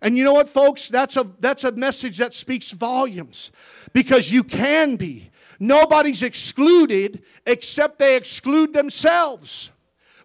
And 0.00 0.16
you 0.16 0.22
know 0.22 0.34
what, 0.34 0.48
folks? 0.48 0.88
That's 0.88 1.16
a, 1.16 1.26
that's 1.40 1.64
a 1.64 1.72
message 1.72 2.18
that 2.18 2.32
speaks 2.32 2.70
volumes 2.70 3.50
because 3.92 4.30
you 4.30 4.44
can 4.44 4.94
be. 4.94 5.30
Nobody's 5.58 6.22
excluded 6.22 7.24
except 7.44 7.98
they 7.98 8.16
exclude 8.16 8.72
themselves. 8.72 9.72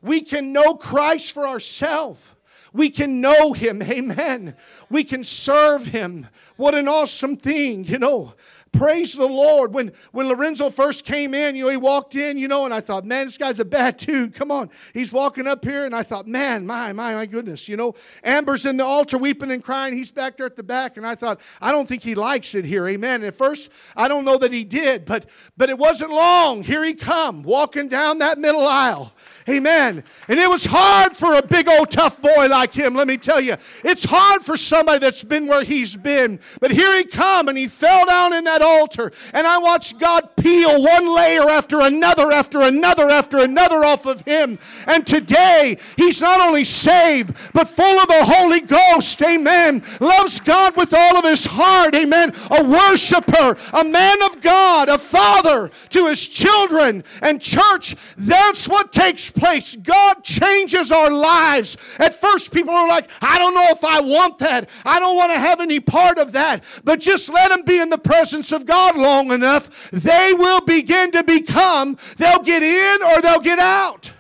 We 0.04 0.22
can 0.22 0.54
know 0.54 0.76
Christ 0.76 1.32
for 1.32 1.48
ourselves. 1.48 2.33
We 2.74 2.90
can 2.90 3.22
know 3.22 3.54
Him. 3.54 3.82
Amen. 3.82 4.56
We 4.90 5.04
can 5.04 5.24
serve 5.24 5.86
Him. 5.86 6.28
What 6.58 6.76
an 6.76 6.88
awesome 6.88 7.38
thing, 7.38 7.86
you 7.86 8.00
know. 8.00 8.34
Praise 8.74 9.14
the 9.14 9.28
Lord. 9.28 9.72
When, 9.72 9.92
when 10.14 10.28
Lorenzo 10.28 10.72
first 10.72 11.06
came 11.06 11.36
in, 11.36 11.56
you 11.56 11.66
know, 11.66 11.70
he 11.70 11.78
walked 11.78 12.16
in, 12.16 12.40
you 12.40 12.48
know, 12.48 12.66
and 12.66 12.74
I 12.74 12.82
thought, 12.82 13.06
man, 13.06 13.28
this 13.28 13.38
guy's 13.38 13.60
a 13.60 13.66
bad 13.66 13.98
dude. 13.98 14.34
Come 14.34 14.50
on. 14.50 14.72
He's 14.96 15.14
walking 15.14 15.46
up 15.46 15.64
here, 15.64 15.86
and 15.86 15.96
I 15.96 16.02
thought, 16.02 16.28
man, 16.28 16.66
my, 16.66 16.92
my, 16.92 17.14
my 17.14 17.28
goodness, 17.28 17.70
you 17.70 17.78
know. 17.78 17.94
Amber's 18.24 18.66
in 18.66 18.78
the 18.78 18.84
altar 18.84 19.20
weeping 19.20 19.52
and 19.52 19.64
crying. 19.64 19.96
He's 19.96 20.10
back 20.10 20.38
there 20.38 20.48
at 20.48 20.56
the 20.56 20.64
back, 20.64 20.98
and 20.98 21.06
I 21.06 21.14
thought, 21.14 21.40
I 21.62 21.72
don't 21.72 21.88
think 21.88 22.02
he 22.02 22.16
likes 22.16 22.56
it 22.56 22.66
here. 22.66 22.88
Amen. 22.88 23.16
And 23.16 23.26
at 23.26 23.36
first, 23.36 23.70
I 23.96 24.08
don't 24.08 24.26
know 24.26 24.40
that 24.40 24.52
he 24.52 24.64
did, 24.64 25.06
but 25.06 25.30
but 25.56 25.70
it 25.70 25.78
wasn't 25.78 26.10
long. 26.10 26.64
Here 26.64 26.84
he 26.84 26.96
come, 26.96 27.44
walking 27.44 27.90
down 27.90 28.18
that 28.18 28.40
middle 28.40 28.66
aisle. 28.66 29.14
Amen. 29.50 30.04
And 30.30 30.40
it 30.40 30.50
was 30.50 30.66
hard 30.66 31.18
for 31.18 31.36
a 31.36 31.42
big 31.42 31.68
old 31.68 31.92
tough 31.92 32.22
boy 32.22 32.48
like 32.48 32.74
him, 32.74 32.96
let 32.96 33.08
me 33.08 33.18
tell 33.18 33.42
you. 33.42 33.58
It's 33.84 34.06
hard 34.06 34.42
for 34.42 34.56
somebody 34.56 35.00
that's 35.00 35.24
been 35.24 35.48
where 35.48 35.64
he's 35.64 35.98
been. 35.98 36.40
But 36.62 36.72
here 36.72 36.96
he 36.96 37.04
come 37.04 37.50
and 37.50 37.58
he 37.58 37.68
fell 37.68 38.06
down 38.06 38.34
in 38.34 38.46
that 38.46 38.62
altar. 38.62 39.12
And 39.34 39.46
I 39.46 39.58
watched 39.58 40.00
God 40.00 40.36
peel 40.38 40.82
one 40.82 41.14
layer 41.14 41.50
after 41.50 41.82
another, 41.82 42.32
after 42.32 42.62
another, 42.62 43.10
after 43.10 43.40
another 43.40 43.84
off 43.84 44.06
of 44.06 44.22
him. 44.22 44.60
And 44.88 45.06
today, 45.06 45.78
he's 45.98 46.22
not 46.22 46.40
only 46.40 46.64
saved, 46.64 47.52
but 47.54 47.68
full 47.68 48.00
of 48.00 48.08
the 48.08 48.24
Holy 48.24 48.62
Ghost. 48.62 49.22
Amen. 49.22 49.84
Loves 50.00 50.40
God 50.40 50.78
with 50.78 50.94
all 50.94 51.18
of 51.18 51.26
his 51.26 51.46
heart. 51.46 51.96
Amen. 51.96 52.34
A 52.50 52.64
worshiper, 52.64 53.58
a 53.74 53.84
man 53.84 54.24
of 54.24 54.42
God, 54.42 54.88
a 54.88 54.98
father 54.98 55.70
to 55.90 56.08
his 56.08 56.30
children. 56.30 57.04
And 57.22 57.42
church, 57.42 57.96
that's 58.18 58.70
what 58.70 58.94
takes 58.94 59.33
place. 59.34 59.76
God 59.76 60.24
changes 60.24 60.92
our 60.92 61.12
lives. 61.12 61.78
At 62.00 62.14
first, 62.14 62.54
people 62.54 62.74
are 62.74 62.88
like, 62.88 63.10
I 63.22 63.38
don't 63.38 63.54
know 63.54 63.68
if 63.70 63.84
I 63.84 64.02
want 64.02 64.40
that. 64.40 64.70
I 64.86 65.00
don't 65.00 65.16
want 65.16 65.34
to 65.34 65.40
have 65.40 65.60
any 65.60 65.80
part 65.80 66.18
of 66.18 66.32
that. 66.34 66.64
But 66.84 67.00
just 67.00 67.30
let 67.30 67.50
them 67.50 67.64
be 67.64 67.80
in 67.80 67.90
the 67.90 67.98
presence 67.98 68.52
of 68.52 68.66
God 68.66 68.96
long 68.96 69.32
enough. 69.32 69.92
They 69.92 70.34
will 70.34 70.62
begin 70.62 71.12
to 71.12 71.24
become, 71.24 71.98
they'll 72.18 72.44
get 72.44 72.64
in 72.64 73.04
or 73.04 73.22
they'll 73.22 73.40
get 73.40 73.60
out. 73.60 74.12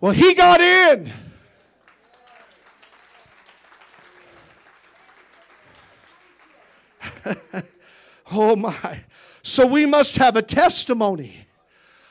Well, 0.00 0.12
he 0.12 0.34
got 0.34 0.60
in. 0.60 1.12
oh 8.30 8.56
my. 8.56 9.00
So 9.42 9.66
we 9.66 9.86
must 9.86 10.16
have 10.16 10.36
a 10.36 10.42
testimony. 10.42 11.46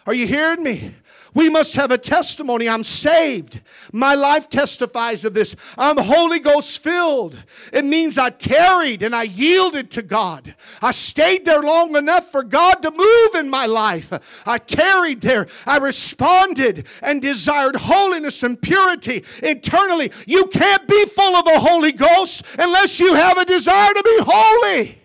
Are 0.06 0.14
you 0.14 0.28
hearing 0.28 0.64
me? 0.64 0.94
We 1.36 1.50
must 1.50 1.76
have 1.76 1.92
a 1.92 1.98
testimony. 1.98 2.68
I'm 2.68 2.84
saved. 2.84 3.60
My 3.92 4.16
life 4.16 4.50
testifies 4.50 5.26
of 5.26 5.34
this. 5.34 5.54
I'm 5.78 5.98
Holy 5.98 6.40
Ghost 6.40 6.82
filled. 6.82 7.44
It 7.74 7.84
means 7.84 8.18
I 8.18 8.30
tarried 8.30 9.04
and 9.04 9.14
I 9.14 9.24
yielded 9.24 9.92
to 9.92 10.02
God. 10.02 10.56
I 10.82 10.92
stayed 10.92 11.44
there 11.44 11.62
long 11.62 11.98
enough 11.98 12.32
for 12.32 12.42
God 12.42 12.76
to 12.76 12.90
move 12.90 13.36
in 13.36 13.50
my 13.50 13.66
life. 13.66 14.44
I 14.48 14.58
tarried 14.58 15.20
there. 15.20 15.48
I 15.68 15.78
responded 15.78 16.88
and 17.02 17.22
desired 17.22 17.76
holiness 17.76 18.42
and 18.42 18.60
purity 18.60 19.26
internally. 19.44 20.14
You 20.26 20.48
can't 20.48 20.88
be 20.88 21.06
full 21.06 21.36
of 21.36 21.44
the 21.44 21.60
Holy 21.60 21.92
Ghost 21.92 22.44
unless 22.58 22.98
you 22.98 23.14
have 23.14 23.38
a 23.38 23.46
desire 23.46 23.94
to 23.94 24.04
be 24.04 24.18
holy. 24.22 25.02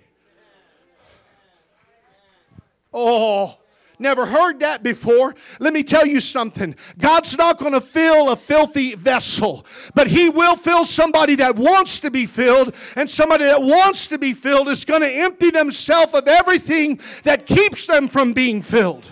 Oh, 2.93 3.60
Never 4.01 4.25
heard 4.25 4.61
that 4.61 4.83
before. 4.83 5.35
Let 5.61 5.75
me 5.75 5.83
tell 5.83 6.07
you 6.07 6.21
something. 6.21 6.75
God's 6.99 7.37
not 7.37 7.59
going 7.59 7.75
to 7.75 7.83
fill 7.83 8.31
a 8.31 8.37
filthy 8.37 8.95
vessel, 8.95 9.67
but 9.95 10.07
He 10.07 10.31
will 10.31 10.57
fill 10.57 10.87
somebody 10.87 11.35
that 11.35 11.57
wants 11.57 12.01
to 12.01 12.11
be 12.11 12.25
filled, 12.25 12.75
and 12.97 13.11
somebody 13.11 13.45
that 13.45 13.61
wants 13.61 14.07
to 14.07 14.19
be 14.19 14.33
filled 14.33 14.69
is 14.69 14.87
going 14.87 15.03
to 15.03 15.13
empty 15.13 15.51
themselves 15.51 16.15
of 16.15 16.27
everything 16.27 16.99
that 17.25 17.45
keeps 17.45 17.87
them 17.87 18.09
from 18.09 18.33
being 18.33 18.63
filled. 18.63 19.11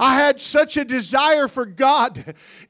I 0.00 0.14
had 0.14 0.40
such 0.40 0.78
a 0.78 0.84
desire 0.84 1.46
for 1.46 1.66
God 1.66 2.16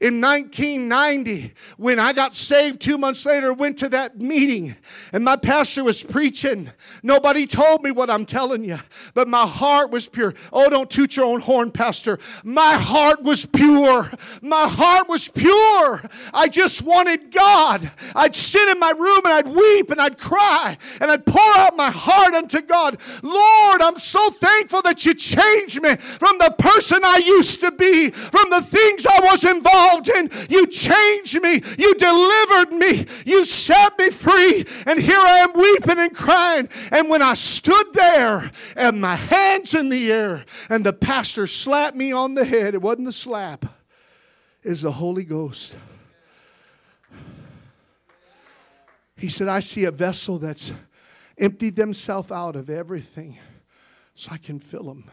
in 0.01 0.19
1990 0.19 1.53
when 1.77 1.97
I 1.97 2.11
got 2.11 2.35
saved 2.35 2.81
two 2.81 2.97
months 2.97 3.25
later, 3.25 3.53
went 3.53 3.77
to 3.77 3.89
that 3.89 4.19
meeting 4.19 4.75
and 5.13 5.23
my 5.23 5.37
pastor 5.37 5.85
was 5.85 6.03
preaching. 6.03 6.69
Nobody 7.01 7.47
told 7.47 7.83
me 7.83 7.91
what 7.91 8.09
I'm 8.09 8.25
telling 8.25 8.65
you, 8.65 8.79
but 9.13 9.29
my 9.29 9.47
heart 9.47 9.91
was 9.91 10.09
pure. 10.09 10.33
Oh, 10.51 10.69
don't 10.69 10.89
toot 10.89 11.15
your 11.15 11.25
own 11.25 11.39
horn, 11.39 11.71
Pastor. 11.71 12.19
My 12.43 12.73
heart 12.73 13.23
was 13.23 13.45
pure. 13.45 14.11
My 14.41 14.67
heart 14.67 15.07
was 15.07 15.29
pure. 15.29 16.01
I 16.33 16.49
just 16.49 16.81
wanted 16.81 17.31
God. 17.31 17.89
I'd 18.13 18.35
sit 18.35 18.67
in 18.67 18.77
my 18.77 18.91
room 18.91 19.21
and 19.23 19.33
I'd 19.33 19.47
weep 19.47 19.89
and 19.89 20.01
I'd 20.01 20.17
cry 20.17 20.77
and 20.99 21.09
I'd 21.09 21.25
pour 21.25 21.55
out 21.55 21.77
my 21.77 21.91
heart 21.91 22.33
unto 22.33 22.61
God. 22.61 22.99
Lord, 23.23 23.81
I'm 23.81 23.97
so 23.97 24.31
thankful 24.31 24.81
that 24.81 25.05
you 25.05 25.13
changed 25.13 25.81
me 25.81 25.95
from 25.95 26.37
the 26.37 26.53
person 26.59 26.99
I 27.05 27.20
used 27.21 27.61
to 27.61 27.71
be, 27.71 28.09
from 28.09 28.49
the 28.49 28.61
things 28.61 29.05
I 29.05 29.19
was 29.21 29.43
involved 29.43 30.09
in. 30.09 30.29
You 30.49 30.67
changed 30.67 31.41
me. 31.41 31.61
You 31.77 31.95
delivered 31.95 32.73
me. 32.73 33.05
You 33.25 33.45
set 33.45 33.97
me 33.97 34.09
free. 34.09 34.65
And 34.85 34.99
here 34.99 35.19
I 35.19 35.39
am 35.39 35.53
weeping 35.53 35.99
and 35.99 36.15
crying. 36.15 36.69
And 36.91 37.09
when 37.09 37.21
I 37.21 37.33
stood 37.33 37.93
there 37.93 38.51
and 38.75 39.01
my 39.01 39.15
hands 39.15 39.73
in 39.73 39.89
the 39.89 40.11
air 40.11 40.45
and 40.69 40.85
the 40.85 40.93
pastor 40.93 41.47
slapped 41.47 41.95
me 41.95 42.11
on 42.11 42.35
the 42.35 42.45
head, 42.45 42.73
it 42.73 42.81
wasn't 42.81 43.05
the 43.05 43.11
slap, 43.11 43.65
is 44.63 44.81
the 44.81 44.91
Holy 44.91 45.23
Ghost. 45.23 45.75
He 49.17 49.29
said, 49.29 49.47
I 49.47 49.59
see 49.59 49.85
a 49.85 49.91
vessel 49.91 50.39
that's 50.39 50.71
emptied 51.37 51.75
themselves 51.75 52.31
out 52.31 52.55
of 52.55 52.69
everything 52.69 53.37
so 54.15 54.31
I 54.31 54.37
can 54.37 54.59
fill 54.59 54.83
them. 54.83 55.11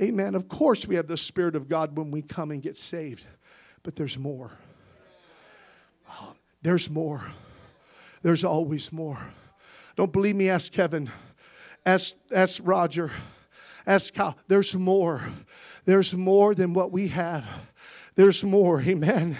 Amen. 0.00 0.34
Of 0.34 0.48
course, 0.48 0.86
we 0.86 0.94
have 0.94 1.08
the 1.08 1.16
Spirit 1.16 1.56
of 1.56 1.68
God 1.68 1.96
when 1.96 2.10
we 2.10 2.22
come 2.22 2.50
and 2.50 2.62
get 2.62 2.76
saved, 2.76 3.26
but 3.82 3.96
there's 3.96 4.16
more. 4.16 4.52
Oh, 6.08 6.34
there's 6.62 6.88
more. 6.88 7.32
There's 8.22 8.44
always 8.44 8.92
more. 8.92 9.18
Don't 9.96 10.12
believe 10.12 10.36
me? 10.36 10.48
Ask 10.48 10.72
Kevin. 10.72 11.10
Ask, 11.84 12.14
ask 12.32 12.60
Roger. 12.64 13.10
Ask 13.86 14.14
Kyle. 14.14 14.36
There's 14.46 14.74
more. 14.74 15.32
There's 15.84 16.14
more 16.14 16.54
than 16.54 16.74
what 16.74 16.92
we 16.92 17.08
have. 17.08 17.44
There's 18.18 18.42
more. 18.42 18.82
Amen. 18.82 19.38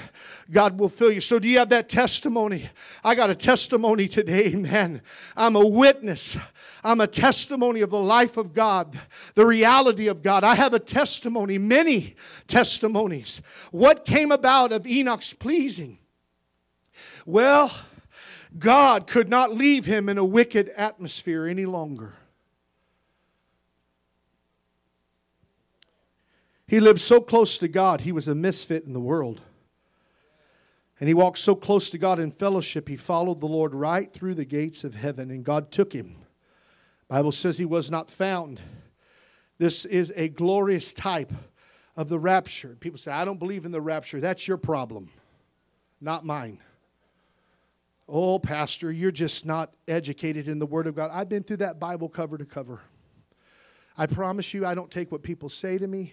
God 0.52 0.78
will 0.78 0.88
fill 0.88 1.10
you. 1.10 1.20
So, 1.20 1.40
do 1.40 1.48
you 1.48 1.58
have 1.58 1.70
that 1.70 1.88
testimony? 1.88 2.70
I 3.02 3.16
got 3.16 3.28
a 3.28 3.34
testimony 3.34 4.06
today. 4.06 4.52
Amen. 4.54 5.02
I'm 5.36 5.56
a 5.56 5.66
witness. 5.66 6.36
I'm 6.84 7.00
a 7.00 7.08
testimony 7.08 7.80
of 7.80 7.90
the 7.90 7.98
life 7.98 8.36
of 8.36 8.54
God, 8.54 8.96
the 9.34 9.44
reality 9.44 10.06
of 10.06 10.22
God. 10.22 10.44
I 10.44 10.54
have 10.54 10.74
a 10.74 10.78
testimony, 10.78 11.58
many 11.58 12.14
testimonies. 12.46 13.42
What 13.72 14.04
came 14.04 14.30
about 14.30 14.70
of 14.70 14.86
Enoch's 14.86 15.34
pleasing? 15.34 15.98
Well, 17.26 17.74
God 18.56 19.08
could 19.08 19.28
not 19.28 19.52
leave 19.52 19.86
him 19.86 20.08
in 20.08 20.18
a 20.18 20.24
wicked 20.24 20.68
atmosphere 20.76 21.48
any 21.48 21.66
longer. 21.66 22.12
He 26.68 26.80
lived 26.80 27.00
so 27.00 27.22
close 27.22 27.56
to 27.58 27.66
God, 27.66 28.02
he 28.02 28.12
was 28.12 28.28
a 28.28 28.34
misfit 28.34 28.84
in 28.84 28.92
the 28.92 29.00
world. 29.00 29.40
And 31.00 31.08
he 31.08 31.14
walked 31.14 31.38
so 31.38 31.54
close 31.54 31.88
to 31.90 31.98
God 31.98 32.18
in 32.18 32.30
fellowship, 32.30 32.88
he 32.88 32.96
followed 32.96 33.40
the 33.40 33.46
Lord 33.46 33.74
right 33.74 34.12
through 34.12 34.34
the 34.34 34.44
gates 34.44 34.84
of 34.84 34.94
heaven, 34.94 35.30
and 35.30 35.44
God 35.44 35.72
took 35.72 35.92
him. 35.92 36.16
Bible 37.08 37.32
says 37.32 37.56
he 37.56 37.64
was 37.64 37.90
not 37.90 38.10
found. 38.10 38.60
This 39.56 39.86
is 39.86 40.12
a 40.14 40.28
glorious 40.28 40.92
type 40.92 41.32
of 41.96 42.10
the 42.10 42.18
rapture. 42.18 42.76
People 42.78 42.98
say, 42.98 43.12
I 43.12 43.24
don't 43.24 43.38
believe 43.38 43.64
in 43.64 43.72
the 43.72 43.80
rapture. 43.80 44.20
That's 44.20 44.46
your 44.46 44.58
problem, 44.58 45.10
not 46.02 46.26
mine. 46.26 46.58
Oh, 48.06 48.38
Pastor, 48.38 48.92
you're 48.92 49.10
just 49.10 49.46
not 49.46 49.72
educated 49.86 50.48
in 50.48 50.58
the 50.58 50.66
Word 50.66 50.86
of 50.86 50.94
God. 50.94 51.10
I've 51.14 51.30
been 51.30 51.42
through 51.42 51.58
that 51.58 51.80
Bible 51.80 52.10
cover 52.10 52.36
to 52.36 52.44
cover. 52.44 52.80
I 53.96 54.06
promise 54.06 54.52
you, 54.52 54.66
I 54.66 54.74
don't 54.74 54.90
take 54.90 55.10
what 55.10 55.22
people 55.22 55.48
say 55.48 55.78
to 55.78 55.86
me. 55.86 56.12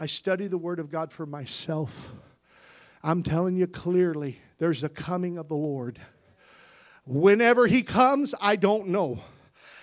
I 0.00 0.06
study 0.06 0.46
the 0.46 0.58
Word 0.58 0.78
of 0.78 0.92
God 0.92 1.12
for 1.12 1.26
myself. 1.26 2.12
I'm 3.02 3.24
telling 3.24 3.56
you 3.56 3.66
clearly, 3.66 4.38
there's 4.58 4.84
a 4.84 4.88
coming 4.88 5.36
of 5.36 5.48
the 5.48 5.56
Lord. 5.56 6.00
Whenever 7.04 7.66
He 7.66 7.82
comes, 7.82 8.32
I 8.40 8.54
don't 8.54 8.88
know. 8.88 9.24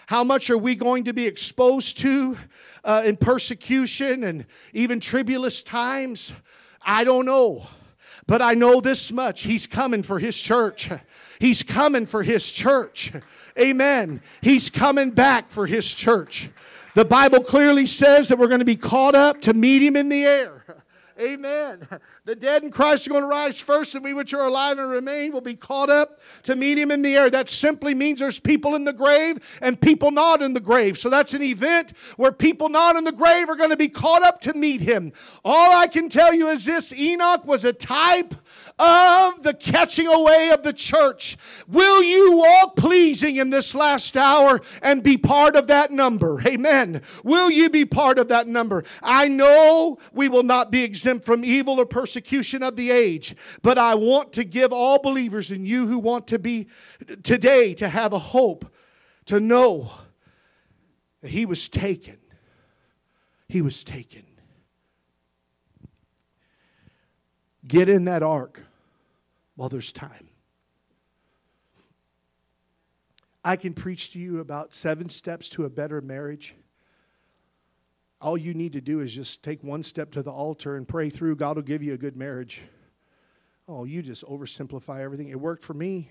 How 0.07 0.23
much 0.23 0.49
are 0.49 0.57
we 0.57 0.75
going 0.75 1.03
to 1.03 1.13
be 1.13 1.25
exposed 1.25 1.97
to 1.97 2.37
uh, 2.85 3.03
in 3.05 3.17
persecution 3.17 4.23
and 4.23 4.45
even 4.71 5.01
tribulous 5.01 5.61
times? 5.61 6.31
I 6.81 7.03
don't 7.03 7.25
know. 7.25 7.67
But 8.25 8.41
I 8.41 8.53
know 8.53 8.79
this 8.79 9.11
much 9.11 9.43
He's 9.43 9.67
coming 9.67 10.01
for 10.01 10.19
His 10.19 10.41
church. 10.41 10.91
He's 11.39 11.61
coming 11.61 12.05
for 12.05 12.23
His 12.23 12.53
church. 12.53 13.11
Amen. 13.59 14.21
He's 14.39 14.69
coming 14.69 15.11
back 15.11 15.49
for 15.49 15.67
His 15.67 15.93
church. 15.93 16.51
The 16.95 17.05
Bible 17.05 17.41
clearly 17.41 17.85
says 17.85 18.29
that 18.29 18.39
we're 18.39 18.47
going 18.47 18.59
to 18.59 18.65
be 18.65 18.77
caught 18.77 19.15
up 19.15 19.41
to 19.41 19.53
meet 19.53 19.83
Him 19.83 19.97
in 19.97 20.07
the 20.07 20.23
air. 20.23 20.63
Amen. 21.21 21.87
The 22.25 22.35
dead 22.35 22.63
in 22.63 22.71
Christ 22.71 23.05
are 23.05 23.11
going 23.11 23.21
to 23.21 23.27
rise 23.27 23.61
first, 23.61 23.93
and 23.93 24.03
we 24.03 24.11
which 24.11 24.33
are 24.33 24.47
alive 24.47 24.79
and 24.79 24.89
remain 24.89 25.31
will 25.31 25.41
be 25.41 25.53
caught 25.53 25.91
up 25.91 26.19
to 26.41 26.55
meet 26.55 26.75
him 26.75 26.89
in 26.89 27.03
the 27.03 27.15
air. 27.15 27.29
That 27.29 27.51
simply 27.51 27.93
means 27.93 28.19
there's 28.19 28.39
people 28.39 28.73
in 28.73 28.83
the 28.83 28.93
grave 28.93 29.59
and 29.61 29.79
people 29.79 30.09
not 30.09 30.41
in 30.41 30.55
the 30.55 30.59
grave. 30.59 30.97
So 30.97 31.11
that's 31.11 31.35
an 31.35 31.43
event 31.43 31.95
where 32.17 32.31
people 32.31 32.69
not 32.69 32.95
in 32.95 33.03
the 33.03 33.11
grave 33.11 33.47
are 33.47 33.55
going 33.55 33.69
to 33.69 33.77
be 33.77 33.89
caught 33.89 34.23
up 34.23 34.41
to 34.41 34.55
meet 34.55 34.81
him. 34.81 35.13
All 35.43 35.71
I 35.71 35.85
can 35.85 36.09
tell 36.09 36.33
you 36.33 36.47
is 36.47 36.65
this 36.65 36.91
Enoch 36.91 37.45
was 37.45 37.63
a 37.63 37.73
type 37.73 38.33
of 38.79 39.43
the 39.43 39.53
catching 39.53 40.07
away 40.07 40.49
of 40.51 40.63
the 40.63 40.73
church. 40.73 41.37
Will 41.67 42.01
you 42.01 42.37
walk 42.37 42.75
pleasing 42.75 43.35
in 43.35 43.51
this 43.51 43.75
last 43.75 44.17
hour 44.17 44.61
and 44.81 45.03
be 45.03 45.15
part 45.15 45.55
of 45.55 45.67
that 45.67 45.91
number? 45.91 46.41
Amen. 46.41 47.03
Will 47.23 47.51
you 47.51 47.69
be 47.69 47.85
part 47.85 48.17
of 48.17 48.29
that 48.29 48.47
number? 48.47 48.83
I 49.03 49.27
know 49.27 49.99
we 50.11 50.27
will 50.27 50.41
not 50.41 50.71
be 50.71 50.83
exempt 50.83 51.23
from 51.23 51.45
evil 51.45 51.79
or 51.79 51.85
persecution 51.85 52.14
of 52.15 52.75
the 52.75 52.91
age, 52.91 53.35
but 53.61 53.77
I 53.77 53.95
want 53.95 54.33
to 54.33 54.43
give 54.43 54.71
all 54.71 54.99
believers 54.99 55.51
and 55.51 55.67
you 55.67 55.87
who 55.87 55.99
want 55.99 56.27
to 56.27 56.39
be 56.39 56.67
today 57.23 57.73
to 57.75 57.89
have 57.89 58.13
a 58.13 58.19
hope 58.19 58.73
to 59.25 59.39
know 59.39 59.91
that 61.21 61.31
he 61.31 61.45
was 61.45 61.69
taken. 61.69 62.17
He 63.47 63.61
was 63.61 63.83
taken. 63.83 64.23
Get 67.67 67.89
in 67.89 68.05
that 68.05 68.21
ark 68.21 68.63
while 69.55 69.69
there's 69.69 69.91
time. 69.91 70.29
I 73.43 73.55
can 73.55 73.73
preach 73.73 74.11
to 74.13 74.19
you 74.19 74.39
about 74.39 74.73
seven 74.73 75.07
steps 75.09 75.49
to 75.49 75.65
a 75.65 75.69
better 75.69 76.01
marriage. 76.01 76.55
All 78.25 78.35
you 78.35 78.55
need 78.55 78.73
to 78.73 78.81
do 78.81 79.01
is 79.01 79.13
just 79.13 79.43
take 79.43 79.63
one 79.63 79.83
step 79.83 80.09
to 80.13 80.23
the 80.23 80.31
altar 80.31 80.77
and 80.77 80.87
pray 80.87 81.11
through. 81.11 81.35
God 81.35 81.57
will 81.57 81.61
give 81.63 81.83
you 81.83 81.93
a 81.93 81.97
good 81.97 82.17
marriage. 82.17 82.63
Oh, 83.67 83.83
you 83.83 84.01
just 84.01 84.25
oversimplify 84.25 84.99
everything. 85.01 85.29
It 85.29 85.39
worked 85.39 85.61
for 85.61 85.75
me. 85.75 86.09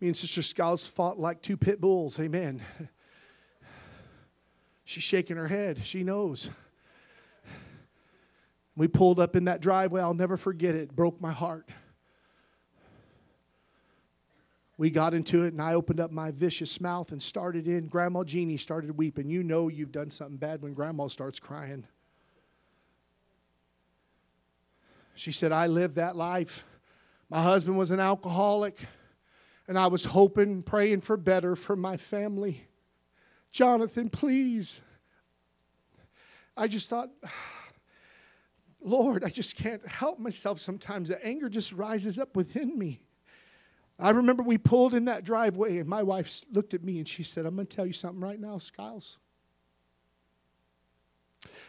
Me 0.00 0.08
and 0.08 0.16
Sister 0.16 0.40
Scouts 0.40 0.88
fought 0.88 1.18
like 1.18 1.42
two 1.42 1.58
pit 1.58 1.82
bulls. 1.82 2.18
Amen. 2.18 2.62
She's 4.86 5.02
shaking 5.02 5.36
her 5.36 5.48
head. 5.48 5.84
She 5.84 6.02
knows. 6.02 6.48
We 8.74 8.88
pulled 8.88 9.20
up 9.20 9.36
in 9.36 9.44
that 9.44 9.60
driveway. 9.60 10.00
I'll 10.00 10.14
never 10.14 10.38
forget 10.38 10.74
it. 10.74 10.84
it 10.84 10.96
broke 10.96 11.20
my 11.20 11.32
heart. 11.32 11.68
We 14.80 14.88
got 14.88 15.12
into 15.12 15.44
it, 15.44 15.52
and 15.52 15.60
I 15.60 15.74
opened 15.74 16.00
up 16.00 16.10
my 16.10 16.30
vicious 16.30 16.80
mouth 16.80 17.12
and 17.12 17.22
started 17.22 17.68
in. 17.68 17.88
Grandma 17.88 18.24
Jeannie 18.24 18.56
started 18.56 18.96
weeping. 18.96 19.28
You 19.28 19.42
know 19.42 19.68
you've 19.68 19.92
done 19.92 20.10
something 20.10 20.38
bad 20.38 20.62
when 20.62 20.72
Grandma 20.72 21.08
starts 21.08 21.38
crying. 21.38 21.86
She 25.14 25.32
said, 25.32 25.52
I 25.52 25.66
lived 25.66 25.96
that 25.96 26.16
life. 26.16 26.64
My 27.28 27.42
husband 27.42 27.76
was 27.76 27.90
an 27.90 28.00
alcoholic, 28.00 28.78
and 29.68 29.78
I 29.78 29.88
was 29.88 30.06
hoping, 30.06 30.62
praying 30.62 31.02
for 31.02 31.18
better 31.18 31.56
for 31.56 31.76
my 31.76 31.98
family. 31.98 32.66
Jonathan, 33.52 34.08
please. 34.08 34.80
I 36.56 36.68
just 36.68 36.88
thought, 36.88 37.10
Lord, 38.80 39.24
I 39.24 39.28
just 39.28 39.56
can't 39.56 39.86
help 39.86 40.18
myself 40.18 40.58
sometimes. 40.58 41.10
The 41.10 41.22
anger 41.22 41.50
just 41.50 41.74
rises 41.74 42.18
up 42.18 42.34
within 42.34 42.78
me. 42.78 43.02
I 44.00 44.10
remember 44.10 44.42
we 44.42 44.58
pulled 44.58 44.94
in 44.94 45.04
that 45.06 45.24
driveway, 45.24 45.78
and 45.78 45.88
my 45.88 46.02
wife 46.02 46.44
looked 46.50 46.74
at 46.74 46.82
me 46.82 46.98
and 46.98 47.06
she 47.06 47.22
said, 47.22 47.46
I'm 47.46 47.54
going 47.54 47.66
to 47.66 47.76
tell 47.76 47.86
you 47.86 47.92
something 47.92 48.20
right 48.20 48.40
now, 48.40 48.58
Skiles. 48.58 49.18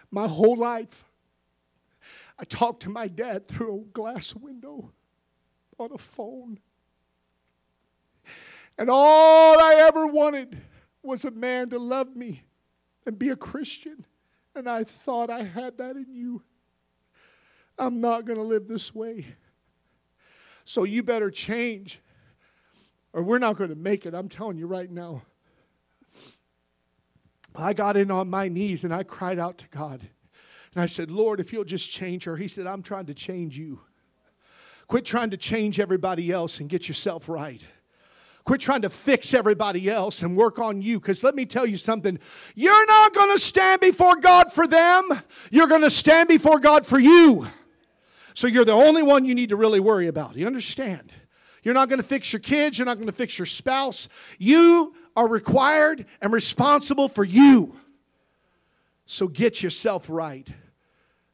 My 0.10 0.28
whole 0.28 0.58
life, 0.58 1.06
I 2.40 2.44
talked 2.44 2.84
to 2.84 2.90
my 2.90 3.08
dad 3.08 3.48
through 3.48 3.82
a 3.82 3.86
glass 3.94 4.36
window 4.36 4.92
on 5.78 5.92
a 5.94 5.98
phone. 5.98 6.60
And 8.78 8.90
all 8.90 9.60
I 9.60 9.76
ever 9.88 10.08
wanted 10.08 10.58
was 11.04 11.26
a 11.26 11.32
man 11.32 11.70
to 11.70 11.80
love 11.80 12.16
me 12.16 12.44
and 13.06 13.18
be 13.18 13.30
a 13.30 13.36
Christian. 13.36 14.06
And 14.56 14.70
I 14.70 14.84
thought 14.84 15.30
I 15.30 15.44
had 15.44 15.78
that 15.78 15.96
in 15.96 16.14
you. 16.14 16.44
I'm 17.78 18.02
not 18.02 18.26
going 18.26 18.38
to 18.38 18.44
live 18.44 18.68
this 18.68 18.94
way. 18.94 19.26
So 20.66 20.84
you 20.84 21.04
better 21.04 21.32
change, 21.32 22.02
or 23.14 23.24
we're 23.24 23.40
not 23.40 23.58
going 23.58 23.70
to 23.70 23.76
make 23.76 24.06
it. 24.06 24.14
I'm 24.14 24.30
telling 24.30 24.58
you 24.58 24.68
right 24.68 24.90
now. 24.90 25.24
I 27.56 27.74
got 27.74 27.98
in 27.98 28.12
on 28.12 28.30
my 28.30 28.48
knees 28.48 28.84
and 28.84 28.94
I 28.94 29.04
cried 29.04 29.40
out 29.40 29.58
to 29.60 29.68
God. 29.70 30.02
And 30.74 30.82
I 30.82 30.86
said, 30.86 31.12
Lord, 31.12 31.40
if 31.40 31.52
you'll 31.52 31.66
just 31.66 31.92
change 31.92 32.24
her. 32.24 32.38
He 32.38 32.48
said, 32.48 32.66
I'm 32.66 32.82
trying 32.82 33.08
to 33.08 33.14
change 33.14 33.58
you. 33.58 33.82
Quit 34.88 35.06
trying 35.06 35.30
to 35.32 35.38
change 35.38 35.80
everybody 35.80 36.32
else 36.32 36.60
and 36.60 36.70
get 36.70 36.88
yourself 36.88 37.28
right. 37.28 37.64
Quit 38.44 38.62
trying 38.62 38.82
to 38.82 38.90
fix 38.90 39.34
everybody 39.34 39.90
else 39.90 40.24
and 40.24 40.36
work 40.36 40.60
on 40.60 40.82
you. 40.82 41.00
Because 41.00 41.24
let 41.24 41.36
me 41.36 41.46
tell 41.46 41.66
you 41.66 41.78
something 41.78 42.20
you're 42.56 42.86
not 42.88 43.14
going 43.14 43.32
to 43.34 43.40
stand 43.40 43.82
before 43.82 44.16
God 44.16 44.52
for 44.52 44.68
them, 44.68 45.10
you're 45.52 45.68
going 45.68 45.82
to 45.82 45.90
stand 45.90 46.28
before 46.28 46.60
God 46.60 46.86
for 46.86 47.00
you. 47.00 47.48
So 48.34 48.48
you're 48.48 48.66
the 48.66 48.72
only 48.72 49.04
one 49.04 49.26
you 49.26 49.36
need 49.36 49.50
to 49.50 49.56
really 49.58 49.80
worry 49.80 50.08
about. 50.08 50.36
You 50.36 50.48
understand? 50.48 51.12
You're 51.64 51.74
not 51.74 51.90
going 51.90 52.02
to 52.02 52.08
fix 52.08 52.34
your 52.34 52.40
kids, 52.40 52.78
you're 52.78 52.86
not 52.86 52.98
going 52.98 53.08
to 53.08 53.14
fix 53.14 53.38
your 53.38 53.46
spouse. 53.46 54.08
You 54.40 54.96
are 55.16 55.28
required 55.28 56.06
and 56.22 56.32
responsible 56.34 57.10
for 57.10 57.24
you. 57.24 57.76
So 59.06 59.28
get 59.28 59.62
yourself 59.62 60.10
right. 60.10 60.50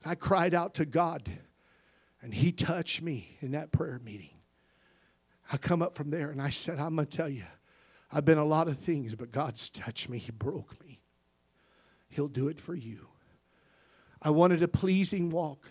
I 0.04 0.16
cried 0.16 0.54
out 0.54 0.74
to 0.76 0.86
God, 0.86 1.30
and 2.22 2.34
He 2.34 2.52
touched 2.52 3.02
me 3.02 3.38
in 3.42 3.52
that 3.52 3.72
prayer 3.72 4.00
meeting. 4.04 4.32
I 5.52 5.58
come 5.58 5.82
up 5.82 5.96
from 5.96 6.10
there 6.10 6.30
and 6.30 6.42
I 6.42 6.50
said, 6.50 6.80
I'm 6.80 6.96
going 6.96 7.08
to 7.08 7.18
tell 7.18 7.30
you, 7.30 7.46
I've 8.12 8.26
been 8.26 8.38
a 8.38 8.46
lot 8.46 8.68
of 8.68 8.78
things, 8.78 9.16
but 9.16 9.32
God's 9.32 9.70
touched 9.70 10.10
me. 10.10 10.18
He 10.18 10.32
broke 10.32 10.84
me. 10.86 11.00
He'll 12.10 12.28
do 12.28 12.48
it 12.48 12.60
for 12.60 12.74
you. 12.74 13.08
I 14.22 14.30
wanted 14.32 14.64
a 14.64 14.68
pleasing 14.68 15.30
walk. 15.30 15.70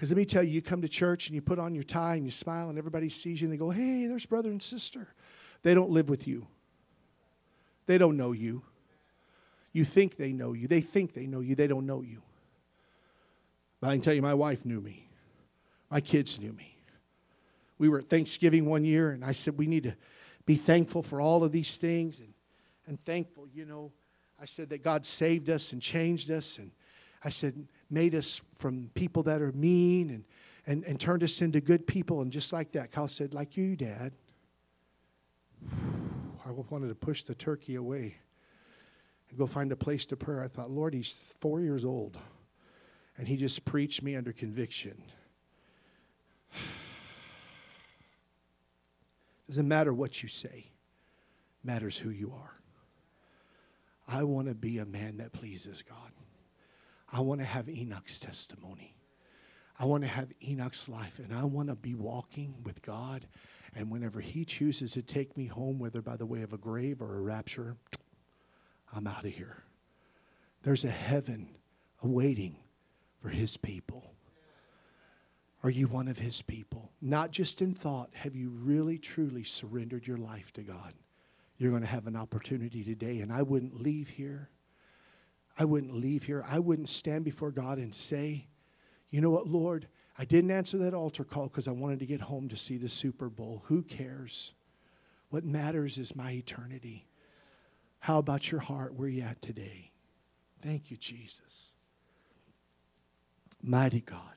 Because 0.00 0.12
let 0.12 0.16
me 0.16 0.24
tell 0.24 0.42
you, 0.42 0.52
you 0.52 0.62
come 0.62 0.80
to 0.80 0.88
church 0.88 1.28
and 1.28 1.34
you 1.34 1.42
put 1.42 1.58
on 1.58 1.74
your 1.74 1.84
tie 1.84 2.14
and 2.14 2.24
you 2.24 2.30
smile 2.30 2.70
and 2.70 2.78
everybody 2.78 3.10
sees 3.10 3.42
you 3.42 3.48
and 3.48 3.52
they 3.52 3.58
go, 3.58 3.68
hey, 3.68 4.06
there's 4.06 4.24
brother 4.24 4.48
and 4.48 4.62
sister. 4.62 5.08
They 5.60 5.74
don't 5.74 5.90
live 5.90 6.08
with 6.08 6.26
you, 6.26 6.46
they 7.84 7.98
don't 7.98 8.16
know 8.16 8.32
you. 8.32 8.62
You 9.74 9.84
think 9.84 10.16
they 10.16 10.32
know 10.32 10.54
you. 10.54 10.68
They 10.68 10.80
think 10.80 11.12
they 11.12 11.26
know 11.26 11.40
you. 11.40 11.54
They 11.54 11.66
don't 11.66 11.84
know 11.84 12.00
you. 12.00 12.22
But 13.78 13.90
I 13.90 13.92
can 13.92 14.00
tell 14.00 14.14
you, 14.14 14.22
my 14.22 14.32
wife 14.32 14.64
knew 14.64 14.80
me. 14.80 15.06
My 15.90 16.00
kids 16.00 16.40
knew 16.40 16.54
me. 16.54 16.74
We 17.76 17.90
were 17.90 17.98
at 17.98 18.08
Thanksgiving 18.08 18.64
one 18.64 18.86
year, 18.86 19.10
and 19.10 19.22
I 19.22 19.32
said, 19.32 19.58
We 19.58 19.66
need 19.66 19.82
to 19.82 19.96
be 20.46 20.56
thankful 20.56 21.02
for 21.02 21.20
all 21.20 21.44
of 21.44 21.52
these 21.52 21.76
things 21.76 22.20
and, 22.20 22.32
and 22.86 23.04
thankful, 23.04 23.48
you 23.52 23.66
know. 23.66 23.92
I 24.40 24.46
said 24.46 24.70
that 24.70 24.82
God 24.82 25.04
saved 25.04 25.50
us 25.50 25.74
and 25.74 25.82
changed 25.82 26.30
us. 26.30 26.56
And 26.56 26.70
I 27.22 27.28
said, 27.28 27.68
made 27.90 28.14
us 28.14 28.40
from 28.54 28.90
people 28.94 29.22
that 29.24 29.42
are 29.42 29.52
mean 29.52 30.10
and, 30.10 30.24
and, 30.66 30.84
and 30.84 31.00
turned 31.00 31.22
us 31.22 31.42
into 31.42 31.60
good 31.60 31.86
people. 31.86 32.22
And 32.22 32.30
just 32.30 32.52
like 32.52 32.72
that, 32.72 32.92
Kyle 32.92 33.08
said, 33.08 33.34
like 33.34 33.56
you, 33.56 33.76
Dad. 33.76 34.14
I 36.46 36.50
wanted 36.50 36.88
to 36.88 36.94
push 36.94 37.22
the 37.22 37.34
turkey 37.34 37.76
away 37.76 38.16
and 39.28 39.38
go 39.38 39.46
find 39.46 39.70
a 39.72 39.76
place 39.76 40.06
to 40.06 40.16
pray. 40.16 40.44
I 40.44 40.48
thought, 40.48 40.70
Lord, 40.70 40.94
he's 40.94 41.12
four 41.40 41.60
years 41.60 41.84
old. 41.84 42.18
And 43.16 43.28
he 43.28 43.36
just 43.36 43.64
preached 43.64 44.02
me 44.02 44.16
under 44.16 44.32
conviction. 44.32 45.02
Doesn't 49.48 49.68
matter 49.68 49.92
what 49.92 50.22
you 50.22 50.28
say, 50.28 50.70
matters 51.62 51.98
who 51.98 52.10
you 52.10 52.32
are. 52.34 52.54
I 54.08 54.24
want 54.24 54.48
to 54.48 54.54
be 54.54 54.78
a 54.78 54.86
man 54.86 55.18
that 55.18 55.32
pleases 55.32 55.82
God. 55.82 56.10
I 57.12 57.20
want 57.20 57.40
to 57.40 57.46
have 57.46 57.68
Enoch's 57.68 58.20
testimony. 58.20 58.96
I 59.78 59.84
want 59.86 60.02
to 60.02 60.08
have 60.08 60.30
Enoch's 60.46 60.88
life, 60.88 61.18
and 61.18 61.34
I 61.34 61.44
want 61.44 61.68
to 61.68 61.74
be 61.74 61.94
walking 61.94 62.56
with 62.62 62.82
God. 62.82 63.26
And 63.74 63.90
whenever 63.90 64.20
He 64.20 64.44
chooses 64.44 64.92
to 64.92 65.02
take 65.02 65.36
me 65.36 65.46
home, 65.46 65.78
whether 65.78 66.02
by 66.02 66.16
the 66.16 66.26
way 66.26 66.42
of 66.42 66.52
a 66.52 66.58
grave 66.58 67.00
or 67.00 67.16
a 67.16 67.20
rapture, 67.20 67.76
I'm 68.94 69.06
out 69.06 69.24
of 69.24 69.32
here. 69.32 69.64
There's 70.62 70.84
a 70.84 70.90
heaven 70.90 71.56
awaiting 72.02 72.56
for 73.22 73.30
His 73.30 73.56
people. 73.56 74.14
Are 75.62 75.70
you 75.70 75.88
one 75.88 76.08
of 76.08 76.18
His 76.18 76.42
people? 76.42 76.92
Not 77.00 77.30
just 77.30 77.62
in 77.62 77.74
thought, 77.74 78.10
have 78.12 78.36
you 78.36 78.50
really, 78.50 78.98
truly 78.98 79.44
surrendered 79.44 80.06
your 80.06 80.18
life 80.18 80.52
to 80.54 80.62
God? 80.62 80.94
You're 81.56 81.70
going 81.70 81.82
to 81.82 81.88
have 81.88 82.06
an 82.06 82.16
opportunity 82.16 82.84
today, 82.84 83.20
and 83.20 83.32
I 83.32 83.42
wouldn't 83.42 83.80
leave 83.80 84.08
here 84.08 84.50
I 85.60 85.66
wouldn't 85.66 85.94
leave 85.94 86.22
here. 86.22 86.42
I 86.48 86.58
wouldn't 86.58 86.88
stand 86.88 87.22
before 87.22 87.50
God 87.50 87.76
and 87.76 87.94
say, 87.94 88.46
you 89.10 89.20
know 89.20 89.28
what, 89.28 89.46
Lord, 89.46 89.88
I 90.16 90.24
didn't 90.24 90.52
answer 90.52 90.78
that 90.78 90.94
altar 90.94 91.22
call 91.22 91.48
because 91.48 91.68
I 91.68 91.72
wanted 91.72 91.98
to 91.98 92.06
get 92.06 92.22
home 92.22 92.48
to 92.48 92.56
see 92.56 92.78
the 92.78 92.88
Super 92.88 93.28
Bowl. 93.28 93.62
Who 93.66 93.82
cares? 93.82 94.54
What 95.28 95.44
matters 95.44 95.98
is 95.98 96.16
my 96.16 96.30
eternity. 96.30 97.06
How 97.98 98.16
about 98.16 98.50
your 98.50 98.62
heart? 98.62 98.94
Where 98.94 99.10
you 99.10 99.20
at 99.20 99.42
today? 99.42 99.92
Thank 100.62 100.90
you, 100.90 100.96
Jesus. 100.96 101.72
Mighty 103.62 104.00
God. 104.00 104.36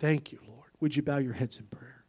Thank 0.00 0.32
you, 0.32 0.40
Lord. 0.48 0.70
Would 0.80 0.96
you 0.96 1.04
bow 1.04 1.18
your 1.18 1.34
heads 1.34 1.58
in 1.58 1.66
prayer? 1.66 1.99